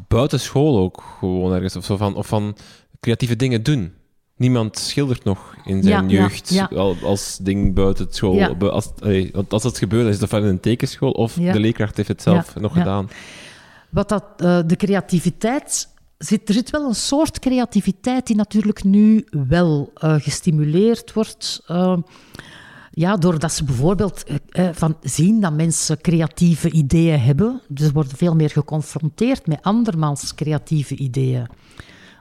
buiten 0.09 0.41
school 0.41 0.79
ook 0.79 1.03
gewoon 1.19 1.53
ergens. 1.53 1.77
Of, 1.77 1.85
zo 1.85 1.97
van, 1.97 2.15
of 2.15 2.27
van 2.27 2.57
creatieve 3.01 3.37
dingen 3.37 3.63
doen. 3.63 3.93
Niemand 4.37 4.79
schildert 4.79 5.25
nog 5.25 5.55
in 5.65 5.83
zijn 5.83 6.09
Ja, 6.09 6.21
jeugd 6.21 6.49
ja. 6.49 6.69
als 7.03 7.39
ding 7.43 7.75
buiten 7.75 8.07
school. 8.11 8.57
Als, 8.71 8.93
want 9.33 9.53
als 9.53 9.63
dat 9.63 9.79
gebeurt, 9.79 10.15
is 10.15 10.23
ofwel 10.23 10.41
in 10.43 10.47
een 10.47 10.61
tekenschool 10.61 11.11
of 11.11 11.33
de 11.33 11.61
leerkracht 11.61 11.97
heeft 11.97 12.09
het 12.09 12.23
zelf 12.23 12.55
nog 12.55 12.73
gedaan. 12.73 13.09
Wat 13.91 14.09
dat, 14.09 14.25
eh, 14.37 14.59
de 14.67 14.77
creativiteit. 14.77 15.89
Zit, 16.19 16.49
er 16.49 16.55
zit 16.55 16.71
wel 16.71 16.89
een 16.89 16.95
soort 16.95 17.39
creativiteit 17.39 18.27
die 18.27 18.37
natuurlijk 18.37 18.85
nu 18.85 19.25
wel 19.49 19.91
eh, 19.95 20.15
gestimuleerd 20.19 21.13
wordt. 21.13 21.63
eh, 21.67 21.97
ja, 22.91 23.17
doordat 23.17 23.53
ze 23.53 23.65
bijvoorbeeld 23.65 24.25
van 24.73 24.97
zien 25.03 25.41
dat 25.41 25.53
mensen 25.53 26.01
creatieve 26.01 26.71
ideeën 26.71 27.21
hebben. 27.21 27.61
Dus 27.69 27.87
ze 27.87 27.93
worden 27.93 28.17
veel 28.17 28.35
meer 28.35 28.51
geconfronteerd 28.51 29.47
met 29.47 29.63
andermans 29.63 30.35
creatieve 30.35 30.97
ideeën. 30.97 31.47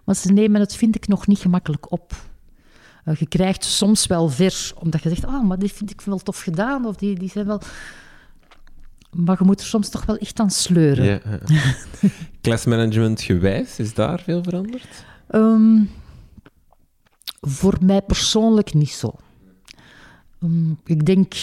Maar 0.05 0.15
ze 0.15 0.31
nemen 0.31 0.61
het, 0.61 0.75
vind 0.75 0.95
ik, 0.95 1.07
nog 1.07 1.27
niet 1.27 1.39
gemakkelijk 1.39 1.91
op. 1.91 2.13
Eh, 3.03 3.15
je 3.15 3.27
krijgt 3.27 3.63
soms 3.63 4.07
wel 4.07 4.29
ver, 4.29 4.71
omdat 4.79 5.03
je 5.03 5.09
zegt, 5.09 5.25
ah, 5.25 5.43
maar 5.43 5.59
die 5.59 5.73
vind 5.73 5.91
ik 5.91 6.01
wel 6.01 6.17
tof 6.17 6.41
gedaan, 6.41 6.85
of 6.85 6.95
die, 6.95 7.19
die 7.19 7.29
zijn 7.29 7.45
wel... 7.45 7.61
Maar 9.11 9.35
je 9.39 9.45
moet 9.45 9.59
er 9.59 9.65
soms 9.65 9.89
toch 9.89 10.05
wel 10.05 10.17
echt 10.17 10.39
aan 10.39 10.49
sleuren. 10.49 11.05
Ja, 11.05 11.19
ja. 11.45 11.75
Klasmanagement 12.41 13.21
gewijs, 13.21 13.79
is 13.79 13.93
daar 13.93 14.19
veel 14.19 14.43
veranderd? 14.43 15.05
Ehm, 15.27 15.83
voor 17.41 17.77
mij 17.81 18.01
persoonlijk 18.01 18.73
niet 18.73 18.91
zo. 18.91 19.13
Ehm, 20.41 20.71
ik 20.83 21.05
denk, 21.05 21.33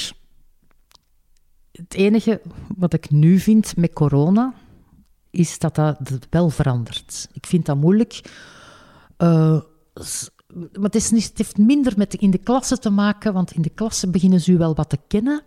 het 1.73 1.95
enige 1.95 2.41
wat 2.77 2.93
ik 2.93 3.11
nu 3.11 3.39
vind 3.39 3.77
met 3.77 3.93
corona, 3.93 4.55
is 5.33 5.59
dat 5.59 5.75
dat 5.75 5.99
wel 6.31 6.51
verandert. 6.51 7.29
Ik 7.33 7.47
vind 7.47 7.67
dat 7.67 7.77
moeilijk. 7.77 8.21
Maar 9.17 9.63
het, 10.83 10.95
is 10.95 11.11
niet, 11.11 11.25
het 11.25 11.39
heeft 11.39 11.59
minder 11.59 11.93
met 11.97 12.15
in 12.15 12.31
de 12.31 12.39
klasse 12.39 12.79
te 12.79 12.91
maken, 12.91 13.33
want 13.33 13.53
in 13.53 13.63
de 13.63 13.71
klasse 13.71 14.11
beginnen 14.11 14.41
ze 14.41 14.53
u 14.53 14.59
wel 14.59 14.75
wat 14.75 14.89
te 14.89 14.99
kennen. 15.09 15.43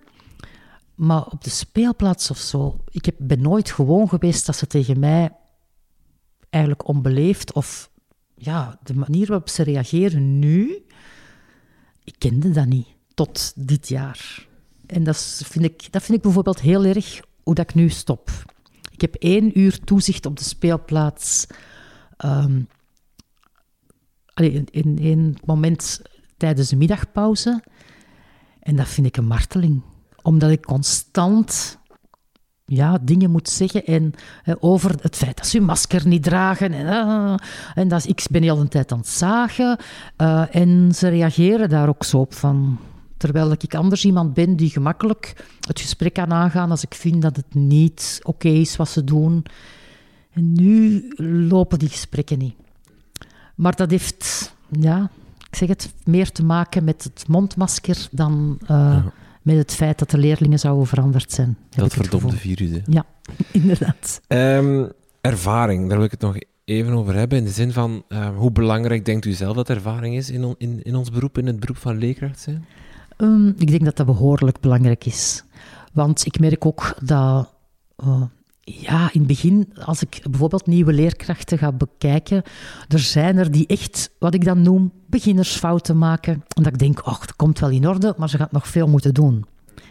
Maar 0.96 1.26
op 1.26 1.44
de 1.44 1.50
speelplaats 1.50 2.30
of 2.32 2.38
zo, 2.38 2.80
ik 2.90 3.06
heb, 3.06 3.16
ben 3.18 3.42
nooit 3.42 3.72
gewoon 3.72 4.10
geweest 4.10 4.46
dat 4.46 4.56
ze 4.56 4.68
tegen 4.68 5.00
mij 5.00 5.36
eigenlijk 6.50 6.88
onbeleefd 6.88 7.54
of 7.54 7.90
ja, 8.36 8.80
de 8.84 8.96
manier 8.96 9.28
waarop 9.28 9.50
ze 9.50 9.64
reageren 9.64 10.40
nu, 10.40 10.86
ik 12.04 12.16
kende 12.18 12.52
dat 12.52 12.66
niet 12.66 12.88
tot 13.14 13.54
dit 13.56 13.88
jaar. 13.88 14.48
En 14.86 15.04
dat, 15.04 15.42
vind 15.46 15.66
ik, 15.66 15.92
dat 15.92 16.04
vind 16.04 16.18
ik 16.18 16.24
bijvoorbeeld 16.24 16.60
heel 16.60 16.86
erg 16.86 17.22
hoe 17.44 17.56
dat 17.56 17.70
ik 17.70 17.76
nu 17.76 17.90
stop. 17.90 18.54
Ik 18.96 19.02
heb 19.02 19.16
één 19.16 19.60
uur 19.60 19.80
toezicht 19.80 20.26
op 20.26 20.38
de 20.38 20.44
speelplaats. 20.44 21.48
allee, 24.34 24.54
in, 24.54 24.68
in 24.72 24.98
één 25.02 25.36
moment 25.46 26.02
tijdens 26.38 26.70
de 26.70 26.76
middagpauze. 26.76 27.64
En 28.60 28.76
dat 28.76 28.88
vind 28.88 29.08
ik 29.08 29.18
een 29.18 29.28
marteling. 29.28 29.82
Omdat 30.22 30.52
ik 30.52 30.62
constant 30.62 31.80
ja, 32.66 32.98
dingen 33.02 33.32
moet 33.32 33.50
zeggen 33.50 33.86
en, 33.86 34.14
eh, 34.44 34.56
over 34.60 34.96
het 35.02 35.16
feit 35.16 35.38
dat 35.38 35.48
ze 35.48 35.58
hun 35.58 35.66
masker 35.66 36.08
niet 36.08 36.24
dragen. 36.24 36.74
En, 36.74 36.88
eh, 36.88 37.36
en 37.74 37.88
dat, 37.88 38.08
ik 38.08 38.26
ben 38.32 38.42
de 38.42 38.48
hele 38.48 38.68
tijd 38.68 38.92
aan 38.92 38.98
het 38.98 39.08
zagen. 39.08 39.78
eh, 40.16 40.56
en 40.56 40.92
ze 40.96 41.08
reageren 41.08 41.70
daar 41.70 41.88
ook 41.88 42.04
zo 42.04 42.18
op 42.18 42.34
van... 42.34 42.80
Terwijl 43.18 43.52
ik 43.52 43.76
anders 43.76 44.06
iemand 44.06 44.34
ben 44.34 44.56
die 44.56 44.70
gemakkelijk 44.70 45.46
het 45.68 45.80
gesprek 45.80 46.14
kan 46.14 46.34
aangaan 46.34 46.72
als 46.72 46.84
ik 46.84 46.94
vind 46.94 47.22
dat 47.22 47.36
het 47.36 47.54
niet 47.54 48.20
oké 48.24 48.48
is 48.50 48.76
wat 48.76 48.90
ze 48.90 49.04
doen. 49.04 49.46
En 50.34 50.54
nu 50.54 51.08
lopen 51.48 51.80
die 51.80 51.90
gesprekken 51.90 52.38
niet. 52.38 52.56
Maar 53.56 53.76
dat 53.76 53.90
heeft, 53.92 54.54
ja, 54.80 55.10
ik 55.50 55.56
zeg 55.56 55.68
het, 55.70 55.94
meer 56.04 56.32
te 56.32 56.44
maken 56.44 56.84
met 56.84 57.04
het 57.04 57.28
mondmasker 57.28 58.08
dan 58.12 58.60
eh, 58.68 59.06
met 59.42 59.58
het 59.58 59.74
feit 59.74 60.00
dat 60.00 60.10
de 60.10 60.18
leerlingen 60.18 60.60
zouden 60.60 60.88
veranderd 60.88 61.32
zijn. 61.32 61.58
Dat 61.70 61.94
verdomde 61.94 62.36
virus, 62.38 62.70
hè. 62.70 62.80
Ja, 62.86 63.06
inderdaad. 63.52 64.22
Ehm, 64.28 64.86
ervaring, 65.22 65.88
daar 65.88 65.98
wil 65.98 66.06
ik 66.06 66.12
het 66.12 66.22
nog 66.22 66.36
even 66.66 66.94
over 66.94 67.14
hebben. 67.16 67.38
In 67.38 67.44
de 67.44 67.50
zin 67.50 67.72
van, 67.72 68.04
eh, 68.08 68.36
hoe 68.36 68.52
belangrijk 68.52 69.06
denkt 69.06 69.26
u 69.26 69.32
zelf 69.32 69.56
dat 69.56 69.70
ervaring 69.70 70.16
is 70.16 70.30
in, 70.30 70.44
on- 70.44 70.56
in, 70.58 70.84
in 70.84 70.96
ons 70.96 71.12
beroep, 71.12 71.38
in 71.38 71.48
het 71.48 71.60
beroep 71.60 71.78
van 71.78 71.98
leerkracht 71.98 72.40
zijn? 72.40 72.66
Ehm, 73.18 73.48
ik 73.48 73.70
denk 73.70 73.86
dat 73.86 73.98
dat 73.98 74.06
behoorlijk 74.06 74.60
belangrijk 74.60 75.06
is. 75.06 75.44
Want 75.94 76.26
ik 76.26 76.40
merk 76.40 76.66
ook 76.66 76.96
dat, 77.04 77.54
eh, 77.96 78.22
ja, 78.62 79.10
in 79.12 79.20
het 79.20 79.28
begin, 79.28 79.74
als 79.86 80.02
ik 80.02 80.22
bijvoorbeeld 80.30 80.68
nieuwe 80.68 80.94
leerkrachten 80.94 81.58
ga 81.58 81.72
bekijken, 81.72 82.44
er 82.88 83.00
zijn 83.00 83.38
er 83.38 83.52
die 83.52 83.68
echt, 83.68 84.12
wat 84.20 84.34
ik 84.34 84.46
dan 84.46 84.62
noem, 84.62 84.92
beginnersfouten 85.08 85.98
maken. 85.98 86.34
En 86.34 86.64
dat 86.64 86.74
ik 86.74 86.80
denk, 86.80 87.00
ach, 87.00 87.20
dat 87.20 87.36
komt 87.36 87.60
wel 87.60 87.70
in 87.70 87.88
orde, 87.88 88.14
maar 88.18 88.30
ze 88.30 88.38
gaat 88.38 88.52
nog 88.52 88.68
veel 88.68 88.88
moeten 88.88 89.14
doen. 89.14 89.46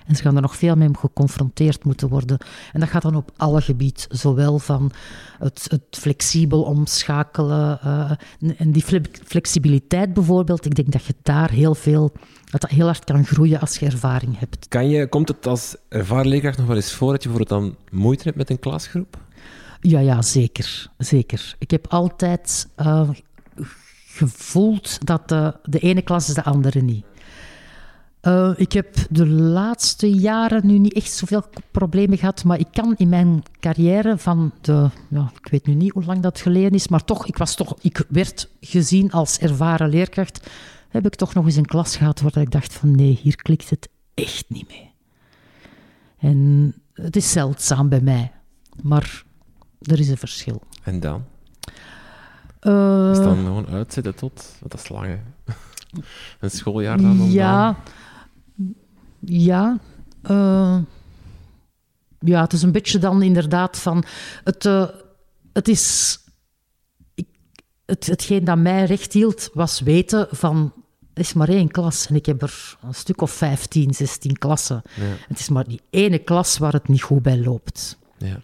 En 0.07 0.17
ze 0.17 0.23
gaan 0.23 0.37
er 0.37 0.43
nog 0.43 0.57
veel 0.57 0.77
mee 0.77 0.89
geconfronteerd 0.99 1.85
moeten 1.85 2.09
worden. 2.09 2.39
En 2.73 2.81
dat 2.81 2.89
gaat 2.89 3.03
dan 3.03 3.15
op 3.15 3.31
alle 3.37 3.61
gebieden. 3.61 4.03
Zowel 4.09 4.59
van 4.59 4.91
het, 5.39 5.67
het 5.69 5.83
flexibel 5.91 6.63
omschakelen. 6.63 7.81
eh, 7.81 8.11
en 8.57 8.73
die 8.73 8.83
fle- 8.83 9.01
flexibiliteit 9.25 10.13
bijvoorbeeld. 10.15 10.67
Ik 10.67 10.75
denk 10.75 10.93
dat 10.93 11.05
je 11.05 11.15
daar 11.23 11.51
heel 11.51 11.75
veel... 11.75 12.13
Dat 12.51 12.61
dat 12.61 12.71
heel 12.71 12.87
hard 12.87 13.05
kan 13.05 13.27
groeien 13.27 13.61
als 13.61 13.79
je 13.79 13.87
ervaring 13.87 14.39
hebt. 14.39 14.69
Kan 14.69 14.89
je, 14.89 15.09
komt 15.09 15.29
het 15.29 15.47
als 15.47 15.77
ervaren 15.89 16.29
leerkracht 16.29 16.59
nog 16.59 16.67
wel 16.67 16.77
eens 16.77 16.93
voor 16.93 17.13
dat 17.13 17.23
je 17.23 17.29
bijvoorbeeld 17.29 17.61
dan 17.61 17.77
moeite 17.91 18.23
hebt 18.23 18.37
met 18.37 18.51
een 18.51 18.59
klasgroep? 18.59 19.19
Ja, 19.81 20.01
ja, 20.01 20.23
zeker. 20.23 20.91
Zeker. 20.99 21.55
Ik 21.59 21.71
heb 21.71 21.87
altijd 21.87 22.69
eh, 22.77 23.11
gevoeld 24.07 25.07
dat 25.07 25.29
de, 25.29 25.55
de 25.63 25.79
ene 25.79 26.03
klas 26.03 26.29
is 26.29 26.35
de 26.35 26.45
andere 26.45 26.81
niet. 26.81 27.05
Eh, 28.25 28.51
ik 28.57 28.73
heb 28.73 28.97
de 29.11 29.27
laatste 29.27 30.11
jaren 30.11 30.67
nu 30.67 30.79
niet 30.79 30.93
echt 30.93 31.13
zoveel 31.13 31.45
problemen 31.71 32.19
gehad, 32.19 32.45
maar 32.45 32.59
ik 32.59 32.69
kan 32.73 32.95
in 32.97 33.09
mijn 33.09 33.43
carrière 33.61 34.19
van 34.19 34.53
de, 34.61 34.89
ja, 35.11 35.31
ik 35.43 35.51
weet 35.51 35.67
nu 35.67 35.75
niet 35.75 35.93
hoe 35.93 36.05
lang 36.05 36.21
dat 36.21 36.41
geleden 36.41 36.73
is, 36.73 36.89
maar 36.89 37.05
toch, 37.05 37.27
ik, 37.27 37.37
was 37.37 37.55
toch, 37.55 37.75
ik 37.81 38.05
werd 38.09 38.49
gezien 38.61 39.13
als 39.13 39.39
ervaren 39.39 39.89
leerkracht, 39.89 40.51
heb 40.95 41.07
ik 41.07 41.15
toch 41.15 41.35
nog 41.35 41.45
eens 41.45 41.57
een 41.57 41.67
klas 41.67 41.97
gehad 41.97 42.21
waar 42.21 42.37
ik 42.37 42.51
dacht 42.51 42.73
van 42.73 42.91
nee, 42.95 43.19
hier 43.23 43.37
klikt 43.37 43.71
het 43.71 43.89
echt 44.15 44.45
niet 44.49 44.69
mee. 44.69 44.93
En 46.19 46.75
het 46.93 47.17
is 47.17 47.33
zeldzaam 47.33 47.89
bij 47.89 48.01
mij, 48.01 48.33
maar 48.83 49.25
er 49.81 49.99
is 50.01 50.09
een 50.09 50.17
verschil. 50.17 50.63
En 50.83 51.01
dan? 51.01 51.25
Eh, 52.61 53.11
Is 53.13 53.19
dan 53.19 53.37
gewoon 53.37 53.67
uitzitten 53.67 54.15
tot... 54.15 54.57
Dat 54.61 54.75
is 54.75 54.89
lang, 54.89 55.07
hè? 55.07 55.19
Een 56.41 56.51
schooljaar 56.51 57.01
dan? 57.01 57.21
om 57.21 57.31
Ja. 57.31 57.77
Ja. 59.21 59.79
eh, 60.23 60.79
ja, 62.19 62.41
het 62.41 62.53
is 62.53 62.63
een 62.63 62.73
beetje 62.73 62.99
dan 62.99 63.23
inderdaad 63.23 63.79
van... 63.79 64.05
Het, 64.45 64.65
eh, 64.65 64.89
het 65.53 65.69
is... 65.69 66.19
Ik, 67.15 67.27
het, 67.87 68.07
hetgeen 68.07 68.45
dat 68.45 68.59
mij 68.59 68.85
recht 68.85 69.13
hield, 69.13 69.51
was 69.53 69.81
weten 69.81 70.27
van... 70.31 70.73
Is 71.15 71.33
maar 71.33 71.49
één 71.49 71.71
klas 71.71 72.07
en 72.07 72.15
ik 72.15 72.27
heb 72.27 72.43
er 72.43 72.77
een 72.83 72.95
stuk 72.95 73.21
of 73.21 73.31
15, 73.31 73.95
16 73.95 74.39
klassen. 74.39 74.83
Ja. 74.95 75.03
Het 75.29 75.39
is 75.39 75.49
maar 75.49 75.65
die 75.69 75.81
ene 75.91 76.19
klas 76.19 76.59
waar 76.59 76.73
het 76.73 76.89
niet 76.89 77.03
goed 77.03 77.23
bij 77.23 77.39
loopt. 77.39 77.99
Ja. 78.19 78.41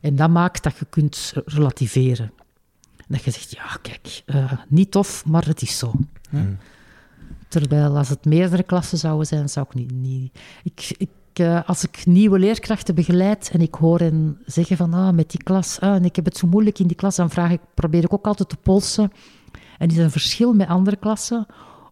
En 0.00 0.16
dat 0.16 0.30
maakt 0.30 0.62
dat 0.62 0.78
je 0.78 0.84
kunt 0.84 1.32
relativeren. 1.44 2.32
Dat 3.08 3.22
je 3.22 3.30
zegt, 3.30 3.50
ja, 3.50 3.78
kijk, 3.82 4.22
uh, 4.26 4.52
niet 4.68 4.90
tof, 4.90 5.24
maar 5.24 5.46
het 5.46 5.62
is 5.62 5.78
zo. 5.78 5.92
Hmm. 6.30 6.58
Terwijl 7.48 7.96
als 7.96 8.08
het 8.08 8.24
meerdere 8.24 8.62
klassen 8.62 8.98
zouden 8.98 9.26
zijn, 9.26 9.48
zou 9.48 9.66
ik 9.68 9.74
niet... 9.74 9.92
niet 9.92 10.38
ik, 10.62 10.94
ik, 10.98 11.08
uh, 11.40 11.60
als 11.68 11.84
ik 11.84 12.06
nieuwe 12.06 12.38
leerkrachten 12.38 12.94
begeleid 12.94 13.50
en 13.52 13.60
ik 13.60 13.74
hoor 13.74 13.98
hen 13.98 14.38
zeggen 14.46 14.76
van, 14.76 14.94
ah, 14.94 15.14
met 15.14 15.30
die 15.30 15.42
klas, 15.42 15.80
ah, 15.80 15.94
en 15.94 16.04
ik 16.04 16.16
heb 16.16 16.24
het 16.24 16.36
zo 16.36 16.46
moeilijk 16.46 16.78
in 16.78 16.86
die 16.86 16.96
klas, 16.96 17.16
dan 17.16 17.30
vraag 17.30 17.50
ik, 17.50 17.60
probeer 17.74 18.04
ik 18.04 18.12
ook 18.12 18.26
altijd 18.26 18.48
te 18.48 18.56
polsen. 18.56 19.12
En 19.78 19.88
is 19.88 19.96
er 19.96 20.04
een 20.04 20.10
verschil 20.10 20.52
met 20.52 20.68
andere 20.68 20.96
klassen? 20.96 21.46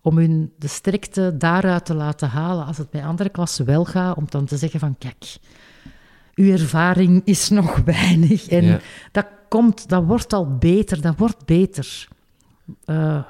Om 0.07 0.19
hun 0.19 0.53
de 0.59 0.69
sterkte 0.69 1.37
daaruit 1.37 1.85
te 1.85 1.95
laten 1.95 2.29
halen 2.29 2.67
als 2.67 2.79
het 2.79 2.91
bij 2.91 3.05
andere 3.05 3.29
klassen 3.29 3.65
wel 3.65 3.85
gaat, 3.85 4.17
om 4.17 4.25
dan 4.29 4.45
te 4.45 4.57
zeggen 4.57 4.81
van 4.81 4.99
kijk, 4.99 5.37
uw 6.35 6.53
ervaring 6.53 7.23
is 7.25 7.49
nog 7.61 7.77
weinig 7.85 8.49
en 8.49 8.81
dat 9.13 9.27
komt, 9.49 9.89
dat 9.89 10.05
wordt 10.05 10.33
al 10.33 10.57
beter, 10.57 11.01
dat 11.01 11.19
wordt 11.19 11.45
beter. 11.45 12.09
Uh, 12.85 13.23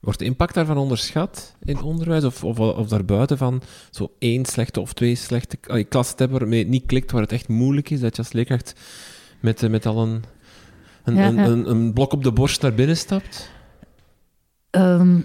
wordt 0.00 0.18
de 0.18 0.24
impact 0.24 0.54
daarvan 0.54 0.76
onderschat 0.76 1.56
in 1.62 1.82
onderwijs 1.82 2.24
of, 2.24 2.44
of, 2.44 2.58
of 2.58 2.88
daarbuiten 2.88 3.38
van 3.38 3.62
zo 3.90 4.12
één 4.18 4.44
slechte 4.44 4.80
of 4.80 4.92
twee 4.92 5.14
slechte 5.14 5.58
uh, 5.66 5.84
klassen 5.88 6.18
hebben 6.18 6.38
waarmee 6.38 6.58
het 6.58 6.68
niet 6.68 6.86
klikt, 6.86 7.10
waar 7.10 7.22
het 7.22 7.32
echt 7.32 7.48
moeilijk 7.48 7.90
is, 7.90 8.00
dat 8.00 8.16
je 8.16 8.22
als 8.22 8.32
leerkracht 8.32 8.74
met, 9.40 9.62
eh, 9.62 9.70
met 9.70 9.86
al 9.86 10.02
een, 10.02 10.22
een, 11.04 11.38
een, 11.38 11.70
een, 11.70 11.92
blok 11.92 12.12
op 12.12 12.22
de 12.22 12.32
borst 12.32 12.62
naar 12.62 12.74
binnen 12.74 12.96
stapt? 12.96 13.50
Um, 14.70 15.24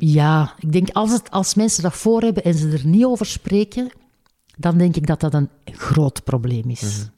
ja, 0.00 0.54
ik 0.58 0.72
denk 0.72 0.90
als, 0.90 1.12
het, 1.12 1.30
als 1.30 1.54
mensen 1.54 1.82
dat 1.82 1.94
voor 1.94 2.22
hebben 2.22 2.44
en 2.44 2.54
ze 2.54 2.68
er 2.68 2.86
niet 2.86 3.04
over 3.04 3.26
spreken, 3.26 3.90
dan 4.58 4.78
denk 4.78 4.96
ik 4.96 5.06
dat 5.06 5.20
dat 5.20 5.34
een 5.34 5.48
groot 5.64 6.24
probleem 6.24 6.70
is. 6.70 6.82
Mhm. 6.98 7.08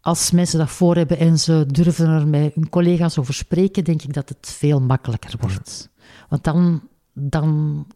Als 0.00 0.30
mensen 0.30 0.58
dat 0.58 0.70
voor 0.70 0.96
hebben 0.96 1.18
en 1.18 1.38
ze 1.38 1.64
durven 1.66 2.08
er 2.08 2.26
met 2.26 2.54
hun 2.54 2.68
collega's 2.68 3.18
over 3.18 3.34
spreken, 3.34 3.84
denk 3.84 4.02
ik 4.02 4.12
dat 4.12 4.28
het 4.28 4.54
veel 4.58 4.80
makkelijker 4.80 5.34
wordt. 5.40 5.88
Want 6.28 6.44
dan, 6.44 6.82
dan, 7.12 7.86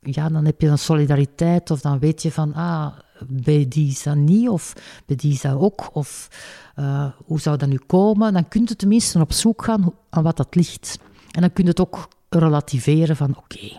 ja, 0.00 0.28
dan 0.28 0.44
heb 0.44 0.60
je 0.60 0.68
een 0.68 0.78
solidariteit 0.78 1.70
of 1.70 1.80
dan 1.80 1.98
weet 1.98 2.22
je 2.22 2.32
van, 2.32 2.54
ah, 2.54 2.92
bij 3.28 3.68
die 3.68 3.90
is 3.90 4.02
dat 4.02 4.16
niet 4.16 4.48
of 4.48 4.72
bij 5.06 5.16
die 5.16 5.32
is 5.32 5.40
dat 5.40 5.58
ook. 5.58 5.90
Of 5.92 6.28
uh, 6.76 7.10
hoe 7.24 7.40
zou 7.40 7.56
dat 7.56 7.68
nu 7.68 7.78
komen? 7.86 8.32
Dan 8.32 8.48
kun 8.48 8.64
je 8.66 8.76
tenminste 8.76 9.20
op 9.20 9.32
zoek 9.32 9.64
gaan 9.64 9.92
aan 10.10 10.22
wat 10.22 10.36
dat 10.36 10.54
ligt. 10.54 10.98
En 11.30 11.40
dan 11.40 11.52
kun 11.52 11.64
je 11.64 11.70
het 11.70 11.80
ook 11.80 12.08
relativeren 12.28 13.16
van 13.16 13.36
oké, 13.36 13.78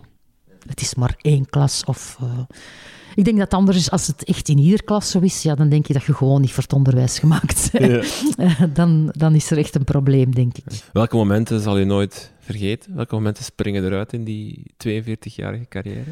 het 0.68 0.82
is 0.82 0.96
maar 0.96 1.16
één 1.22 1.46
klas. 1.46 1.84
Of, 1.86 2.18
uh, 2.24 2.40
ik 3.16 3.24
denk 3.24 3.38
dat 3.38 3.46
het 3.46 3.54
anders 3.54 3.78
is 3.78 3.92
als 3.92 4.08
het 4.08 4.24
echt 4.24 4.50
in 4.50 4.58
ieder 4.58 4.84
klas 4.84 5.12
zo 5.12 5.20
is. 5.20 5.42
Ja, 5.42 5.56
dan 5.56 5.70
denk 5.70 5.88
je 5.88 5.94
dat 5.94 6.04
je 6.04 6.14
gewoon 6.14 6.42
niet 6.42 6.52
voor 6.52 6.64
het 6.64 6.74
onderwijs 6.74 7.20
gemaakt 7.20 7.72
bent. 7.72 8.14
Ja. 8.38 8.66
dan, 8.80 9.10
dan 9.18 9.36
is 9.36 9.52
er 9.52 9.58
echt 9.58 9.76
een 9.76 9.84
probleem, 9.84 10.36
denk 10.36 10.58
ik. 10.58 10.64
Welke 10.94 11.16
momenten 11.16 11.62
zal 11.62 11.78
je 11.78 11.86
nooit 11.86 12.34
vergeten? 12.40 12.96
Welke 12.96 13.16
momenten 13.16 13.44
springen 13.44 13.86
eruit 13.86 14.14
in 14.14 14.24
die 14.24 14.64
42-jarige 14.88 15.68
carrière? 15.68 16.12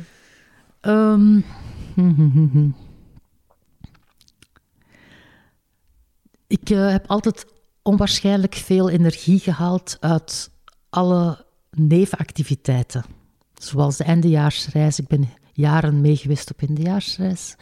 Um, 0.81 1.45
ik 6.47 6.69
uh, 6.69 6.91
heb 6.91 7.07
altijd 7.07 7.45
onwaarschijnlijk 7.81 8.55
veel 8.55 8.89
energie 8.89 9.39
gehaald 9.39 9.97
uit 9.99 10.49
alle 10.89 11.44
nevenactiviteiten. 11.75 13.03
Zoals 13.53 13.97
de 13.97 14.03
eindejaarsreis. 14.03 14.99
Ik 14.99 15.07
ben 15.07 15.29
jaren 15.53 16.01
mee 16.01 16.15
geweest 16.15 16.51
op 16.51 16.61
eindejaarsreis. 16.61 17.55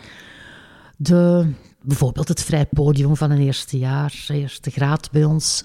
De, 0.98 1.52
bijvoorbeeld 1.82 2.28
het 2.28 2.44
vrij 2.44 2.66
podium 2.66 3.16
van 3.16 3.32
een 3.32 3.42
eerste 3.42 3.78
jaar, 3.78 4.26
eerste 4.28 4.70
graad 4.70 5.12
bij 5.12 5.24
ons. 5.24 5.64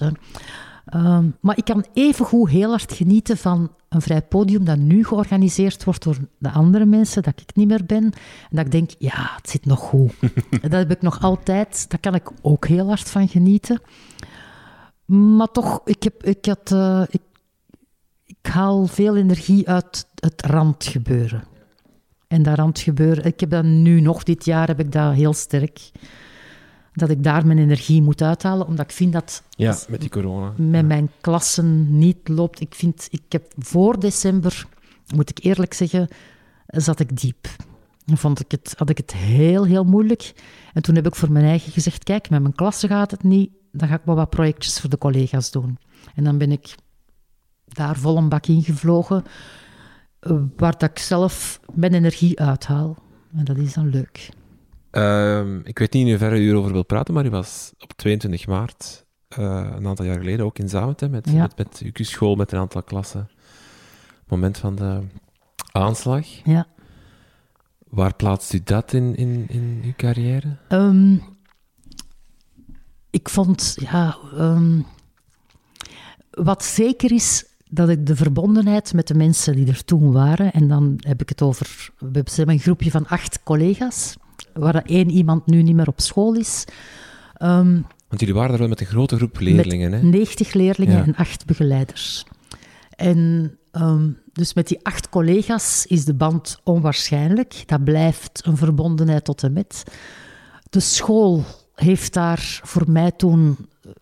Um, 0.95 1.37
maar 1.41 1.57
ik 1.57 1.65
kan 1.65 1.85
evengoed 1.93 2.51
heel 2.51 2.71
hard 2.71 2.93
genieten 2.93 3.37
van 3.37 3.71
een 3.89 4.03
vrij 4.03 4.23
podium 4.23 4.65
dat 4.65 4.79
nu 4.79 5.05
georganiseerd 5.05 5.85
wordt 5.85 6.03
door 6.03 6.17
de 6.39 6.51
andere 6.51 6.85
mensen, 6.85 7.23
dat 7.23 7.41
ik 7.41 7.57
niet 7.57 7.69
meer 7.69 7.85
ben. 7.85 8.05
En 8.05 8.13
dat 8.51 8.65
ik 8.65 8.71
denk, 8.71 8.91
ja, 8.99 9.33
het 9.37 9.51
zit 9.51 9.65
nog 9.65 9.81
goed. 9.81 10.13
dat 10.63 10.73
heb 10.73 10.91
ik 10.91 11.03
nog 11.03 11.21
altijd. 11.21 11.91
Daar 11.91 12.01
kan 12.01 12.15
ik 12.15 12.31
ook 12.43 12.67
heel 12.67 12.87
hard 12.87 13.11
van 13.11 13.29
genieten. 13.29 13.81
Maar 15.05 15.51
toch, 15.51 15.81
ik, 15.85 16.03
heb, 16.03 16.25
ik, 16.25 16.47
had, 16.47 16.71
uh, 16.71 17.03
ik 17.09 17.21
haal 18.49 18.87
veel 18.87 19.17
energie 19.17 19.69
uit 19.69 20.07
het 20.15 20.43
randgebeuren. 20.47 21.45
En 22.27 22.43
dat 22.43 22.57
randgebeuren, 22.57 23.25
ik 23.25 23.41
heb 23.41 23.51
dat 23.51 23.65
nu 23.65 24.01
nog 24.01 24.23
dit 24.23 24.45
jaar, 24.45 24.67
heb 24.67 24.81
ik 24.81 24.93
dat 24.93 25.15
heel 25.15 25.33
sterk. 25.33 25.91
Dat 26.93 27.11
ik 27.11 27.23
daar 27.23 27.47
mijn 27.47 27.59
energie 27.59 28.03
moet 28.03 28.23
uithalen, 28.23 28.67
omdat 28.67 28.85
ik 28.85 28.93
vind 28.93 29.13
dat... 29.13 29.43
Ja, 29.51 29.77
met 29.89 30.01
die 30.01 30.11
corona. 30.11 30.53
Met 30.57 30.87
mijn 30.87 31.11
klassen 31.21 31.99
niet 31.99 32.29
loopt. 32.29 32.61
Ik 32.61 32.75
vind, 32.75 33.09
ik 33.11 33.23
heb 33.29 33.53
voor 33.59 34.01
december, 34.01 34.67
moet 35.15 35.31
ik 35.31 35.45
eerlijk 35.45 35.75
zeggen, 35.75 36.09
zat 36.67 37.01
ik 37.01 37.21
diep. 37.21 37.49
Vond 38.07 38.41
ik 38.41 38.51
het, 38.51 38.75
had 38.77 38.91
ik 38.91 38.97
het 38.97 39.13
heel, 39.13 39.65
heel 39.65 39.85
moeilijk. 39.85 40.33
En 40.73 40.83
toen 40.83 40.95
heb 40.95 41.07
ik 41.07 41.15
voor 41.15 41.33
mijn 41.33 41.45
eigen 41.45 41.73
gezegd, 41.73 42.05
kijk, 42.05 42.31
met 42.31 42.41
mijn 42.41 42.55
klassen 42.55 42.89
gaat 42.89 43.11
het 43.11 43.23
niet, 43.23 43.51
dan 43.73 43.89
ga 43.89 43.95
ik 43.95 44.05
maar 44.05 44.15
wat 44.15 44.31
projectjes 44.31 44.81
voor 44.81 44.91
de 44.91 44.99
collega's 44.99 45.51
doen. 45.51 45.79
En 46.15 46.25
dan 46.25 46.39
ben 46.39 46.53
ik 46.53 46.75
daar 47.69 47.97
vol 47.97 48.17
een 48.17 48.29
bak 48.29 48.47
in 48.47 48.63
gevlogen, 48.63 49.25
eh, 50.21 50.33
waar 50.57 50.79
dat 50.79 50.91
ik 50.91 50.99
zelf 50.99 51.61
mijn 51.75 51.95
energie 51.95 52.41
uithaal. 52.41 52.97
En 53.37 53.45
dat 53.45 53.57
is 53.57 53.75
dan 53.75 53.91
leuk. 53.91 54.29
Ehm, 54.91 55.61
ik 55.65 55.79
weet 55.79 55.93
niet 55.93 56.05
in 56.05 56.09
hoeverre 56.09 56.39
u 56.39 56.49
erover 56.49 56.73
wil 56.73 56.85
praten, 56.85 57.15
maar 57.15 57.27
u 57.27 57.31
was 57.31 57.73
op 57.79 57.93
22 57.93 58.47
maart, 58.47 59.07
uh, 59.39 59.71
een 59.77 59.87
aantal 59.87 60.05
jaar 60.05 60.19
geleden, 60.19 60.45
ook 60.45 60.59
in 60.59 60.69
Zaventem 60.69 61.11
met, 61.11 61.33
met, 61.33 61.57
met 61.57 61.83
uw 61.93 62.05
school, 62.05 62.35
met 62.35 62.53
een 62.53 62.59
aantal 62.59 62.83
klassen. 62.83 63.29
Moment 64.27 64.59
van 64.59 64.75
de 64.75 65.01
aanslag. 65.73 66.27
Ja. 66.45 66.67
Waar 67.89 68.15
plaatst 68.15 68.53
u 68.53 68.61
dat 68.65 68.93
in, 68.93 69.17
in, 69.17 69.45
in 69.49 69.81
uw 69.85 69.93
carrière? 69.97 70.57
Ehm, 70.69 71.17
ik 73.11 73.29
vond, 73.29 73.77
ja... 73.81 74.17
Um, 74.35 74.87
wat 76.31 76.65
zeker 76.65 77.13
is, 77.13 77.45
dat 77.71 77.89
ik 77.89 78.07
de 78.07 78.17
verbondenheid 78.17 78.95
met 78.95 79.07
de 79.07 79.15
mensen 79.15 79.55
die 79.55 79.67
er 79.67 79.85
toen 79.85 80.13
waren, 80.13 80.53
en 80.53 80.69
dan 80.69 80.95
heb 80.97 81.21
ik 81.21 81.29
het 81.29 81.43
over, 81.43 81.91
we 81.99 82.23
hebben 82.35 82.55
een 82.55 82.61
groepje 82.61 82.91
van 82.91 83.07
acht 83.07 83.43
collega's, 83.43 84.17
waar 84.53 84.83
één 84.85 85.11
iemand 85.11 85.47
nu 85.47 85.63
niet 85.63 85.75
meer 85.75 85.89
op 85.89 86.01
school 86.01 86.35
is. 86.35 86.65
Um, 87.43 87.87
Want 88.09 88.21
jullie 88.21 88.35
waren 88.35 88.53
er 88.53 88.59
wel 88.59 88.69
met 88.69 88.81
een 88.81 88.87
grote 88.87 89.17
groep 89.17 89.41
leerlingen, 89.41 89.93
hè? 89.93 90.03
90 90.03 90.53
leerlingen 90.53 91.05
en 91.05 91.15
acht 91.15 91.47
begeleiders. 91.47 92.25
En 92.91 93.53
um, 93.73 94.19
dus 94.33 94.55
met 94.55 94.69
die 94.69 94.79
acht 94.83 95.09
collega's 95.09 95.87
is 95.87 96.05
de 96.05 96.15
band 96.15 96.61
onwaarschijnlijk. 96.65 97.63
Dat 97.67 97.85
blijft 97.85 98.41
een 98.47 98.57
verbondenheid 98.57 99.25
tot 99.25 99.43
en 99.43 99.53
met. 99.53 99.83
De 100.71 100.81
school 100.81 101.45
heeft 101.75 102.13
daar 102.13 102.61
voor 102.63 102.91
mij 102.91 103.11
toen... 103.11 103.57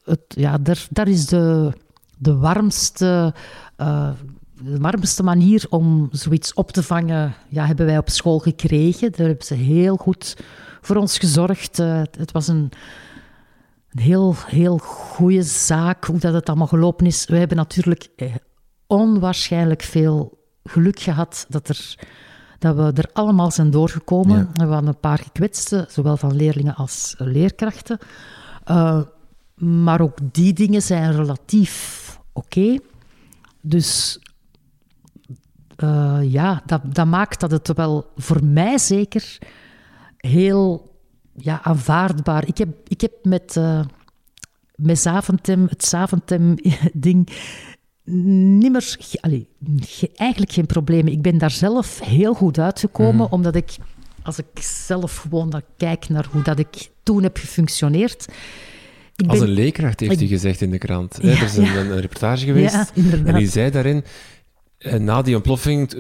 Het, 0.04 0.20
ja, 0.28 0.58
daar, 0.58 0.86
daar 0.90 1.08
is 1.08 1.26
de 1.26 1.72
de 2.16 2.36
warmste, 2.36 3.34
uh, 3.76 4.10
de 4.62 4.78
warmste 4.78 5.22
manier 5.22 5.66
om 5.68 6.08
zoiets 6.12 6.54
op 6.54 6.72
te 6.72 6.82
vangen, 6.82 7.34
ja, 7.48 7.66
hebben 7.66 7.86
wij 7.86 7.98
op 7.98 8.08
school 8.10 8.38
gekregen. 8.38 9.12
Daar 9.12 9.26
hebben 9.26 9.46
ze 9.46 9.54
heel 9.54 9.96
goed 9.96 10.36
voor 10.80 10.96
ons 10.96 11.18
gezorgd. 11.18 11.78
Uh, 11.78 12.02
het 12.18 12.32
was 12.32 12.48
een, 12.48 12.70
een 13.90 14.02
heel, 14.02 14.34
heel 14.46 14.78
goede 14.78 15.42
zaak, 15.42 16.04
hoe 16.04 16.18
dat 16.18 16.34
het 16.34 16.48
allemaal 16.48 16.66
gelopen 16.66 17.06
is. 17.06 17.24
We 17.26 17.36
hebben 17.36 17.56
natuurlijk 17.56 18.08
eh, 18.16 18.34
onwaarschijnlijk 18.86 19.82
veel 19.82 20.44
geluk 20.64 21.00
gehad 21.00 21.46
dat, 21.48 21.68
er, 21.68 21.94
dat 22.58 22.76
we 22.76 23.02
er 23.02 23.10
allemaal 23.12 23.50
zijn 23.50 23.70
doorgekomen. 23.70 24.48
Ja. 24.54 24.66
We 24.66 24.72
hadden 24.72 24.88
een 24.88 25.00
paar 25.00 25.18
gekwetsten, 25.18 25.86
zowel 25.88 26.16
van 26.16 26.36
leerlingen 26.36 26.74
als 26.74 27.14
leerkrachten. 27.18 27.98
Uh, 28.70 29.00
maar 29.54 30.00
ook 30.00 30.18
die 30.32 30.52
dingen 30.52 30.82
zijn 30.82 31.12
relatief 31.12 32.05
oké. 32.36 32.78
Dus 33.60 34.20
uh, 35.76 36.18
ja, 36.22 36.62
dat, 36.66 36.94
dat 36.94 37.06
maakt 37.06 37.40
dat 37.40 37.50
het 37.50 37.72
wel 37.74 38.12
voor 38.16 38.44
mij 38.44 38.78
zeker 38.78 39.38
heel 40.16 40.94
ja, 41.36 41.62
aanvaardbaar. 41.62 42.46
Ik 42.46 42.58
heb, 42.58 42.68
ik 42.88 43.00
heb 43.00 43.12
met, 43.22 43.56
uh, 43.58 43.80
met 44.74 44.98
Zaventem, 44.98 45.66
het 45.68 45.84
Zaventem-ding 45.84 47.28
niet 48.60 48.72
meer... 48.72 48.96
Allee, 49.20 49.48
eigenlijk 50.14 50.52
geen 50.52 50.66
problemen. 50.66 51.12
Ik 51.12 51.22
ben 51.22 51.38
daar 51.38 51.50
zelf 51.50 52.00
heel 52.00 52.34
goed 52.34 52.58
uitgekomen, 52.58 53.26
mm. 53.26 53.32
omdat 53.32 53.54
ik, 53.54 53.76
als 54.22 54.38
ik 54.38 54.62
zelf 54.62 55.16
gewoon 55.16 55.50
dan 55.50 55.62
kijk 55.76 56.08
naar 56.08 56.26
hoe 56.30 56.42
dat 56.42 56.58
ik 56.58 56.90
toen 57.02 57.22
heb 57.22 57.36
gefunctioneerd, 57.36 58.26
als 59.26 59.40
een 59.40 59.48
leerkracht 59.48 60.00
heeft 60.00 60.20
u 60.20 60.26
gezegd 60.26 60.60
in 60.60 60.70
de 60.70 60.78
krant. 60.78 61.16
er 61.16 61.42
is 61.42 61.56
een, 61.56 61.76
een, 61.76 62.00
reportage 62.00 62.44
geweest 62.44 62.92
en 63.24 63.36
u 63.36 63.44
zei 63.44 63.70
daarin... 63.70 64.04
En 64.78 65.04
na 65.04 65.22
die 65.22 65.34
ontploffing, 65.34 65.90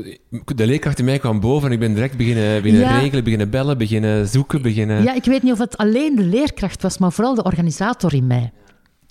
de 0.54 0.66
leerkracht 0.66 0.98
in 0.98 1.04
mij 1.04 1.18
kwam 1.18 1.40
boven 1.40 1.66
en 1.68 1.72
ik 1.72 1.78
ben 1.78 1.94
direct 1.94 2.16
beginnen, 2.16 2.62
beginnen 2.62 2.88
Ja. 2.88 2.98
regelen, 2.98 3.24
beginnen 3.24 3.50
bellen, 3.50 3.78
beginnen 3.78 4.28
zoeken, 4.28 4.62
beginnen... 4.62 5.02
Ja, 5.02 5.14
ik 5.14 5.24
weet 5.24 5.42
niet 5.42 5.52
of 5.52 5.58
het 5.58 5.76
alleen 5.76 6.16
de 6.16 6.22
leerkracht 6.22 6.82
was, 6.82 6.98
maar 6.98 7.12
vooral 7.12 7.34
de 7.34 7.42
organisator 7.42 8.14
in 8.14 8.26
mij. 8.26 8.52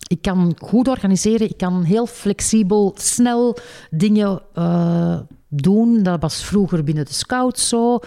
Ik 0.07 0.21
kan 0.21 0.55
goed 0.57 0.87
organiseren, 0.87 1.49
ik 1.49 1.57
kan 1.57 1.83
heel 1.83 2.05
flexibel, 2.05 2.95
snel 2.97 3.57
dingen 3.89 4.41
eh, 4.53 5.19
doen. 5.49 6.03
Dat 6.03 6.21
was 6.21 6.43
vroeger 6.43 6.83
binnen 6.83 7.05
de 7.05 7.13
scouts 7.13 7.69
zo. 7.69 7.99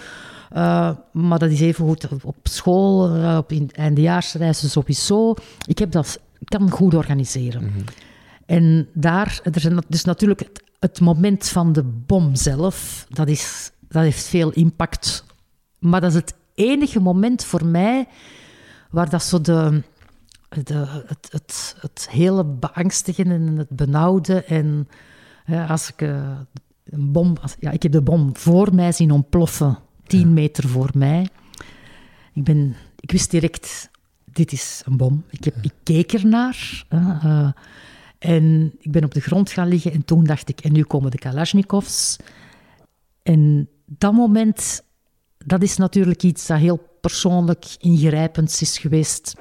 Eh, 0.50 0.90
maar 1.12 1.38
dat 1.38 1.50
is 1.50 1.60
even 1.60 1.84
goed 1.84 2.08
op 2.22 2.36
school, 2.42 3.14
eh, 3.14 3.36
op 3.36 3.52
in 3.52 3.70
eindejaarsreizen 3.72 4.70
sowieso. 4.70 5.34
Ik 5.66 5.78
heb 5.78 5.90
dat, 5.90 6.20
ik 6.38 6.46
kan 6.46 6.70
goed 6.70 6.94
organiseren. 6.94 7.72
En 8.46 8.88
daar, 8.94 9.40
er 9.52 9.60
zijn, 9.60 9.84
dus 9.88 10.04
natuurlijk 10.04 10.40
het, 10.40 10.62
het 10.78 11.00
moment 11.00 11.48
van 11.48 11.72
de 11.72 11.82
bom 11.84 12.34
zelf, 12.34 13.06
dat, 13.08 13.28
is, 13.28 13.70
dat 13.88 14.02
heeft 14.02 14.26
veel 14.26 14.50
impact. 14.50 15.24
Maar 15.78 16.00
dat 16.00 16.10
is 16.10 16.16
het 16.16 16.34
enige 16.54 17.00
moment 17.00 17.44
voor 17.44 17.64
mij 17.66 18.06
waar 18.90 19.10
dat 19.10 19.22
zo 19.22 19.40
de, 19.40 19.82
de, 20.48 20.86
het, 21.06 21.28
het, 21.30 21.76
het 21.80 22.08
hele 22.10 22.44
beangstigende 22.44 23.34
en 23.34 23.56
het 23.56 23.70
benauwde 23.70 24.44
en 24.44 24.88
ja, 25.46 25.66
als 25.66 25.88
ik 25.88 26.02
eh, 26.02 26.38
een 26.84 27.12
bom... 27.12 27.36
Als, 27.42 27.56
ja, 27.60 27.70
ik 27.70 27.82
heb 27.82 27.92
de 27.92 28.02
bom 28.02 28.36
voor 28.36 28.74
mij 28.74 28.92
zien 28.92 29.10
ontploffen, 29.10 29.78
tien 30.08 30.32
meter 30.32 30.68
voor 30.68 30.90
mij. 30.94 31.28
Ik, 32.32 32.44
ben, 32.44 32.76
ik 33.00 33.10
wist 33.10 33.30
direct, 33.30 33.90
dit 34.24 34.52
is 34.52 34.82
een 34.84 34.96
bom. 34.96 35.24
Ik, 35.30 35.44
heb, 35.44 35.54
ik 35.62 35.72
keek 35.82 36.12
ernaar. 36.12 36.84
eh, 36.88 37.48
en 38.18 38.74
ik 38.80 38.92
ben 38.92 39.04
op 39.04 39.14
de 39.14 39.20
grond 39.20 39.50
gaan 39.50 39.68
liggen 39.68 39.92
en 39.92 40.04
toen 40.04 40.24
dacht 40.24 40.48
ik, 40.48 40.60
en 40.60 40.72
nu 40.72 40.82
komen 40.82 41.10
de 41.10 41.18
Kalashnikovs. 41.18 42.16
En 43.22 43.68
dat 43.84 44.12
moment, 44.12 44.82
dat 45.38 45.62
is 45.62 45.76
natuurlijk 45.76 46.22
iets 46.22 46.46
dat 46.46 46.58
heel 46.58 46.88
persoonlijk 47.00 47.64
ingrijpend 47.78 48.58
is 48.60 48.78
geweest. 48.78 49.34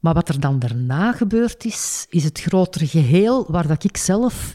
Maar 0.00 0.14
wat 0.14 0.28
er 0.28 0.40
dan 0.40 0.58
daarna 0.58 1.12
gebeurd 1.12 1.64
is, 1.64 2.06
is 2.08 2.24
het 2.24 2.40
grotere 2.40 2.86
geheel 2.86 3.46
waar 3.48 3.66
dat 3.66 3.84
ik 3.84 3.96
zelf 3.96 4.52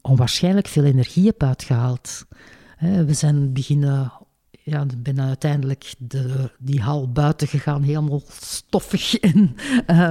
onwaarschijnlijk 0.00 0.66
veel 0.66 0.84
energie 0.84 1.26
heb 1.26 1.42
uitgehaald. 1.42 2.26
We 2.78 3.12
zijn 3.14 3.52
beginnen, 3.52 4.12
ja, 4.50 4.86
ben 4.98 5.20
uiteindelijk 5.20 5.94
de, 5.98 6.50
die 6.58 6.82
hal 6.82 7.12
buiten 7.12 7.48
gegaan, 7.48 7.82
helemaal 7.82 8.22
stoffig. 8.40 9.14
En, 9.20 9.56
eh, 9.86 10.10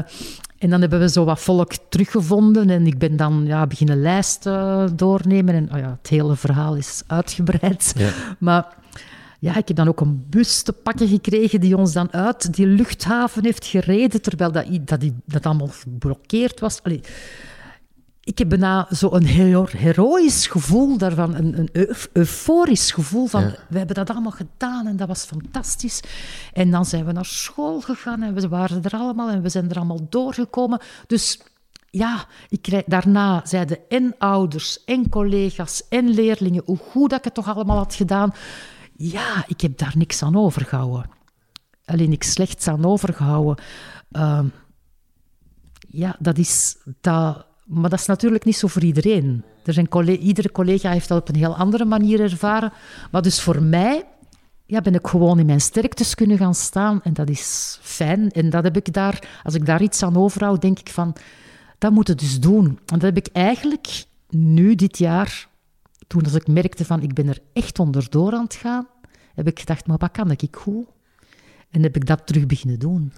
en 0.58 0.70
dan 0.70 0.82
hebben 0.82 1.00
we 1.00 1.10
zo 1.10 1.26
wat 1.26 1.40
volk 1.40 1.74
teruggevonden 1.90 2.70
en 2.70 2.88
ik 2.88 2.98
ben 2.98 3.16
dan 3.16 3.44
ja, 3.46 3.68
beginnen 3.68 4.02
lijsten 4.02 4.96
doornemen. 4.96 5.56
En 5.56 5.74
oh 5.74 5.80
ja, 5.80 5.98
het 5.98 6.10
hele 6.10 6.36
verhaal 6.36 6.76
is 6.76 7.04
uitgebreid. 7.08 7.94
Ja. 7.98 8.10
Maar 8.40 8.78
ja, 9.40 9.56
ik 9.56 9.68
heb 9.68 9.78
dan 9.78 9.88
ook 9.88 10.02
een 10.02 10.26
bus 10.30 10.62
te 10.62 10.74
pakken 10.74 11.08
gekregen 11.08 11.60
die 11.60 11.78
ons 11.78 11.94
dan 11.94 12.14
uit 12.14 12.54
die 12.54 12.68
luchthaven 12.68 13.44
heeft 13.44 13.66
gereden, 13.66 14.22
terwijl 14.22 14.52
dat, 14.52 14.66
dat, 14.82 15.04
dat 15.26 15.46
allemaal 15.46 15.68
geblokkeerd 15.68 16.60
was. 16.60 16.84
Allee, 16.84 17.02
ik 18.26 18.38
heb 18.38 18.50
bijna 18.50 18.88
zo'n 18.90 19.24
heel 19.24 19.68
heroïsch 19.70 20.52
gevoel 20.52 20.98
daarvan, 20.98 21.36
een, 21.36 21.60
een 21.60 21.70
euf- 21.72 22.10
euforisch 22.14 22.92
gevoel 22.92 23.28
van, 23.28 23.42
Ja. 23.42 23.56
we 23.70 23.78
hebben 23.78 23.96
dat 23.96 24.10
allemaal 24.10 24.32
gedaan 24.32 24.88
en 24.88 24.96
dat 24.98 25.08
was 25.08 25.24
fantastisch. 25.26 26.02
En 26.54 26.72
dan 26.72 26.86
zijn 26.86 27.06
we 27.06 27.12
naar 27.12 27.26
school 27.26 27.82
gegaan 27.82 28.22
en 28.22 28.34
we 28.34 28.48
waren 28.48 28.84
er 28.84 28.92
allemaal 28.94 29.30
en 29.30 29.42
we 29.42 29.50
zijn 29.50 29.70
er 29.70 29.76
allemaal 29.76 30.08
doorgekomen. 30.10 30.82
Dus 31.08 31.40
ja, 31.90 32.26
ik 32.50 32.62
krijg, 32.62 32.84
daarna 32.88 33.42
zeiden 33.46 33.78
en 33.90 34.16
ouders 34.18 34.84
en 34.84 35.10
collega's 35.10 35.84
en 35.90 36.10
leerlingen 36.10 36.64
hoe 36.66 36.78
goed 36.78 37.10
dat 37.10 37.20
ik 37.20 37.26
het 37.26 37.34
toch 37.34 37.48
allemaal 37.56 37.78
had 37.78 37.96
gedaan. 37.96 38.34
Ja, 38.96 39.44
ik 39.48 39.62
heb 39.62 39.78
daar 39.78 39.94
niks 39.98 40.22
aan 40.24 40.36
overgehouden. 40.36 41.10
Alleen 41.86 42.10
niks 42.10 42.32
slechts 42.32 42.68
aan 42.68 42.86
overgehouden. 42.86 43.64
Ehm, 44.12 44.46
ja, 45.90 46.16
dat 46.20 46.38
is... 46.38 46.76
Dat, 47.02 47.46
maar 47.66 47.90
dat 47.90 48.00
is 48.00 48.06
natuurlijk 48.06 48.46
niet 48.46 48.56
zo 48.56 48.68
voor 48.68 48.84
iedereen. 48.84 49.44
Er 49.64 49.74
zijn 49.74 49.90
iedere 50.08 50.52
collega 50.52 50.92
heeft 50.92 51.08
dat 51.08 51.22
op 51.22 51.30
een 51.30 51.36
heel 51.36 51.56
andere 51.56 51.86
manier 51.86 52.22
ervaren. 52.22 52.74
Maar 53.12 53.22
dus 53.22 53.42
voor 53.42 53.64
mij 53.64 54.04
ja, 54.66 54.82
ben 54.82 54.94
ik 54.94 55.08
gewoon 55.08 55.40
in 55.40 55.46
mijn 55.46 55.62
sterktes 55.62 56.16
kunnen 56.16 56.38
gaan 56.38 56.56
staan. 56.56 57.02
En 57.04 57.14
dat 57.14 57.30
is 57.30 57.80
fijn. 57.82 58.32
En 58.32 58.50
dat 58.50 58.64
heb 58.64 58.76
ik 58.76 58.94
daar, 58.94 59.40
als 59.44 59.54
ik 59.54 59.66
daar 59.66 59.82
iets 59.82 60.04
aan 60.04 60.18
overhoud, 60.18 60.62
denk 60.62 60.80
ik 60.80 60.90
van... 60.90 61.16
Dat 61.78 61.92
moet 61.92 62.08
het 62.08 62.20
dus 62.20 62.40
doen. 62.40 62.66
En 62.66 62.80
dat 62.86 63.02
heb 63.02 63.18
ik 63.18 63.28
eigenlijk 63.32 64.06
nu, 64.30 64.76
dit 64.76 64.98
jaar... 64.98 65.48
Toen 66.08 66.24
als 66.24 66.34
ik 66.34 66.48
merkte 66.48 66.86
van, 66.86 67.02
ik 67.02 67.14
ben 67.14 67.28
er 67.28 67.40
echt 67.54 67.80
onderdoor 67.80 68.34
aan 68.34 68.44
het 68.44 68.56
gaan... 68.56 68.88
Heb 69.36 69.48
ik 69.48 69.60
gedacht, 69.60 69.88
maar 69.88 69.98
wat 69.98 70.12
kan 70.12 70.32
ik 70.32 70.56
goed? 70.56 70.86
En 71.70 71.84
heb 71.84 71.96
ik 71.96 72.06
dat 72.06 72.28
terug 72.28 72.46
beginnen 72.46 72.80
doen. 72.80 73.14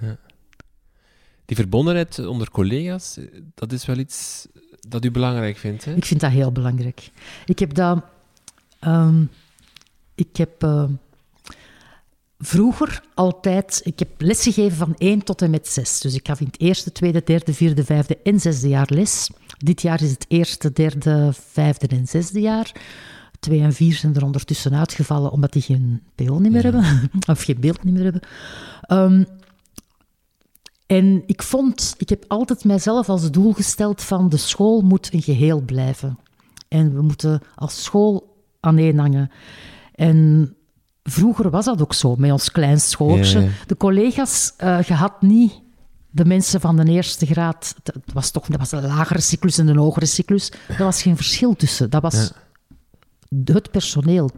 Die 1.48 1.56
verbondenheid 1.56 2.26
onder 2.26 2.52
collega's, 2.52 3.18
dat 3.56 3.72
is 3.72 3.86
wel 3.86 3.98
iets 3.98 4.48
dat 4.88 5.06
u 5.06 5.12
belangrijk 5.12 5.58
vindt, 5.58 5.86
hè? 5.86 5.94
Ik 5.94 6.06
vind 6.06 6.20
dat 6.20 6.32
heel 6.32 6.52
belangrijk. 6.52 7.10
Ik 7.46 7.60
heb 7.60 7.74
dat... 7.74 8.04
ehm, 8.80 9.24
ik 10.16 10.38
heb 10.38 10.64
eh, 10.64 10.84
vroeger 12.40 13.02
altijd... 13.14 13.82
Ik 13.84 14.00
heb 14.00 14.10
lesgegeven 14.18 14.78
van 14.78 14.96
1 14.98 15.24
tot 15.24 15.42
en 15.42 15.50
met 15.50 15.68
6. 15.68 16.02
Dus 16.02 16.16
ik 16.16 16.28
gaf 16.28 16.40
in 16.40 16.46
het 16.46 16.60
eerste, 16.60 16.92
tweede, 16.92 17.22
derde, 17.26 17.54
vierde, 17.54 17.84
vijfde 17.84 18.18
en 18.24 18.40
zesde 18.40 18.68
jaar 18.68 18.90
les. 18.90 19.30
Dit 19.58 19.82
jaar 19.82 20.02
is 20.02 20.12
het 20.12 20.26
eerste, 20.28 20.74
derde, 20.74 21.30
vijfde 21.34 21.88
en 21.88 22.08
zesde 22.08 22.40
jaar. 22.40 22.72
Twee 23.40 23.62
en 23.62 23.74
vier 23.74 23.94
zijn 23.94 24.16
er 24.16 24.24
ondertussen 24.24 24.76
uitgevallen 24.76 25.32
omdat 25.32 25.54
die 25.54 25.62
geen 25.62 26.02
PO 26.16 26.40
niet 26.40 26.52
meer 26.52 26.64
hebben. 26.64 27.10
Of 27.30 27.44
geen 27.44 27.60
beeld 27.60 27.84
niet 27.84 27.94
meer 27.94 28.04
hebben. 28.04 28.22
Ehm, 28.82 29.24
en 30.88 31.24
ik 31.26 31.44
vond, 31.44 31.96
ik 31.98 32.10
heb 32.10 32.26
altijd 32.28 32.64
mijzelf 32.64 33.10
als 33.10 33.32
doel 33.32 33.54
gesteld 33.54 34.02
van 34.02 34.30
de 34.30 34.38
school 34.38 34.82
moet 34.82 35.14
een 35.14 35.22
geheel 35.22 35.62
blijven. 35.62 36.20
En 36.68 36.94
we 36.94 37.02
moeten 37.02 37.42
als 37.56 37.84
school 37.84 38.36
aaneenhangen. 38.60 39.32
En 39.96 40.56
vroeger 41.04 41.50
was 41.50 41.66
dat 41.66 41.82
ook 41.82 41.94
zo, 41.94 42.16
met 42.16 42.32
ons 42.32 42.52
klein 42.52 42.80
schooltje. 42.80 43.40
Ja, 43.40 43.46
ja. 43.46 43.52
De 43.66 43.78
collega's, 43.78 44.54
je 44.58 44.94
had 44.94 45.22
niet 45.22 45.62
de 46.10 46.26
mensen 46.26 46.62
van 46.62 46.76
de 46.76 46.86
eerste 46.92 47.26
graad. 47.26 47.76
Het 47.84 48.14
was 48.14 48.32
toch 48.32 48.48
dat 48.48 48.60
was 48.60 48.72
een 48.72 48.88
lagere 48.88 49.22
cyclus 49.22 49.58
en 49.58 49.68
een 49.68 49.78
hogere 49.78 50.06
cyclus. 50.06 50.52
Daar 50.68 50.78
was 50.78 51.02
geen 51.02 51.16
verschil 51.16 51.56
tussen. 51.56 51.90
Dat 51.90 52.02
was 52.02 52.32
het 53.44 53.72
personeel. 53.72 54.32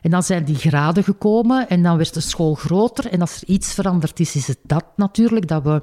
En 0.00 0.10
dan 0.10 0.22
zijn 0.22 0.44
die 0.44 0.54
graden 0.56 1.04
gekomen 1.04 1.68
en 1.68 1.82
dan 1.82 1.96
werd 1.96 2.14
de 2.14 2.20
school 2.20 2.54
groter. 2.54 3.06
En 3.06 3.20
als 3.20 3.40
er 3.40 3.48
iets 3.48 3.74
veranderd 3.74 4.20
is, 4.20 4.36
is 4.36 4.46
het 4.46 4.58
dat 4.62 4.84
natuurlijk, 4.96 5.48
dat 5.48 5.62
we 5.62 5.82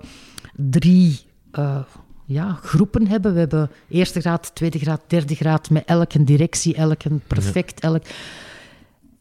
drie 0.55 1.19
eh, 1.51 1.79
ja, 2.25 2.59
groepen 2.63 3.07
hebben. 3.07 3.33
We 3.33 3.39
hebben 3.39 3.71
eerste 3.89 4.21
graad, 4.21 4.55
tweede 4.55 4.79
graad, 4.79 5.01
derde 5.07 5.35
graad, 5.35 5.69
met 5.69 5.85
elke 5.85 6.23
directie, 6.23 6.75
elke 6.75 7.09
perfect, 7.27 7.79
elk... 7.79 8.03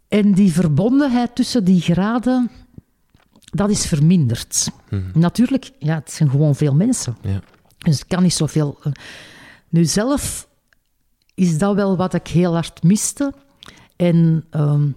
En 0.08 0.32
die 0.32 0.52
verbondenheid 0.52 1.34
tussen 1.34 1.64
die 1.64 1.80
graden, 1.80 2.50
dat 3.44 3.70
is 3.70 3.86
verminderd. 3.86 4.70
Natuurlijk, 5.14 5.70
ja, 5.78 5.94
het 5.94 6.12
zijn 6.12 6.30
gewoon 6.30 6.54
veel 6.54 6.74
mensen. 6.74 7.16
Ja. 7.20 7.40
Dus 7.78 7.98
het 7.98 8.06
kan 8.06 8.22
niet 8.22 8.34
zoveel. 8.34 8.78
eh. 8.82 8.92
Nu 9.68 9.84
zelf 9.84 10.48
is 11.34 11.58
dat 11.58 11.74
wel 11.74 11.96
wat 11.96 12.14
ik 12.14 12.26
heel 12.28 12.52
hard 12.52 12.82
miste. 12.82 13.32
En 14.04 14.44
ehm, 14.50 14.88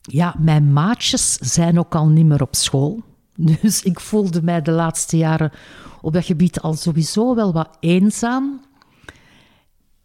ja, 0.00 0.34
mijn 0.38 0.72
maatjes 0.72 1.34
zijn 1.34 1.78
ook 1.78 1.94
al 1.94 2.08
niet 2.08 2.26
meer 2.26 2.42
op 2.42 2.54
school. 2.54 3.02
Dus 3.62 3.82
ik 3.82 4.00
voelde 4.00 4.42
mij 4.42 4.62
de 4.62 4.70
laatste 4.70 5.16
jaren 5.16 5.52
op 6.00 6.12
dat 6.12 6.24
gebied 6.24 6.60
al 6.60 6.74
sowieso 6.74 7.34
wel 7.34 7.52
wat 7.52 7.76
eenzaam. 7.80 8.60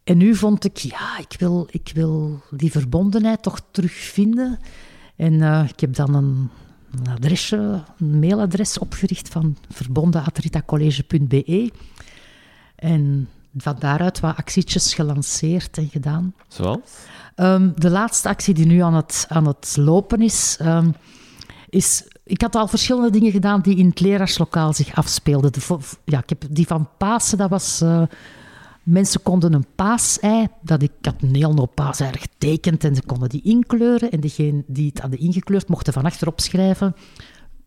En 0.04 0.18
nu 0.18 0.36
vond 0.36 0.66
ik, 0.66 0.78
ja, 0.78 1.18
ik 1.18 1.36
wil, 1.40 1.68
ik 1.72 1.92
wil 1.94 2.42
die 2.50 2.72
verbondenheid 2.72 3.42
toch 3.42 3.62
terugvinden. 3.72 4.60
En 5.16 5.42
eh, 5.42 5.66
ik 5.70 5.80
heb 5.80 5.96
dan 5.96 6.16
een, 6.16 6.50
adresje, 7.10 7.84
een 7.98 8.20
mailadres 8.20 8.78
opgericht 8.78 9.30
van 9.30 9.58
verbonden.ritacollege.be. 9.70 11.72
En 12.76 13.30
van 13.58 13.76
daaruit 13.80 14.20
wat 14.20 14.36
actietjes 14.36 14.94
gelanceerd 14.94 15.78
en 15.78 15.90
gedaan. 15.90 16.34
Zoals? 16.48 16.92
Ehm, 17.36 17.70
de 17.76 17.90
laatste 17.90 18.30
actie 18.30 18.54
die 18.54 18.66
nu 18.66 18.80
aan 18.80 18.94
het, 18.94 19.26
aan 19.30 19.48
het 19.48 19.76
lopen 19.80 20.22
is, 20.22 20.58
ehm, 20.60 20.92
is... 21.70 22.08
Ik 22.24 22.42
had 22.42 22.56
al 22.56 22.68
verschillende 22.68 23.10
dingen 23.10 23.32
gedaan 23.32 23.62
die 23.62 23.76
in 23.76 23.88
het 23.90 24.00
leraarslokaal 24.00 24.74
zich 24.74 24.96
afspeelden. 24.96 25.52
De, 25.52 25.78
ja, 26.06 26.20
ik 26.20 26.30
heb 26.30 26.44
die 26.50 26.68
van 26.68 26.90
Pasen, 26.98 27.38
dat 27.38 27.50
was... 27.50 27.82
eh, 27.82 28.02
mensen 28.84 29.22
konden 29.22 29.54
een 29.54 29.66
paasei... 29.76 30.48
Dat 30.62 30.82
ik, 30.82 30.92
ik 31.00 31.06
had 31.06 31.16
een 31.22 31.36
heel 31.36 31.56
hoop 31.56 31.76
paasei 31.76 32.12
getekend 32.18 32.84
en 32.84 32.96
ze 32.96 33.02
konden 33.06 33.30
die 33.30 33.42
inkleuren. 33.42 34.12
En 34.12 34.20
degene 34.20 34.64
die 34.68 34.90
het 34.90 35.00
hadden 35.00 35.20
ingekleurd, 35.20 35.68
mochten 35.68 35.94
van 35.94 36.06
achterop 36.06 36.40
schrijven 36.40 36.96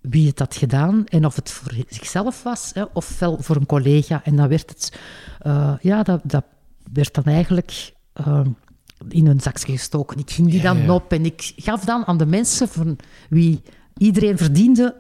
wie 0.01 0.27
het 0.27 0.39
had 0.39 0.57
gedaan 0.57 1.07
en 1.07 1.25
of 1.27 1.37
het 1.37 1.51
voor 1.51 1.73
zichzelf 1.89 2.43
was 2.43 2.71
hè, 2.75 2.83
of 2.93 3.19
wel 3.19 3.39
voor 3.41 3.57
een 3.57 3.67
collega. 3.67 4.25
En 4.25 4.37
dan 4.37 4.49
werd 4.49 4.71
het... 4.71 4.99
eh, 5.39 5.75
ja, 5.81 6.03
dat, 6.03 6.21
dat 6.25 6.45
werd 6.93 7.15
dan 7.15 7.25
eigenlijk 7.25 7.93
eh, 8.13 8.41
in 9.09 9.27
een 9.27 9.41
zakje 9.41 9.73
gestoken. 9.73 10.19
Ik 10.19 10.31
ging 10.31 10.51
die 10.51 10.61
dan 10.61 10.79
ja. 10.79 10.95
op 10.95 11.13
en 11.13 11.25
ik 11.25 11.53
gaf 11.57 11.85
dan 11.85 12.07
aan 12.07 12.19
de 12.19 12.27
mensen 12.27 12.69
van 12.69 12.99
wie 13.29 13.63
iedereen 13.97 14.39
verdiende 14.39 14.95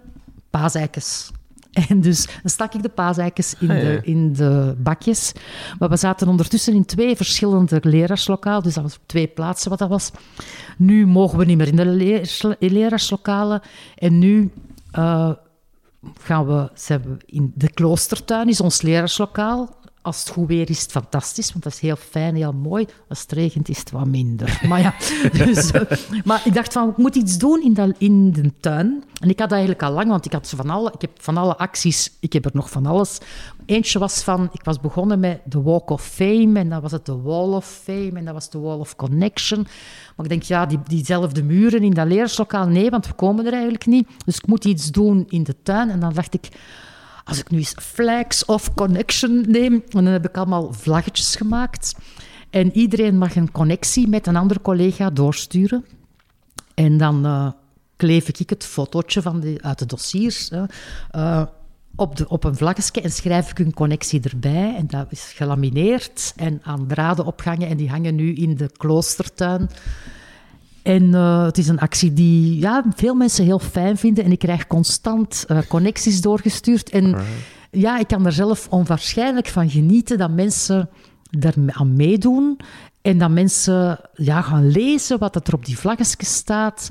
paaseikens. 0.50 1.30
En 1.88 2.00
dus 2.00 2.26
dan 2.26 2.50
stak 2.50 2.74
ik 2.74 2.82
de 2.82 2.88
paaseikens 2.88 3.54
in, 3.58 3.70
Ah, 3.70 3.76
ja. 3.76 3.82
de, 3.82 4.00
in 4.02 4.32
de 4.32 4.74
bakjes. 4.78 5.32
Maar 5.78 5.88
we 5.88 5.96
zaten 5.96 6.28
ondertussen 6.28 6.74
in 6.74 6.84
twee 6.84 7.16
verschillende 7.16 7.78
leraarslokaal, 7.82 8.62
dus 8.62 8.74
dat 8.74 8.82
was 8.82 8.96
op 8.96 9.02
twee 9.06 9.26
plaatsen 9.26 9.70
wat 9.70 9.78
dat 9.78 9.88
was. 9.88 10.10
Nu 10.76 11.06
mogen 11.06 11.38
we 11.38 11.44
niet 11.44 11.56
meer 11.56 11.68
in 11.68 11.76
de 11.76 12.48
leraaarslokalen. 12.58 13.60
En 13.94 14.18
nu 14.18 14.50
eh, 14.90 15.30
gaan 16.20 16.46
we, 16.46 16.70
zijn 16.74 17.02
we 17.02 17.16
in 17.26 17.52
de 17.54 17.70
kloostertuin, 17.70 18.48
is 18.48 18.60
ons 18.60 18.82
leraarslokaal. 18.82 19.76
Als 20.08 20.18
het 20.18 20.28
goed 20.28 20.48
weer 20.48 20.70
is, 20.70 20.82
het 20.82 20.90
fantastisch, 20.90 21.52
want 21.52 21.64
dat 21.64 21.72
is 21.72 21.80
heel 21.80 21.96
fijn, 21.96 22.34
heel 22.34 22.52
mooi. 22.52 22.86
Als 23.08 23.20
het 23.20 23.32
regent, 23.32 23.68
is 23.68 23.78
het 23.78 23.90
wat 23.90 24.06
minder. 24.06 24.60
Maar 24.68 24.80
ja, 24.80 24.94
dus, 25.32 25.70
eh, 25.70 25.80
maar 26.24 26.42
ik 26.44 26.54
dacht 26.54 26.72
van, 26.72 26.88
ik 26.88 26.96
moet 26.96 27.14
iets 27.14 27.38
doen 27.38 27.62
in, 27.62 27.94
in 27.98 28.32
de 28.32 28.52
tuin. 28.60 29.04
En 29.20 29.28
ik 29.28 29.38
had 29.38 29.48
dat 29.48 29.58
eigenlijk 29.58 29.82
al 29.82 29.92
lang, 29.92 30.08
want 30.08 30.24
ik, 30.24 30.32
had 30.32 30.48
van 30.56 30.70
alle, 30.70 30.92
ik 30.94 31.00
heb 31.00 31.10
van 31.20 31.36
alle 31.36 31.56
acties, 31.56 32.12
ik 32.20 32.32
heb 32.32 32.44
er 32.44 32.50
nog 32.54 32.70
van 32.70 32.86
alles. 32.86 33.18
Eentje 33.66 33.98
was 33.98 34.22
van, 34.22 34.48
ik 34.52 34.64
was 34.64 34.80
begonnen 34.80 35.20
met 35.20 35.40
de 35.44 35.62
Walk 35.62 35.90
of 35.90 36.04
Fame, 36.04 36.58
en 36.58 36.68
dan 36.68 36.80
was 36.80 36.92
het 36.92 37.06
de 37.06 37.20
Wall 37.20 37.52
of 37.52 37.80
Fame, 37.82 38.12
en 38.14 38.24
dat 38.24 38.34
was 38.34 38.50
de 38.50 38.58
Wall 38.58 38.78
of 38.78 38.96
Connection. 38.96 39.66
Maar 40.16 40.26
ik 40.26 40.28
denk, 40.28 40.42
ja, 40.42 40.66
die, 40.66 40.78
diezelfde 40.86 41.42
muren 41.42 41.82
in 41.82 41.94
dat 41.94 42.06
leerslokaal, 42.06 42.66
nee, 42.66 42.90
want 42.90 43.06
we 43.06 43.12
komen 43.12 43.46
er 43.46 43.52
eigenlijk 43.52 43.86
niet. 43.86 44.08
Dus 44.24 44.36
ik 44.36 44.46
moet 44.46 44.64
iets 44.64 44.90
doen 44.90 45.24
in 45.28 45.42
de 45.42 45.54
tuin. 45.62 45.90
En 45.90 46.00
dan 46.00 46.12
dacht 46.12 46.34
ik, 46.34 46.48
als 47.28 47.38
ik 47.38 47.50
nu 47.50 47.58
eens 47.58 47.74
Flags 47.80 48.44
of 48.44 48.74
Connection 48.74 49.44
neem, 49.48 49.72
en 49.72 50.04
dan 50.04 50.04
heb 50.04 50.28
ik 50.28 50.36
allemaal 50.36 50.72
vlaggetjes 50.72 51.36
gemaakt. 51.36 51.94
En 52.50 52.76
iedereen 52.76 53.18
mag 53.18 53.36
een 53.36 53.50
connectie 53.50 54.08
met 54.08 54.26
een 54.26 54.36
andere 54.36 54.60
collega 54.60 55.10
doorsturen. 55.10 55.84
En 56.74 56.96
dan 56.96 57.26
eh, 57.26 57.50
kleef 57.96 58.28
ik 58.28 58.50
het 58.50 58.64
fotootje 58.64 59.22
van 59.22 59.40
die, 59.40 59.62
uit 59.62 59.78
de 59.78 59.86
dossiers 59.86 60.50
eh, 61.10 61.42
op, 61.96 62.16
de, 62.16 62.28
op 62.28 62.44
een 62.44 62.56
vlaggetje 62.56 63.00
en 63.00 63.10
schrijf 63.10 63.50
ik 63.50 63.58
een 63.58 63.74
connectie 63.74 64.20
erbij. 64.22 64.74
En 64.76 64.86
dat 64.86 65.06
is 65.10 65.32
gelamineerd 65.34 66.32
en 66.36 66.60
aan 66.62 66.86
draden 66.86 67.24
opgehangen. 67.24 67.68
En 67.68 67.76
die 67.76 67.90
hangen 67.90 68.14
nu 68.14 68.34
in 68.34 68.56
de 68.56 68.70
kloostertuin. 68.76 69.70
En 70.88 71.14
eh, 71.14 71.44
het 71.44 71.58
is 71.58 71.68
een 71.68 71.78
actie 71.78 72.12
die 72.12 72.58
ja, 72.58 72.84
veel 72.96 73.14
mensen 73.14 73.44
heel 73.44 73.58
fijn 73.58 73.96
vinden. 73.96 74.24
En 74.24 74.32
ik 74.32 74.38
krijg 74.38 74.66
constant 74.66 75.44
eh, 75.48 75.58
connecties 75.68 76.20
doorgestuurd. 76.20 76.90
En 76.90 77.16
ja, 77.70 77.98
ik 77.98 78.06
kan 78.06 78.26
er 78.26 78.32
zelf 78.32 78.68
onwaarschijnlijk 78.70 79.48
van 79.48 79.70
genieten 79.70 80.18
dat 80.18 80.30
mensen 80.30 80.88
daar 81.30 81.54
aan 81.66 81.96
meedoen. 81.96 82.60
En 83.02 83.18
dat 83.18 83.30
mensen 83.30 84.00
ja, 84.14 84.42
gaan 84.42 84.70
lezen 84.70 85.18
wat 85.18 85.48
er 85.48 85.54
op 85.54 85.66
die 85.66 85.78
vlaggetjes 85.78 86.34
staat. 86.34 86.90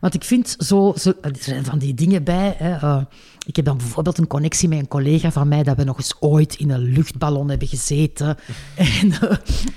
Want 0.00 0.14
ik 0.14 0.24
vind 0.24 0.56
zo, 0.58 0.92
zo 0.96 1.12
er 1.20 1.32
zijn 1.38 1.64
van 1.64 1.78
die 1.78 1.94
dingen 1.94 2.24
bij. 2.24 2.54
Hè, 2.58 2.74
eh, 2.74 3.02
ik 3.46 3.56
heb 3.56 3.64
dan 3.64 3.76
bijvoorbeeld 3.76 4.18
een 4.18 4.26
connectie 4.26 4.68
met 4.68 4.78
een 4.78 4.88
collega 4.88 5.30
van 5.32 5.48
mij 5.48 5.62
dat 5.62 5.76
we 5.76 5.84
nog 5.84 5.96
eens 5.96 6.14
ooit 6.20 6.54
in 6.54 6.70
een 6.70 6.80
luchtballon 6.82 7.48
hebben 7.48 7.68
gezeten. 7.68 8.36
En, 8.74 9.12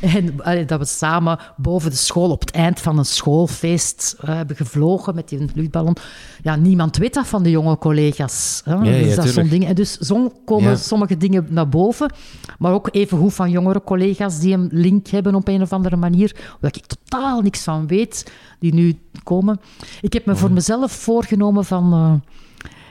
eh, 0.02 0.16
en 0.16 0.44
allee, 0.44 0.66
dat 0.66 0.80
we 0.80 0.86
samen 0.86 1.40
boven 1.58 1.90
de 1.90 1.96
school 1.96 2.32
op 2.32 2.40
het 2.40 2.52
eind 2.52 2.80
van 2.82 2.98
een 2.98 3.06
schoolfeest 3.06 4.16
eh, 4.22 4.36
hebben 4.36 4.56
gevlogen 4.56 5.16
met 5.16 5.30
die 5.30 5.46
luchtballon. 5.54 5.96
Ja, 6.42 6.56
niemand 6.56 6.98
weet 6.98 7.14
dat 7.14 7.28
van 7.28 7.44
de 7.44 7.50
jonge 7.50 7.78
collega's. 7.78 8.62
Hè? 8.66 8.74
ja, 8.74 8.80
dus 8.82 9.16
dat 9.16 9.26
is 9.26 9.34
zo'n 9.34 9.44
tuurlijk. 9.44 9.50
ding. 9.50 9.66
En 9.66 9.76
dus 9.76 9.98
zo 9.98 10.32
komen 10.46 10.70
Ja. 10.70 10.76
sommige 10.76 11.18
dingen 11.18 11.48
naar 11.50 11.70
boven. 11.70 12.14
Maar 12.60 12.74
ook 12.74 12.90
even 12.92 13.18
goed 13.18 13.34
van 13.34 13.50
jongere 13.52 13.82
collega's 13.84 14.40
die 14.40 14.54
een 14.54 14.70
link 14.72 15.08
hebben 15.08 15.36
op 15.36 15.48
een 15.48 15.62
of 15.62 15.74
andere 15.74 15.96
manier. 15.96 16.36
Waar 16.60 16.72
ik 16.76 16.86
totaal 16.86 17.42
niks 17.42 17.64
van 17.64 17.88
weet, 17.88 18.32
die 18.60 18.74
nu 18.74 18.98
komen. 19.24 19.60
Ik 20.02 20.14
heb 20.14 20.26
me 20.26 20.36
voor 20.36 20.52
mezelf 20.52 20.92
voorgenomen 20.92 21.66
van... 21.66 21.94
eh, 21.94 22.14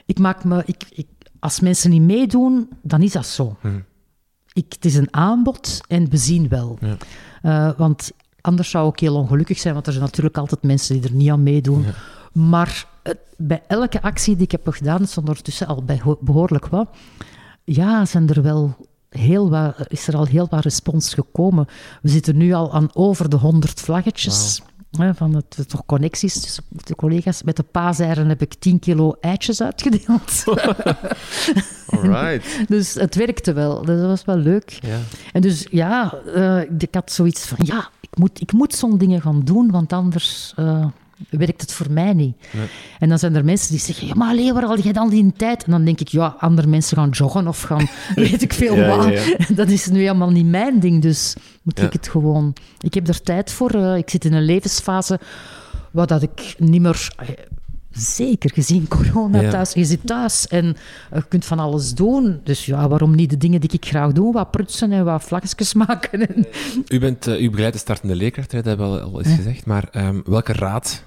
ik 0.09 0.19
maak 0.19 0.45
me... 0.45 0.63
Ik, 0.65 0.85
ik, 0.91 1.07
als 1.41 1.61
mensen 1.61 1.91
niet 1.91 2.03
meedoen, 2.03 2.69
dan 2.83 3.03
is 3.03 3.13
dat 3.13 3.27
zo. 3.27 3.57
Ik, 4.53 4.73
het 4.73 4.85
is 4.85 4.95
een 4.95 5.15
aanbod 5.15 5.81
en 5.89 6.09
we 6.11 6.17
zien 6.17 6.49
wel. 6.49 6.79
Eh, 7.43 7.71
want 7.77 8.11
anders 8.41 8.71
zou 8.71 8.89
ik 8.89 8.99
heel 9.01 9.15
ongelukkig 9.15 9.59
zijn, 9.59 9.75
want 9.75 9.87
er 9.87 9.93
zijn 9.93 10.05
natuurlijk 10.05 10.37
altijd 10.39 10.63
mensen 10.63 11.01
die 11.01 11.11
er 11.11 11.15
niet 11.17 11.31
aan 11.31 11.43
meedoen. 11.43 11.85
Maar 12.33 12.87
het- 13.03 13.19
bij 13.37 13.63
elke 13.67 14.03
actie 14.03 14.35
die 14.35 14.45
ik 14.45 14.51
heb 14.51 14.69
gedaan, 14.69 15.03
is 15.03 15.19
ondertussen 15.19 15.67
al 15.67 15.83
bij 15.85 15.99
ho- 16.03 16.19
behoorlijk 16.21 16.67
wat, 16.67 16.89
ja, 17.65 18.05
zijn 18.05 18.29
er 18.29 18.43
wel 18.43 18.77
heel 19.09 19.51
wat, 19.51 19.75
is 19.89 20.09
er 20.09 20.17
al 20.17 20.25
heel 20.27 20.47
wat 20.51 20.63
respons 20.65 21.15
gekomen. 21.15 21.67
We 22.03 22.09
zitten 22.09 22.37
nu 22.37 22.53
al 22.53 22.73
aan 22.73 22.89
over 22.95 23.29
de 23.29 23.37
100 23.37 23.81
vlaggetjes. 23.81 24.63
Hè, 24.91 25.15
van 25.15 25.35
het, 25.35 25.69
toch 25.69 25.87
connecties 25.87 26.41
tussen 26.41 26.65
de 26.71 26.95
collega's. 26.95 27.43
Met 27.43 27.57
de 27.57 27.63
paaseieren 27.63 28.29
heb 28.29 28.43
ik 28.43 28.55
10 28.55 28.79
kilo 28.79 29.17
eitjes 29.21 29.63
uitgedeeld. 29.63 30.45
Alright. 31.87 32.69
dus 32.69 32.95
het 32.95 33.15
werkte 33.15 33.53
wel. 33.53 33.85
Dus 33.85 33.99
dat 33.99 34.09
was 34.09 34.25
wel 34.25 34.37
leuk. 34.37 34.79
Ja. 34.81 34.99
En 35.33 35.41
dus 35.41 35.67
ja, 35.71 36.15
eh, 36.35 36.61
ik 36.79 36.95
had 36.95 37.13
zoiets 37.13 37.47
van, 37.47 37.59
ja, 37.63 37.91
ik 38.01 38.19
moet, 38.19 38.41
ik 38.41 38.53
moet 38.53 38.75
zo'n 38.75 38.99
dingen 38.99 39.21
gaan 39.21 39.41
doen, 39.45 39.71
want 39.71 39.93
anders 39.93 40.53
eh, 40.57 40.87
werkt 41.31 41.61
het 41.61 41.73
voor 41.73 41.91
mij 41.91 42.13
niet. 42.13 42.37
En 42.99 43.09
dan 43.09 43.19
zijn 43.19 43.35
er 43.37 43.45
mensen 43.45 43.71
die 43.71 43.81
zeggen, 43.81 44.07
ja, 44.07 44.15
maar 44.15 44.29
alleen 44.31 44.55
waar 44.55 44.65
al 44.65 44.79
je 44.83 44.93
dan 44.93 45.09
die 45.11 45.33
tijd? 45.37 45.65
En 45.65 45.71
dan 45.71 45.85
denk 45.85 46.01
ik, 46.01 46.09
ja, 46.09 46.37
andere 46.39 46.69
mensen 46.69 46.97
gaan 46.97 47.11
joggen 47.11 47.49
of 47.49 47.63
gaan, 47.63 47.89
weet 48.15 48.43
ik 48.43 48.53
veel 48.53 48.77
Ja, 48.77 48.97
wat. 48.97 49.05
ja, 49.05 49.11
ja. 49.39 49.47
Dat 49.55 49.69
is 49.69 49.87
nu 49.87 49.99
helemaal 50.01 50.31
niet 50.31 50.47
mijn 50.47 50.81
ding, 50.81 51.03
dus 51.03 51.35
moet 51.63 51.83
ik 51.83 51.93
het 51.93 52.09
gewoon... 52.09 52.53
Ik 52.81 52.95
heb 52.95 53.09
er 53.09 53.23
tijd 53.23 53.51
voor. 53.53 53.71
eh, 53.71 53.97
ik 53.97 54.11
zit 54.11 54.25
in 54.25 54.33
een 54.33 54.45
levensfase 54.45 55.21
waar 55.91 56.07
dat 56.07 56.23
ik 56.23 56.55
niet 56.59 56.81
meer... 56.81 57.13
eh, 57.17 57.29
Zeker 57.93 58.51
gezien 58.55 58.89
corona 58.99 59.51
thuis. 59.51 59.73
Je 59.73 59.85
zit 59.85 60.07
thuis 60.07 60.47
en 60.49 60.77
je 61.15 61.25
kunt 61.29 61.45
van 61.45 61.59
alles 61.59 61.95
doen. 61.95 62.41
Dus 62.45 62.67
ja, 62.67 62.89
waarom 62.89 63.15
niet 63.15 63.31
de 63.31 63.37
dingen 63.37 63.61
die 63.61 63.71
ik 63.73 63.85
graag 63.87 64.13
doe? 64.13 64.33
Wat 64.33 64.51
prutsen 64.51 64.93
en 64.93 65.05
wat 65.05 65.23
vlaggetjes 65.25 65.75
maken. 65.75 66.29
En... 66.29 66.47
U, 66.89 66.99
bent, 66.99 67.27
eh, 67.27 67.41
u 67.43 67.47
begeleidt 67.49 67.75
de 67.75 67.81
startende 67.81 68.15
leerkracht, 68.15 68.53
hè, 68.53 68.59
dat 68.59 68.67
hebben 68.67 68.93
we 68.93 69.01
al, 69.01 69.13
al 69.13 69.23
eens 69.23 69.35
gezegd. 69.35 69.67
Maar 69.67 69.89
ehm, 69.93 70.21
welke 70.25 70.53
raad 70.53 71.03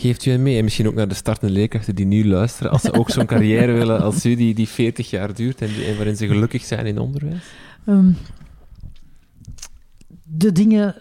geeft 0.00 0.26
u 0.26 0.30
hen 0.30 0.42
mee? 0.42 0.56
En 0.58 0.64
misschien 0.64 0.86
ook 0.86 0.94
naar 0.94 1.08
de 1.08 1.14
startende 1.14 1.54
leerkrachten 1.54 1.94
die 1.94 2.06
nu 2.06 2.28
luisteren, 2.28 2.70
als 2.72 2.82
ze 2.82 2.92
ook 2.92 3.10
zo'n 3.10 3.26
carrière 3.26 3.72
willen 3.72 4.00
als 4.00 4.26
u, 4.26 4.34
die, 4.34 4.54
die 4.54 4.68
40 4.68 5.10
jaar 5.10 5.34
duurt 5.34 5.60
en, 5.60 5.68
die- 5.68 5.84
en 5.84 5.96
waarin 5.96 6.16
ze 6.16 6.26
gelukkig 6.26 6.64
zijn 6.64 6.86
in 6.86 6.98
onderwijs? 6.98 7.44
Ehm, 7.86 8.12
de 10.24 10.52
dingen, 10.52 10.94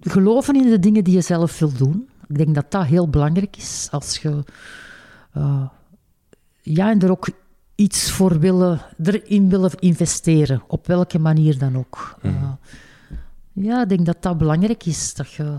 geloven 0.00 0.54
in 0.56 0.70
de 0.70 0.78
dingen 0.78 1.04
die 1.04 1.14
je 1.14 1.20
zelf 1.20 1.58
wil 1.58 1.72
doen. 1.72 2.08
Ik 2.28 2.36
denk 2.38 2.54
dat 2.54 2.70
dat 2.70 2.84
heel 2.86 3.08
belangrijk 3.08 3.56
is. 3.56 3.88
Als 3.90 4.18
je 4.18 4.44
eh, 5.32 5.66
ja, 6.62 6.90
en 6.90 7.00
er 7.00 7.10
ook 7.10 7.28
iets 7.74 8.10
voor 8.10 8.38
willen, 8.38 8.80
erin 9.02 9.48
willen 9.48 9.70
investeren, 9.78 10.62
op 10.68 10.86
welke 10.86 11.18
manier 11.18 11.58
dan 11.58 11.76
ook. 11.76 12.16
Eh, 12.22 12.52
ja, 13.52 13.82
ik 13.82 13.88
denk 13.88 14.06
dat 14.06 14.22
dat 14.22 14.38
belangrijk 14.38 14.84
is. 14.86 15.14
Dat 15.14 15.32
je 15.32 15.56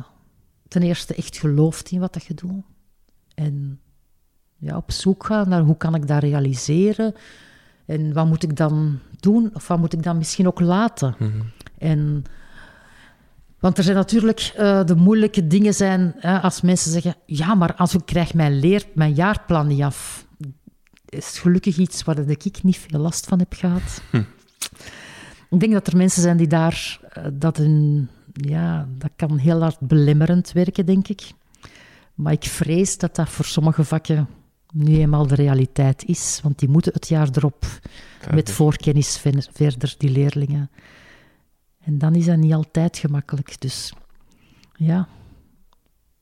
ten 0.67 0.81
eerste 0.81 1.15
echt 1.15 1.37
gelooft 1.37 1.91
in 1.91 1.99
wat 1.99 2.13
dat 2.13 2.23
je 2.23 2.33
doet. 2.33 2.63
En 3.33 3.79
ja, 4.57 4.77
op 4.77 4.91
zoek 4.91 5.25
gaan 5.25 5.49
naar 5.49 5.61
hoe 5.61 5.77
kan 5.77 5.95
ik 5.95 6.07
dat 6.07 6.21
realiseren. 6.21 7.13
En 7.85 8.13
wat 8.13 8.25
moet 8.25 8.43
ik 8.43 8.55
dan 8.55 8.99
doen? 9.19 9.49
Of 9.53 9.67
wat 9.67 9.79
moet 9.79 9.93
ik 9.93 10.03
dan 10.03 10.17
misschien 10.17 10.47
ook 10.47 10.59
laten? 10.59 11.15
En, 11.77 12.23
want 13.59 13.77
er 13.77 13.83
zijn 13.83 13.95
natuurlijk 13.95 14.51
eh, 14.55 14.83
de 14.85 14.95
moeilijke 14.95 15.47
dingen 15.47 15.73
zijn 15.73 16.13
hè, 16.17 16.39
als 16.39 16.61
mensen 16.61 16.91
zeggen: 16.91 17.15
ja, 17.25 17.55
maar 17.55 17.75
als 17.75 17.93
ik 17.93 18.05
krijg 18.05 18.33
mijn, 18.33 18.59
leer, 18.59 18.85
mijn 18.93 19.13
jaarplan 19.13 19.67
niet 19.67 19.81
af, 19.81 20.27
is 21.05 21.27
het 21.27 21.37
gelukkig 21.37 21.77
iets 21.77 22.03
waar 22.03 22.19
ik 22.19 22.63
niet 22.63 22.77
veel 22.77 22.99
last 22.99 23.25
van 23.25 23.39
heb 23.39 23.53
gehad. 23.53 24.01
Ik 25.49 25.59
denk 25.59 25.73
dat 25.73 25.87
er 25.87 25.97
mensen 25.97 26.21
zijn 26.21 26.37
die 26.37 26.47
daar 26.47 26.99
eh, 27.09 27.23
dat 27.33 27.57
een, 27.57 28.09
ja, 28.33 28.87
dat 28.97 29.11
kan 29.15 29.37
heel 29.37 29.61
hard 29.61 29.79
belemmerend 29.79 30.51
werken, 30.51 30.85
denk 30.85 31.07
ik. 31.07 31.31
Maar 32.13 32.33
ik 32.33 32.43
vrees 32.43 32.97
dat 32.97 33.15
dat 33.15 33.29
voor 33.29 33.45
sommige 33.45 33.83
vakken 33.83 34.27
nu 34.73 34.95
eenmaal 34.97 35.27
de 35.27 35.35
realiteit 35.35 36.03
is, 36.05 36.39
want 36.43 36.59
die 36.59 36.69
moeten 36.69 36.93
het 36.93 37.07
jaar 37.07 37.29
erop 37.31 37.65
met 38.33 38.51
voorkennis 38.51 39.17
ven- 39.17 39.43
verder, 39.53 39.95
die 39.97 40.09
leerlingen. 40.09 40.69
En 41.79 41.97
dan 41.97 42.15
is 42.15 42.25
dat 42.25 42.37
niet 42.37 42.53
altijd 42.53 42.97
gemakkelijk, 42.97 43.61
dus 43.61 43.93
ja. 44.75 45.07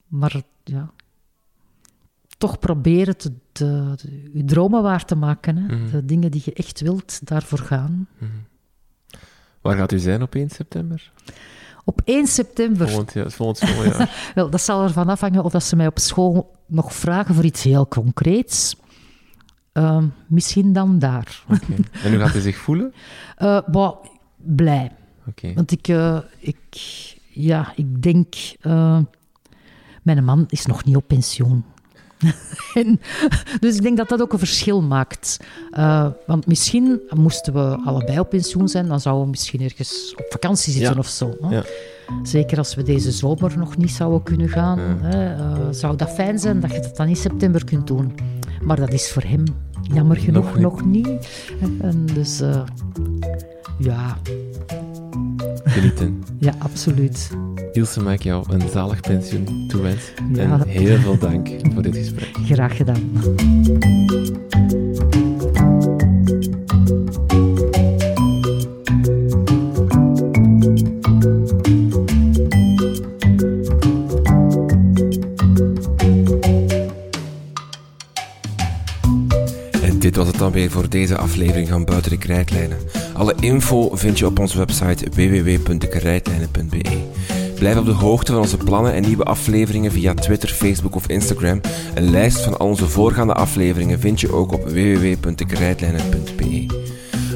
Maar 0.07 0.41
ja, 0.63 0.91
toch 2.37 2.59
proberen 2.59 3.15
te, 3.51 3.95
je 4.33 4.43
dromen 4.45 4.83
waar 4.83 5.05
te 5.05 5.15
maken. 5.15 5.57
Hè? 5.57 5.89
De 5.91 6.05
dingen 6.05 6.31
die 6.31 6.41
je 6.45 6.53
echt 6.53 6.81
wilt, 6.81 7.27
daarvoor 7.27 7.59
gaan. 7.59 8.07
Waar 9.61 9.77
gaat 9.77 9.91
u 9.91 9.99
zijn 9.99 10.21
op 10.21 10.35
1 10.35 10.49
september? 10.49 11.11
Op 11.85 12.01
1 12.05 12.27
september, 12.27 12.87
Volgend, 12.89 13.13
jaar, 13.13 13.31
volgend 13.31 13.97
wel, 14.35 14.49
dat 14.49 14.61
zal 14.61 14.83
ervan 14.83 15.09
afhangen 15.09 15.43
of 15.43 15.51
dat 15.51 15.63
ze 15.63 15.75
mij 15.75 15.87
op 15.87 15.99
school 15.99 16.55
nog 16.65 16.93
vragen 16.93 17.35
voor 17.35 17.43
iets 17.45 17.63
heel 17.63 17.87
concreets. 17.87 18.75
Ehm, 19.71 20.05
misschien 20.27 20.73
dan 20.73 20.99
daar. 20.99 21.43
En 22.03 22.11
hoe 22.11 22.19
gaat 22.19 22.35
u 22.35 22.39
zich 22.39 22.57
voelen? 22.57 22.93
Bah, 23.67 23.93
blij. 24.35 24.91
Want 25.55 25.71
ik, 25.71 25.87
eh, 25.87 26.17
ik, 26.39 26.57
ja, 27.29 27.73
ik 27.75 28.01
denk... 28.01 28.35
eh, 28.61 28.99
mijn 30.03 30.23
man 30.23 30.45
is 30.49 30.65
nog 30.65 30.83
niet 30.83 30.95
op 30.95 31.07
pensioen. 31.07 31.63
En, 32.73 32.99
dus 33.59 33.75
ik 33.75 33.81
denk 33.81 33.97
dat 33.97 34.09
dat 34.09 34.21
ook 34.21 34.33
een 34.33 34.39
verschil 34.39 34.81
maakt. 34.81 35.37
Eh, 35.71 36.07
want 36.25 36.47
misschien 36.47 37.01
moesten 37.09 37.53
we 37.53 37.77
allebei 37.85 38.19
op 38.19 38.29
pensioen 38.29 38.67
zijn, 38.67 38.87
dan 38.87 38.99
zouden 38.99 39.23
we 39.23 39.29
misschien 39.29 39.61
ergens 39.61 40.13
op 40.17 40.25
vakantie 40.29 40.73
zitten 40.73 40.93
Ja. 40.93 40.99
of 40.99 41.07
zo. 41.07 41.35
hè. 41.41 41.55
Ja. 41.55 41.63
Zeker 42.23 42.57
als 42.57 42.75
we 42.75 42.83
deze 42.83 43.11
zomer 43.11 43.57
nog 43.57 43.77
niet 43.77 43.91
zouden 43.91 44.23
kunnen 44.23 44.49
gaan. 44.49 44.79
Hè, 44.79 45.33
eh, 45.35 45.67
zou 45.71 45.95
dat 45.95 46.09
fijn 46.09 46.39
zijn 46.39 46.59
dat 46.59 46.71
je 46.71 46.79
dat 46.79 46.95
dan 46.97 47.07
in 47.07 47.15
september 47.15 47.65
kunt 47.65 47.87
doen. 47.87 48.15
Maar 48.61 48.75
dat 48.79 48.91
is 48.93 49.11
voor 49.11 49.23
hem 49.23 49.43
jammer 49.81 50.17
genoeg 50.17 50.59
nog 50.59 50.85
niet. 50.85 51.29
En 51.79 52.05
dus 52.05 52.41
eh, 52.41 52.61
ja, 53.77 54.17
Genieten. 55.63 56.23
ja, 56.39 56.53
absoluut. 56.57 57.29
Ilse, 57.71 58.01
mag 58.01 58.13
ik 58.13 58.23
jou 58.23 58.45
een 58.49 58.69
zalig 58.69 59.01
pensioen 59.01 59.67
toewensen. 59.67 60.13
Ja. 60.33 60.41
En 60.41 60.67
heel 60.67 60.97
veel 60.97 61.17
dank 61.17 61.49
voor 61.73 61.81
dit 61.81 61.95
gesprek. 61.95 62.29
Graag 62.45 62.77
gedaan. 62.77 63.11
Dit 80.01 80.15
was 80.15 80.27
het 80.27 80.37
dan 80.37 80.51
weer 80.51 80.71
voor 80.71 80.89
deze 80.89 81.17
aflevering 81.17 81.67
van 81.67 81.85
Buiten 81.85 82.11
de 82.11 82.17
Krijtlijnen. 82.17 82.77
Alle 83.13 83.35
info 83.39 83.95
vind 83.95 84.19
je 84.19 84.25
op 84.25 84.39
onze 84.39 84.57
website 84.57 85.09
www.dekrijtlijnen.be. 85.09 86.81
Blijf 87.55 87.77
op 87.77 87.85
de 87.85 87.91
hoogte 87.91 88.31
van 88.31 88.41
onze 88.41 88.57
plannen 88.57 88.93
en 88.93 89.01
nieuwe 89.01 89.23
afleveringen 89.23 89.91
via 89.91 90.13
Twitter, 90.13 90.49
Facebook 90.49 90.95
of 90.95 91.07
Instagram. 91.07 91.61
Een 91.93 92.09
lijst 92.09 92.39
van 92.39 92.57
al 92.57 92.67
onze 92.67 92.87
voorgaande 92.87 93.33
afleveringen 93.33 93.99
vind 93.99 94.21
je 94.21 94.33
ook 94.33 94.51
op 94.51 94.63
www.dekrijtlijnen.be. 94.63 96.65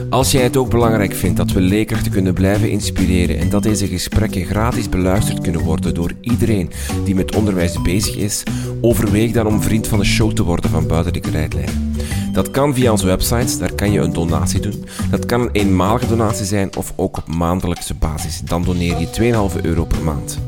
Als 0.09 0.31
jij 0.31 0.43
het 0.43 0.57
ook 0.57 0.69
belangrijk 0.69 1.13
vindt 1.13 1.37
dat 1.37 1.51
we 1.51 1.61
leerkrachten 1.61 2.11
kunnen 2.11 2.33
blijven 2.33 2.69
inspireren 2.69 3.39
en 3.39 3.49
dat 3.49 3.63
deze 3.63 3.87
gesprekken 3.87 4.45
gratis 4.45 4.89
beluisterd 4.89 5.41
kunnen 5.41 5.61
worden 5.61 5.93
door 5.93 6.11
iedereen 6.21 6.71
die 7.03 7.15
met 7.15 7.35
onderwijs 7.35 7.81
bezig 7.81 8.15
is, 8.15 8.43
overweeg 8.81 9.31
dan 9.31 9.47
om 9.47 9.61
vriend 9.61 9.87
van 9.87 9.99
de 9.99 10.05
show 10.05 10.31
te 10.31 10.43
worden 10.43 10.69
van 10.69 10.87
Buiten 10.87 11.13
de 11.13 11.19
Krijtlijnen. 11.19 11.94
Dat 12.35 12.51
kan 12.51 12.73
via 12.73 12.91
onze 12.91 13.05
websites, 13.05 13.57
daar 13.57 13.73
kan 13.73 13.91
je 13.91 13.99
een 13.99 14.13
donatie 14.13 14.59
doen. 14.59 14.85
Dat 15.09 15.25
kan 15.25 15.41
een 15.41 15.51
eenmalige 15.51 16.07
donatie 16.07 16.45
zijn 16.45 16.75
of 16.77 16.93
ook 16.95 17.17
op 17.17 17.27
maandelijkse 17.27 17.93
basis. 17.93 18.41
Dan 18.41 18.63
doneer 18.63 18.99
je 18.99 19.53
2,5 19.55 19.61
euro 19.61 19.85
per 19.85 20.03
maand. 20.03 20.39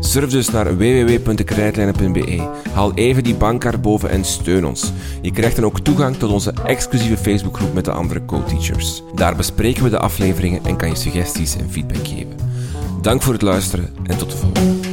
Surf 0.00 0.30
dus 0.30 0.50
naar 0.50 0.76
www.dekrijtlijnen.be. 0.76 2.48
Haal 2.72 2.94
even 2.94 3.24
die 3.24 3.34
bankkaart 3.34 3.82
boven 3.82 4.10
en 4.10 4.24
steun 4.24 4.66
ons. 4.66 4.92
Je 5.22 5.30
krijgt 5.30 5.56
dan 5.56 5.64
ook 5.64 5.80
toegang 5.80 6.16
tot 6.16 6.30
onze 6.30 6.52
exclusieve 6.64 7.16
Facebookgroep 7.16 7.74
met 7.74 7.84
de 7.84 7.92
andere 7.92 8.24
co-teachers. 8.24 9.02
Daar 9.14 9.36
bespreken 9.36 9.82
we 9.82 9.90
de 9.90 9.98
afleveringen 9.98 10.64
en 10.64 10.76
kan 10.76 10.88
je 10.88 10.96
suggesties 10.96 11.56
en 11.56 11.70
feedback 11.70 12.06
geven. 12.06 12.36
Dank 13.02 13.22
voor 13.22 13.32
het 13.32 13.42
luisteren 13.42 13.94
en 14.06 14.18
tot 14.18 14.30
de 14.30 14.36
volgende. 14.36 14.91